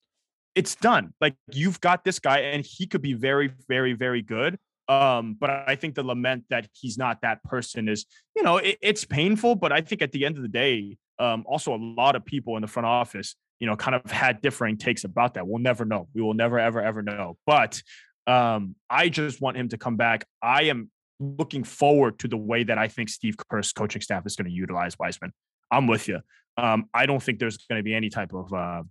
it's 0.55 0.75
done. 0.75 1.15
Like 1.21 1.37
you've 1.53 1.81
got 1.81 2.05
this 2.05 2.19
guy 2.19 2.41
and 2.41 2.65
he 2.65 2.87
could 2.87 3.03
be 3.03 3.15
very, 3.15 3.53
very, 3.69 3.93
very 3.93 4.23
good. 4.23 4.59
Um, 4.89 5.37
but 5.39 5.51
I 5.51 5.77
think 5.77 5.95
the 5.95 6.03
lament 6.03 6.45
that 6.51 6.67
he's 6.73 6.97
not 6.97 7.21
that 7.21 7.43
person 7.45 7.89
is, 7.89 8.07
you 8.35 8.43
know, 8.43 8.57
it, 8.57 8.79
it's 8.81 9.05
painful. 9.05 9.55
But 9.55 9.71
I 9.71 9.83
think 9.83 10.03
at 10.03 10.13
the 10.13 10.25
end 10.25 10.37
of 10.37 10.43
the 10.43 10.49
day, 10.49 10.97
um, 11.19 11.45
also 11.47 11.75
a 11.75 11.79
lot 11.79 12.17
of 12.17 12.25
people 12.25 12.57
in 12.57 12.63
the 12.63 12.69
front 12.69 12.87
office, 12.87 13.37
you 13.61 13.67
know, 13.67 13.77
kind 13.77 13.95
of 13.95 14.11
had 14.11 14.41
differing 14.41 14.79
takes 14.79 15.05
about 15.05 15.35
that. 15.35 15.47
We'll 15.47 15.61
never 15.61 15.85
know. 15.85 16.09
We 16.15 16.23
will 16.23 16.35
never, 16.35 16.59
ever, 16.59 16.81
ever 16.81 17.03
know. 17.03 17.37
But 17.47 17.83
um, 18.29 18.77
I 18.91 19.09
just 19.09 19.41
want 19.41 19.57
him 19.57 19.71
to 19.71 19.79
come 19.79 19.97
back. 19.97 20.27
I 20.43 20.64
am 20.64 20.91
looking 21.19 21.64
forward 21.64 22.19
to 22.21 22.29
the 22.29 22.37
way 22.37 22.62
that 22.62 22.79
I 22.79 22.87
think 22.87 23.09
Steve 23.09 23.37
Kerr's 23.49 23.73
coaching 23.73 24.03
staff 24.03 24.27
is 24.27 24.37
going 24.37 24.47
to 24.47 24.53
utilize 24.53 24.99
Wiseman. 24.99 25.33
I'm 25.71 25.87
with 25.87 26.07
you. 26.09 26.21
Um, 26.57 26.88
I 26.93 27.07
don't 27.07 27.23
think 27.23 27.38
there's 27.38 27.57
going 27.57 27.79
to 27.79 27.83
be 27.83 27.95
any 27.95 28.11
type 28.11 28.33
of 28.35 28.53
uh, 28.53 28.83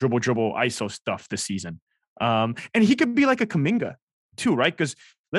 dribble, 0.00 0.18
dribble, 0.18 0.54
ISO 0.54 0.90
stuff 0.90 1.28
this 1.28 1.44
season. 1.44 1.80
Um, 2.20 2.56
and 2.74 2.84
he 2.84 2.96
could 2.96 3.14
be 3.14 3.24
like 3.24 3.40
a 3.40 3.46
Kuminga 3.46 3.94
too, 4.36 4.54
right? 4.54 4.76
Because 4.76 4.96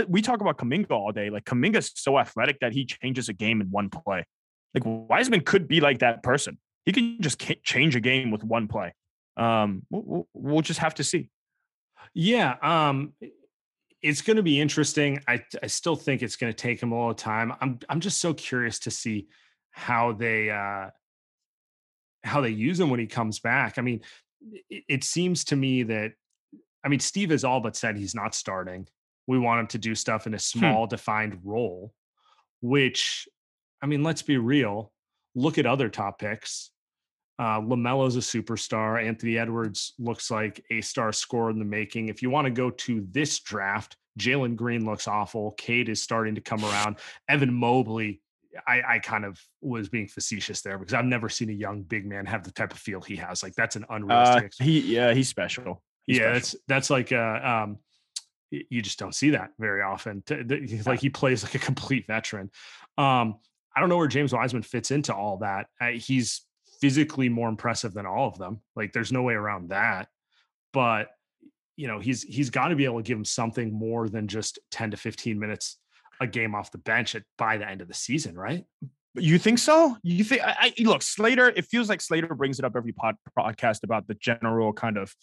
we 0.08 0.22
talk 0.22 0.42
about 0.42 0.58
Kuminga 0.58 0.92
all 0.92 1.12
day. 1.12 1.30
Like 1.30 1.44
Kuminga's 1.46 1.92
so 1.96 2.18
athletic 2.18 2.60
that 2.62 2.72
he 2.72 2.86
changes 2.86 3.28
a 3.28 3.34
game 3.34 3.60
in 3.62 3.68
one 3.68 3.90
play. 3.90 4.26
Like 4.74 4.84
Wiseman 4.86 5.42
could 5.42 5.68
be 5.68 5.82
like 5.82 6.00
that 6.00 6.24
person. 6.24 6.58
He 6.86 6.94
can 6.94 7.22
just 7.22 7.40
change 7.64 7.96
a 7.96 8.00
game 8.00 8.32
with 8.32 8.44
one 8.44 8.68
play. 8.68 8.94
Um, 9.38 9.84
we'll, 9.90 10.04
we'll, 10.06 10.28
we'll 10.34 10.62
just 10.62 10.80
have 10.80 10.96
to 10.96 11.04
see. 11.04 11.30
Yeah, 12.14 12.56
um, 12.62 13.14
it's 14.02 14.22
going 14.22 14.38
to 14.38 14.44
be 14.44 14.60
interesting. 14.60 15.22
I 15.28 15.42
I 15.62 15.68
still 15.68 15.96
think 15.96 16.22
it's 16.22 16.36
going 16.36 16.52
to 16.52 16.58
take 16.58 16.82
him 16.82 16.92
a 16.92 16.96
little 16.98 17.14
time. 17.14 17.54
I'm 17.62 17.80
I'm 17.90 18.00
just 18.00 18.20
so 18.20 18.34
curious 18.34 18.80
to 18.80 18.92
see 18.92 19.28
how 19.72 20.14
they 20.14 20.50
uh, 20.50 20.90
how 22.24 22.42
they 22.42 22.50
use 22.50 22.80
him 22.80 22.90
when 22.90 23.00
he 23.00 23.08
comes 23.08 23.40
back. 23.40 23.78
I 23.78 23.82
mean, 23.82 24.02
it, 24.70 24.84
it 24.88 25.04
seems 25.04 25.46
to 25.46 25.56
me 25.56 25.84
that 25.84 26.14
I 26.84 26.90
mean 26.90 27.00
Steve 27.00 27.30
has 27.30 27.44
all 27.44 27.62
but 27.62 27.76
said 27.76 27.98
he's 27.98 28.16
not 28.16 28.36
starting. 28.36 28.88
We 29.28 29.40
want 29.40 29.62
him 29.62 29.68
to 29.68 29.78
do 29.78 29.96
stuff 29.96 30.28
in 30.28 30.34
a 30.34 30.40
small 30.40 30.88
defined 30.88 31.40
role, 31.44 31.94
which 32.62 33.28
I 33.82 33.86
mean, 33.86 34.04
let's 34.04 34.22
be 34.22 34.38
real. 34.38 34.92
Look 35.36 35.58
at 35.58 35.66
other 35.66 35.90
top 35.90 36.20
picks. 36.20 36.72
Uh, 37.42 37.60
Lamelo's 37.60 38.16
a 38.18 38.20
superstar. 38.20 39.04
Anthony 39.04 39.36
Edwards 39.40 39.94
looks 39.98 40.30
like 40.30 40.64
a 40.70 40.80
star 40.82 41.12
scorer 41.12 41.50
in 41.50 41.58
the 41.58 41.66
making. 41.66 42.08
If 42.10 42.22
you 42.22 42.30
want 42.30 42.46
to 42.46 42.52
go 42.52 42.70
to 42.70 43.08
this 43.10 43.40
draft, 43.40 43.98
Jalen 44.20 44.56
Green 44.56 44.86
looks 44.86 45.08
awful. 45.08 45.52
Cade 45.58 45.90
is 45.90 46.04
starting 46.04 46.36
to 46.36 46.42
come 46.42 46.64
around. 46.64 46.98
Evan 47.28 47.52
Mobley, 47.52 48.22
I, 48.68 48.82
I 48.88 49.00
kind 49.00 49.26
of 49.26 49.40
was 49.62 49.90
being 49.90 50.08
facetious 50.08 50.62
there 50.62 50.78
because 50.78 50.94
I've 50.94 51.06
never 51.06 51.30
seen 51.30 51.50
a 51.50 51.54
young 51.54 51.82
big 51.82 52.06
man 52.06 52.28
have 52.28 52.44
the 52.44 52.52
type 52.52 52.74
of 52.74 52.78
feel 52.80 53.02
he 53.02 53.16
has. 53.16 53.42
Like 53.42 53.56
that's 53.56 53.76
an 53.76 53.86
Uh, 53.90 53.96
unrealistic. 53.96 54.52
he 54.62 54.82
yeah, 54.82 55.12
he's 55.14 55.30
special. 55.30 55.82
He's 56.06 56.18
yeah, 56.20 56.24
special. 56.24 56.34
that's 56.36 56.56
that's 56.68 56.90
like 56.92 57.12
uh, 57.12 57.40
um, 57.44 57.78
you 58.52 58.82
just 58.84 59.00
don't 59.00 59.16
see 59.16 59.32
that 59.32 59.52
very 59.58 59.82
often. 59.82 60.22
T- 60.28 60.44
th- 60.44 60.70
he's 60.70 60.86
Like 60.86 61.00
he 61.00 61.10
plays 61.10 61.44
like 61.44 61.56
a 61.56 61.60
complete 61.60 62.06
veteran. 62.06 62.52
Um, 63.00 63.40
I 63.76 63.80
don't 63.80 63.90
know 63.90 63.98
where 63.98 64.08
James 64.08 64.34
Wiseman 64.34 64.62
fits 64.64 64.92
into 64.92 65.16
all 65.16 65.38
that. 65.38 65.68
Uh, 65.80 65.92
he's 65.92 66.42
physically 66.82 67.30
more 67.30 67.48
impressive 67.48 67.94
than 67.94 68.06
all 68.06 68.28
of 68.28 68.38
them. 68.38 68.60
Like 68.76 68.92
there's 68.92 69.12
no 69.12 69.22
way 69.22 69.36
around 69.36 69.70
that. 69.70 70.10
But 70.74 71.10
you 71.78 71.88
know, 71.88 72.00
he's 72.00 72.24
he's 72.24 72.50
got 72.50 72.70
to 72.70 72.76
be 72.76 72.86
able 72.86 72.98
to 72.98 73.04
give 73.04 73.18
him 73.18 73.26
something 73.26 73.72
more 73.72 74.10
than 74.10 74.28
just 74.28 74.60
10 74.72 74.92
to 74.92 74.98
15 74.98 75.40
minutes 75.40 75.78
a 76.20 76.28
game 76.28 76.54
off 76.54 76.72
the 76.72 76.78
bench 76.78 77.16
at 77.16 77.24
by 77.38 77.58
the 77.58 77.68
end 77.68 77.82
of 77.82 77.88
the 77.88 77.94
season, 77.94 78.38
right? 78.38 78.66
You 79.16 79.38
think 79.38 79.60
so? 79.60 79.98
You 80.04 80.24
think? 80.24 80.42
I, 80.42 80.74
I 80.80 80.84
look 80.84 81.02
Slater. 81.02 81.50
It 81.50 81.66
feels 81.66 81.90
like 81.90 82.02
Slater 82.02 82.34
brings 82.34 82.60
it 82.60 82.66
up 82.66 82.74
every 82.76 82.94
pod, 82.94 83.16
podcast 83.38 83.84
about 83.84 84.08
the 84.08 84.14
general 84.16 84.74
kind 84.74 84.98
of 84.98 85.14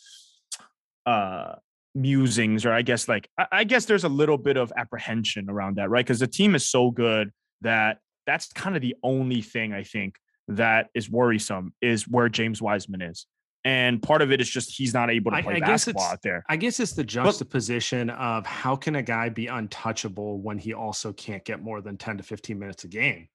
uh 1.06 1.54
musings, 1.94 2.66
or 2.66 2.72
I 2.72 2.82
guess 2.82 3.08
like 3.08 3.28
I, 3.38 3.46
I 3.52 3.64
guess 3.64 3.86
there's 3.86 4.04
a 4.04 4.08
little 4.08 4.38
bit 4.38 4.56
of 4.56 4.72
apprehension 4.76 5.48
around 5.48 5.76
that, 5.76 5.88
right? 5.90 6.04
Because 6.04 6.20
the 6.20 6.26
team 6.26 6.54
is 6.54 6.68
so 6.68 6.90
good 6.90 7.30
that 7.62 7.98
that's 8.26 8.52
kind 8.52 8.76
of 8.76 8.82
the 8.82 8.94
only 9.02 9.40
thing 9.40 9.72
I 9.72 9.84
think 9.84 10.16
that 10.48 10.88
is 10.94 11.08
worrisome 11.10 11.72
is 11.80 12.08
where 12.08 12.28
James 12.28 12.60
Wiseman 12.60 13.02
is, 13.02 13.26
and 13.64 14.02
part 14.02 14.22
of 14.22 14.32
it 14.32 14.40
is 14.40 14.48
just 14.48 14.76
he's 14.76 14.94
not 14.94 15.10
able 15.10 15.30
to 15.32 15.36
I- 15.36 15.42
play 15.42 15.54
I 15.56 15.60
guess 15.60 15.68
basketball 15.68 16.02
it's- 16.04 16.12
out 16.14 16.22
there. 16.22 16.44
I 16.48 16.56
guess 16.56 16.80
it's 16.80 16.92
the 16.92 17.04
juxtaposition 17.04 18.10
of 18.10 18.46
how 18.46 18.76
can 18.76 18.96
a 18.96 19.02
guy 19.02 19.28
be 19.28 19.46
untouchable 19.46 20.40
when 20.40 20.58
he 20.58 20.72
also 20.74 21.12
can't 21.12 21.44
get 21.44 21.60
more 21.62 21.80
than 21.80 21.96
10 21.96 22.16
to 22.18 22.22
15 22.22 22.58
minutes 22.58 22.84
a 22.84 22.88
game? 22.88 23.28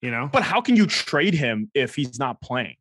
You 0.00 0.10
know? 0.10 0.28
But 0.32 0.42
how 0.42 0.60
can 0.60 0.74
you 0.76 0.86
trade 0.86 1.34
him 1.34 1.70
if 1.74 1.94
he's 1.94 2.18
not 2.18 2.40
playing? 2.40 2.76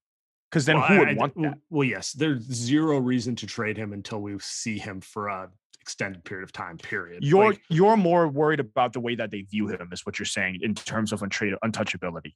Because 0.50 0.66
then 0.66 0.78
Well, 0.78 0.88
who 0.88 1.00
would 1.00 1.08
I- 1.10 1.14
want 1.14 1.36
well- 1.38 1.52
that? 1.52 1.60
Well, 1.70 1.84
yes, 1.88 2.14
there's 2.14 2.42
zero 2.44 2.98
reason 3.00 3.36
to 3.38 3.48
trade 3.48 3.78
him 3.78 3.94
until 3.94 4.22
we 4.22 4.38
see 4.40 4.78
him 4.80 5.02
for 5.02 5.28
a 5.28 5.50
extended 5.82 6.24
period 6.24 6.44
of 6.44 6.52
time, 6.52 6.78
period. 6.78 7.24
You're 7.24 7.50
Like, 7.52 7.62
you're 7.70 7.98
more 7.98 8.28
worried 8.28 8.60
about 8.60 8.94
the 8.94 9.00
way 9.00 9.16
that 9.16 9.32
they 9.32 9.42
view 9.42 9.68
him, 9.68 9.90
is 9.92 10.06
what 10.06 10.20
you're 10.20 10.26
saying 10.28 10.60
in 10.62 10.76
terms 10.76 11.12
of 11.12 11.22
untrade 11.22 11.56
untouchability. 11.64 12.34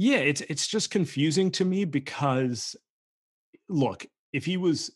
Yeah, 0.00 0.16
it's 0.16 0.40
it's 0.40 0.66
just 0.66 0.90
confusing 0.90 1.50
to 1.52 1.64
me 1.66 1.84
because 1.84 2.74
look, 3.68 4.06
if 4.32 4.46
he 4.46 4.56
was 4.56 4.90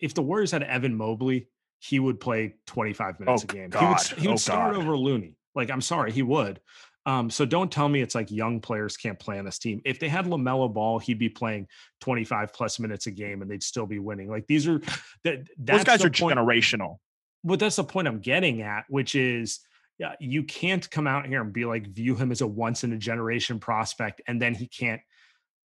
if 0.00 0.14
the 0.14 0.22
Warriors 0.22 0.50
had 0.52 0.62
Evan 0.62 0.94
Mobley, 0.96 1.48
he 1.80 2.00
would 2.00 2.18
play 2.18 2.54
25 2.66 3.20
minutes 3.20 3.42
Oh, 3.42 3.44
a 3.44 3.52
game. 3.52 3.60
He 3.60 3.64
would 3.64 3.72
God. 3.72 4.02
he 4.18 4.26
would 4.28 4.34
Oh, 4.34 4.36
start 4.36 4.72
God. 4.74 4.82
over 4.82 4.96
Looney. 4.96 5.36
Like, 5.54 5.70
I'm 5.70 5.82
sorry, 5.82 6.12
he 6.12 6.22
would. 6.22 6.60
Um, 7.04 7.28
so 7.28 7.44
don't 7.44 7.70
tell 7.70 7.88
me 7.90 8.00
it's 8.00 8.14
like 8.14 8.30
young 8.30 8.60
players 8.60 8.96
can't 8.96 9.18
play 9.18 9.38
on 9.38 9.44
this 9.44 9.58
team. 9.58 9.82
If 9.84 9.98
they 10.00 10.08
had 10.08 10.24
LaMelo 10.24 10.72
Ball, 10.72 10.98
he'd 10.98 11.18
be 11.18 11.28
playing 11.28 11.66
25 12.00 12.54
plus 12.54 12.78
minutes 12.78 13.06
a 13.08 13.10
game 13.10 13.42
and 13.42 13.50
they'd 13.50 13.62
still 13.62 13.86
be 13.86 13.98
winning. 13.98 14.30
Like 14.30 14.46
these 14.46 14.66
are 14.66 14.80
that 15.24 15.46
those 15.58 15.84
guys 15.84 16.02
are 16.04 16.10
point, 16.10 16.38
generational. 16.38 16.96
But 17.44 17.58
that's 17.58 17.76
the 17.76 17.84
point 17.84 18.08
I'm 18.08 18.20
getting 18.20 18.62
at, 18.62 18.84
which 18.88 19.14
is 19.14 19.60
yeah, 19.98 20.14
you 20.20 20.42
can't 20.42 20.88
come 20.90 21.06
out 21.06 21.26
here 21.26 21.42
and 21.42 21.52
be 21.52 21.64
like 21.64 21.86
view 21.86 22.14
him 22.14 22.32
as 22.32 22.40
a 22.40 22.46
once 22.46 22.84
in 22.84 22.92
a 22.92 22.98
generation 22.98 23.60
prospect 23.60 24.20
and 24.26 24.40
then 24.40 24.54
he 24.54 24.66
can't 24.66 25.00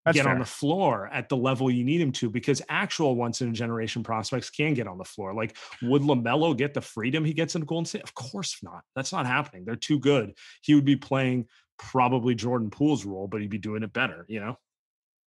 that's 0.06 0.14
get 0.14 0.24
fair. 0.24 0.32
on 0.34 0.38
the 0.38 0.44
floor 0.44 1.10
at 1.12 1.28
the 1.28 1.36
level 1.36 1.68
you 1.68 1.82
need 1.82 2.00
him 2.00 2.12
to 2.12 2.30
because 2.30 2.62
actual 2.68 3.16
once 3.16 3.40
in 3.40 3.48
a 3.48 3.52
generation 3.52 4.04
prospects 4.04 4.50
can 4.50 4.72
get 4.72 4.86
on 4.86 4.98
the 4.98 5.04
floor. 5.04 5.34
Like, 5.34 5.56
would 5.82 6.02
LaMelo 6.02 6.56
get 6.56 6.74
the 6.74 6.80
freedom 6.80 7.24
he 7.24 7.32
gets 7.32 7.56
in 7.56 7.62
Golden 7.62 7.86
State? 7.86 8.04
Of 8.04 8.14
course 8.14 8.56
not. 8.62 8.82
That's 8.94 9.12
not 9.12 9.26
happening. 9.26 9.64
They're 9.64 9.74
too 9.74 9.98
good. 9.98 10.34
He 10.62 10.76
would 10.76 10.84
be 10.84 10.94
playing 10.94 11.46
probably 11.76 12.36
Jordan 12.36 12.70
Poole's 12.70 13.04
role, 13.04 13.26
but 13.26 13.40
he'd 13.40 13.50
be 13.50 13.58
doing 13.58 13.82
it 13.82 13.92
better, 13.92 14.24
you 14.28 14.38
know? 14.38 14.56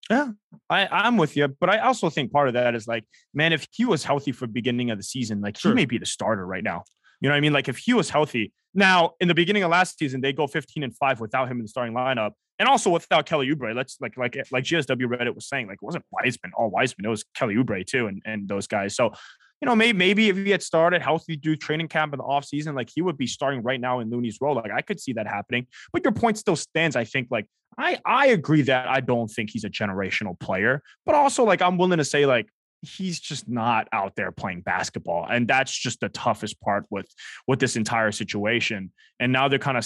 Yeah, 0.09 0.29
I, 0.69 0.87
I'm 0.87 1.17
with 1.17 1.35
you. 1.35 1.49
But 1.49 1.69
I 1.69 1.79
also 1.79 2.09
think 2.09 2.31
part 2.31 2.47
of 2.47 2.53
that 2.55 2.73
is 2.73 2.87
like, 2.87 3.03
man, 3.33 3.51
if 3.51 3.67
he 3.71 3.83
was 3.83 4.05
healthy 4.05 4.31
for 4.31 4.47
beginning 4.47 4.91
of 4.91 4.97
the 4.97 5.03
season, 5.03 5.41
like 5.41 5.57
sure. 5.57 5.71
he 5.71 5.75
may 5.75 5.85
be 5.85 5.97
the 5.97 6.05
starter 6.05 6.45
right 6.45 6.63
now. 6.63 6.85
You 7.21 7.29
know 7.29 7.33
what 7.33 7.37
I 7.37 7.41
mean? 7.41 7.53
Like 7.53 7.67
if 7.67 7.77
he 7.77 7.93
was 7.93 8.09
healthy. 8.09 8.53
Now, 8.73 9.13
in 9.19 9.27
the 9.27 9.33
beginning 9.33 9.63
of 9.63 9.71
last 9.71 9.97
season, 9.97 10.21
they 10.21 10.31
go 10.31 10.45
15 10.45 10.83
and 10.83 10.95
5 10.95 11.19
without 11.19 11.49
him 11.49 11.57
in 11.57 11.63
the 11.63 11.69
starting 11.69 11.95
lineup 11.95 12.33
and 12.59 12.67
also 12.67 12.89
without 12.89 13.25
Kelly 13.25 13.49
Oubre, 13.49 13.73
let's 13.73 13.99
like 14.01 14.17
like 14.17 14.35
like 14.51 14.65
GSW 14.65 15.05
Reddit 15.05 15.33
was 15.33 15.47
saying, 15.47 15.67
like 15.67 15.79
it 15.81 15.85
wasn't 15.85 16.03
Wiseman, 16.11 16.51
all 16.55 16.69
Wiseman, 16.69 17.05
it 17.05 17.09
was 17.09 17.23
Kelly 17.33 17.55
Oubre 17.55 17.85
too, 17.85 18.07
and 18.07 18.21
and 18.25 18.49
those 18.49 18.67
guys. 18.67 18.95
So, 18.95 19.13
you 19.61 19.65
know, 19.65 19.75
maybe 19.75 19.97
maybe 19.97 20.29
if 20.29 20.35
he 20.35 20.49
had 20.51 20.61
started 20.61 21.01
healthy 21.01 21.37
through 21.37 21.55
training 21.55 21.87
camp 21.87 22.13
in 22.13 22.17
the 22.17 22.23
offseason, 22.23 22.75
like 22.75 22.89
he 22.93 23.01
would 23.01 23.17
be 23.17 23.27
starting 23.27 23.63
right 23.63 23.79
now 23.79 24.01
in 24.01 24.09
Looney's 24.09 24.39
role. 24.41 24.55
Like 24.55 24.71
I 24.71 24.81
could 24.81 24.99
see 24.99 25.13
that 25.13 25.25
happening. 25.25 25.67
But 25.93 26.03
your 26.03 26.11
point 26.11 26.37
still 26.37 26.57
stands. 26.57 26.97
I 26.97 27.05
think 27.05 27.29
like 27.31 27.47
I 27.77 27.97
I 28.05 28.27
agree 28.27 28.63
that 28.63 28.89
I 28.89 28.99
don't 28.99 29.29
think 29.29 29.51
he's 29.51 29.63
a 29.63 29.69
generational 29.69 30.37
player, 30.37 30.83
but 31.05 31.15
also 31.15 31.45
like 31.45 31.61
I'm 31.61 31.77
willing 31.77 31.99
to 31.99 32.05
say 32.05 32.25
like 32.25 32.49
he's 32.81 33.19
just 33.19 33.49
not 33.49 33.87
out 33.91 34.15
there 34.15 34.31
playing 34.31 34.61
basketball 34.61 35.25
and 35.29 35.47
that's 35.47 35.71
just 35.71 35.99
the 35.99 36.09
toughest 36.09 36.59
part 36.61 36.85
with 36.89 37.07
with 37.47 37.59
this 37.59 37.75
entire 37.75 38.11
situation 38.11 38.91
and 39.19 39.33
now 39.33 39.47
they're 39.47 39.59
kind 39.59 39.77
of 39.77 39.85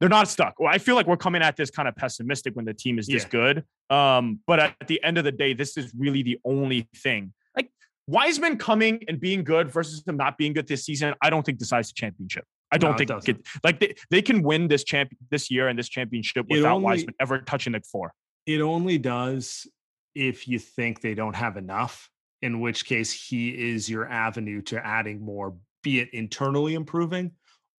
they're 0.00 0.08
not 0.08 0.28
stuck. 0.28 0.58
Well, 0.58 0.72
I 0.72 0.78
feel 0.78 0.94
like 0.94 1.06
we're 1.06 1.18
coming 1.18 1.42
at 1.42 1.56
this 1.56 1.70
kind 1.70 1.86
of 1.86 1.94
pessimistic 1.94 2.56
when 2.56 2.64
the 2.64 2.72
team 2.72 2.98
is 2.98 3.06
this 3.06 3.24
yeah. 3.24 3.28
good. 3.28 3.64
Um, 3.90 4.40
but 4.46 4.58
at 4.58 4.74
the 4.86 5.02
end 5.04 5.18
of 5.18 5.24
the 5.24 5.32
day, 5.32 5.52
this 5.52 5.76
is 5.76 5.92
really 5.96 6.22
the 6.22 6.38
only 6.44 6.88
thing. 6.96 7.34
Like 7.54 7.70
Wiseman 8.06 8.56
coming 8.56 9.04
and 9.08 9.20
being 9.20 9.44
good 9.44 9.70
versus 9.70 10.02
them 10.02 10.16
not 10.16 10.38
being 10.38 10.54
good 10.54 10.66
this 10.66 10.84
season, 10.86 11.14
I 11.22 11.28
don't 11.28 11.44
think 11.44 11.58
decides 11.58 11.88
the 11.88 11.94
championship. 11.94 12.44
I 12.72 12.78
don't 12.78 12.92
no, 12.92 13.18
think 13.18 13.28
it 13.28 13.46
like 13.64 13.80
they, 13.80 13.94
they 14.10 14.22
can 14.22 14.42
win 14.42 14.68
this 14.68 14.84
champ 14.84 15.12
this 15.30 15.50
year 15.50 15.68
and 15.68 15.78
this 15.78 15.88
championship 15.88 16.46
without 16.48 16.76
only, 16.76 16.84
Wiseman 16.84 17.14
ever 17.20 17.40
touching 17.40 17.72
the 17.72 17.80
floor. 17.80 18.12
It 18.46 18.60
only 18.60 18.96
does 18.96 19.66
if 20.14 20.48
you 20.48 20.58
think 20.58 21.00
they 21.00 21.14
don't 21.14 21.36
have 21.36 21.56
enough, 21.56 22.10
in 22.42 22.60
which 22.60 22.84
case 22.84 23.12
he 23.12 23.50
is 23.50 23.88
your 23.88 24.08
avenue 24.08 24.62
to 24.62 24.84
adding 24.84 25.20
more, 25.20 25.56
be 25.82 26.00
it 26.00 26.10
internally 26.12 26.74
improving 26.74 27.32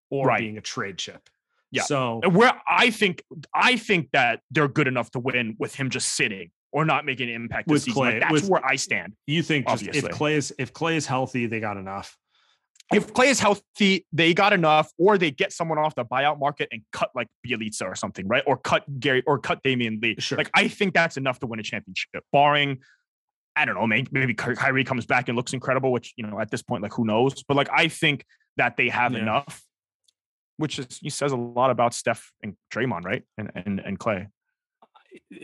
or 0.10 0.28
right. 0.28 0.40
being 0.40 0.58
a 0.58 0.62
trade 0.62 0.98
chip. 0.98 1.30
Yeah. 1.72 1.84
So 1.84 2.22
where 2.30 2.54
I 2.68 2.90
think 2.90 3.24
I 3.56 3.78
think 3.78 4.10
that 4.12 4.42
they're 4.52 4.68
good 4.68 4.88
enough 4.88 5.10
to 5.12 5.20
win 5.20 5.56
with 5.58 5.74
him 5.74 5.90
just 5.90 6.10
sitting 6.16 6.52
or 6.74 6.86
not 6.86 7.06
making 7.06 7.30
an 7.30 7.36
impact 7.36 7.68
with 7.68 7.86
Klay. 7.86 7.96
Like 7.96 8.20
that's 8.22 8.34
with, 8.34 8.50
where 8.50 8.66
I 8.66 8.76
stand. 8.76 9.14
You 9.26 9.42
think 9.42 9.68
just 9.68 9.84
if 9.84 10.04
Klay 10.06 10.34
is 10.34 10.54
if 10.60 10.74
Klay 10.74 10.96
is 10.96 11.06
healthy, 11.06 11.46
they 11.46 11.60
got 11.60 11.78
enough. 11.78 12.18
If 12.94 13.14
Klay 13.14 13.28
is 13.28 13.40
healthy, 13.40 14.06
they 14.12 14.34
got 14.34 14.52
enough, 14.52 14.92
or 14.98 15.18
they 15.18 15.32
get 15.32 15.54
someone 15.54 15.78
off 15.78 15.96
the 15.96 16.04
buyout 16.04 16.40
market 16.40 16.68
and 16.72 16.82
cut 16.92 17.10
like 17.16 17.28
Bjelica 17.46 17.84
or 17.84 17.96
something, 17.96 18.28
right? 18.28 18.44
Or 18.46 18.58
cut 18.58 18.84
Gary 19.00 19.24
or 19.26 19.40
cut 19.40 19.64
Damion 19.64 20.02
Lee. 20.02 20.16
Sure. 20.20 20.38
Like 20.38 20.50
I 20.54 20.68
think 20.68 20.94
that's 20.94 21.16
enough 21.16 21.40
to 21.40 21.48
win 21.48 21.60
a 21.60 21.64
championship, 21.64 22.24
barring 22.32 22.80
I 23.54 23.66
don't 23.66 23.76
know, 23.76 23.86
maybe, 23.86 24.08
maybe 24.14 24.34
Kyrie 24.34 24.86
comes 24.86 25.06
back 25.06 25.28
and 25.28 25.36
looks 25.36 25.52
incredible, 25.52 25.92
which 25.92 26.14
you 26.16 26.26
know 26.26 26.40
at 26.40 26.50
this 26.52 26.62
point, 26.62 26.84
like 26.84 26.94
who 26.94 27.06
knows? 27.06 27.44
But 27.44 27.58
like 27.58 27.70
I 27.72 27.90
think 27.90 28.24
that 28.56 28.78
they 28.78 28.88
have 28.90 29.12
yeah. 29.12 29.20
enough 29.20 29.62
which 30.62 30.78
is 30.78 31.00
he 31.02 31.10
says 31.10 31.32
a 31.32 31.36
lot 31.36 31.72
about 31.72 31.94
Steph 31.94 32.32
and 32.44 32.56
Draymond, 32.72 33.04
right? 33.04 33.24
And 33.38 33.52
and 33.56 33.80
and 33.80 34.00
Klay. 34.00 34.28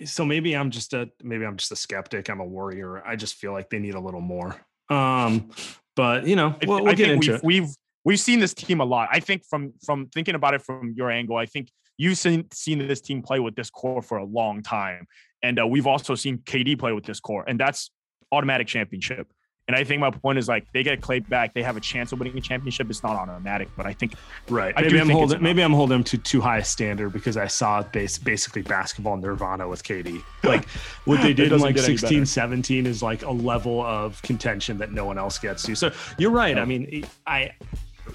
So 0.06 0.24
maybe 0.24 0.56
I'm 0.56 0.70
just 0.70 0.94
a 0.94 1.10
maybe 1.24 1.44
I'm 1.44 1.58
just 1.58 1.72
a 1.72 1.76
skeptic. 1.76 2.30
I'm 2.30 2.40
a 2.40 2.46
warrior. 2.46 3.04
I 3.06 3.16
just 3.16 3.36
feel 3.36 3.52
like 3.52 3.70
they 3.70 3.80
need 3.80 3.96
a 3.96 4.00
little 4.00 4.22
more. 4.22 4.56
Um, 4.90 5.50
but 5.98 6.28
you 6.28 6.38
know, 6.38 6.56
we'll, 6.66 6.84
we'll 6.84 6.96
get 6.96 7.10
into 7.10 7.32
we've, 7.32 7.36
it. 7.36 7.44
We've 7.44 7.70
we've 8.06 8.20
seen 8.20 8.40
this 8.40 8.54
team 8.54 8.80
a 8.80 8.86
lot. 8.86 9.10
I 9.12 9.20
think 9.20 9.44
from 9.44 9.74
from 9.84 10.08
thinking 10.14 10.36
about 10.36 10.54
it 10.54 10.62
from 10.62 10.94
your 10.96 11.12
angle, 11.12 11.36
I 11.36 11.48
think 11.48 11.70
you've 11.98 12.18
seen 12.18 12.46
seen 12.54 12.88
this 12.88 13.02
team 13.02 13.22
play 13.22 13.40
with 13.40 13.56
this 13.56 13.70
core 13.70 14.02
for 14.02 14.20
a 14.20 14.24
long 14.24 14.62
time, 14.62 15.08
and 15.42 15.60
uh, 15.60 15.68
we've 15.68 15.88
also 15.88 16.16
seen 16.16 16.38
KD 16.38 16.80
play 16.80 16.94
with 16.94 17.04
this 17.04 17.20
core, 17.20 17.44
and 17.46 17.60
that's 17.60 17.92
automatic 18.32 18.68
championship. 18.68 19.28
And 19.68 19.76
I 19.76 19.84
think 19.84 20.00
my 20.00 20.10
point 20.10 20.40
is 20.40 20.48
like 20.48 20.66
they 20.72 20.82
get 20.82 21.02
Klay 21.02 21.28
back, 21.28 21.54
they 21.54 21.62
have 21.62 21.76
a 21.76 21.82
chance 21.82 22.14
of 22.14 22.20
winning 22.20 22.38
a 22.38 22.42
championship. 22.42 22.90
It's 22.90 23.04
not 23.04 23.18
automatic, 23.18 23.68
but 23.76 23.86
I 23.86 23.92
think 23.92 24.14
right. 24.50 24.74
I 24.78 24.84
maybe 24.84 25.00
I'm 25.00 25.10
holding 25.10 25.42
maybe 25.42 25.62
I'm 25.62 25.74
holding 25.74 25.98
them 25.98 26.04
to 26.06 26.18
too 26.18 26.40
high 26.40 26.60
a 26.60 26.64
standard 26.64 27.12
because 27.12 27.36
I 27.36 27.48
saw 27.48 27.84
base, 27.84 28.18
basically 28.18 28.62
basketball 28.62 29.18
nirvana 29.18 29.68
with 29.68 29.84
KD. 29.84 30.24
Like 30.44 30.70
what 31.04 31.22
they 31.22 31.34
did 31.34 31.52
in 31.52 31.60
like 31.60 31.78
16, 31.78 32.26
17 32.26 32.86
is 32.86 33.04
like 33.04 33.24
a 33.24 33.32
level 33.32 33.82
of 33.82 34.22
contention 34.22 34.78
that 34.78 34.94
no 34.94 35.04
one 35.04 35.18
else 35.18 35.38
gets 35.38 35.64
to. 35.64 35.76
So 35.76 35.92
you're 36.18 36.32
right. 36.32 36.56
Yeah. 36.56 36.62
I 36.62 36.66
mean, 36.66 37.06
I 37.26 37.52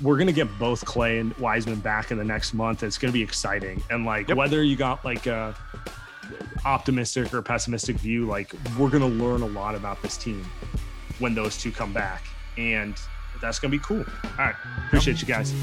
we're 0.00 0.16
gonna 0.16 0.32
get 0.32 0.48
both 0.58 0.82
Klay 0.86 1.20
and 1.20 1.36
Wiseman 1.36 1.80
back 1.80 2.10
in 2.10 2.16
the 2.16 2.24
next 2.24 2.54
month. 2.54 2.82
It's 2.82 2.96
gonna 2.96 3.12
be 3.12 3.22
exciting. 3.22 3.82
And 3.90 4.06
like 4.06 4.28
yep. 4.28 4.38
whether 4.38 4.62
you 4.62 4.74
got 4.74 5.04
like 5.04 5.26
a 5.26 5.54
optimistic 6.64 7.34
or 7.34 7.42
pessimistic 7.42 7.96
view, 7.96 8.24
like 8.24 8.54
we're 8.78 8.88
gonna 8.88 9.06
learn 9.06 9.42
a 9.42 9.46
lot 9.46 9.74
about 9.74 10.00
this 10.00 10.16
team 10.16 10.46
when 11.22 11.34
those 11.34 11.56
two 11.56 11.70
come 11.70 11.92
back. 11.92 12.24
And 12.58 12.94
that's 13.40 13.58
going 13.58 13.72
to 13.72 13.78
be 13.78 13.82
cool. 13.82 14.04
All 14.24 14.30
right. 14.38 14.54
Appreciate 14.88 15.22
you 15.22 15.28
guys. 15.28 15.54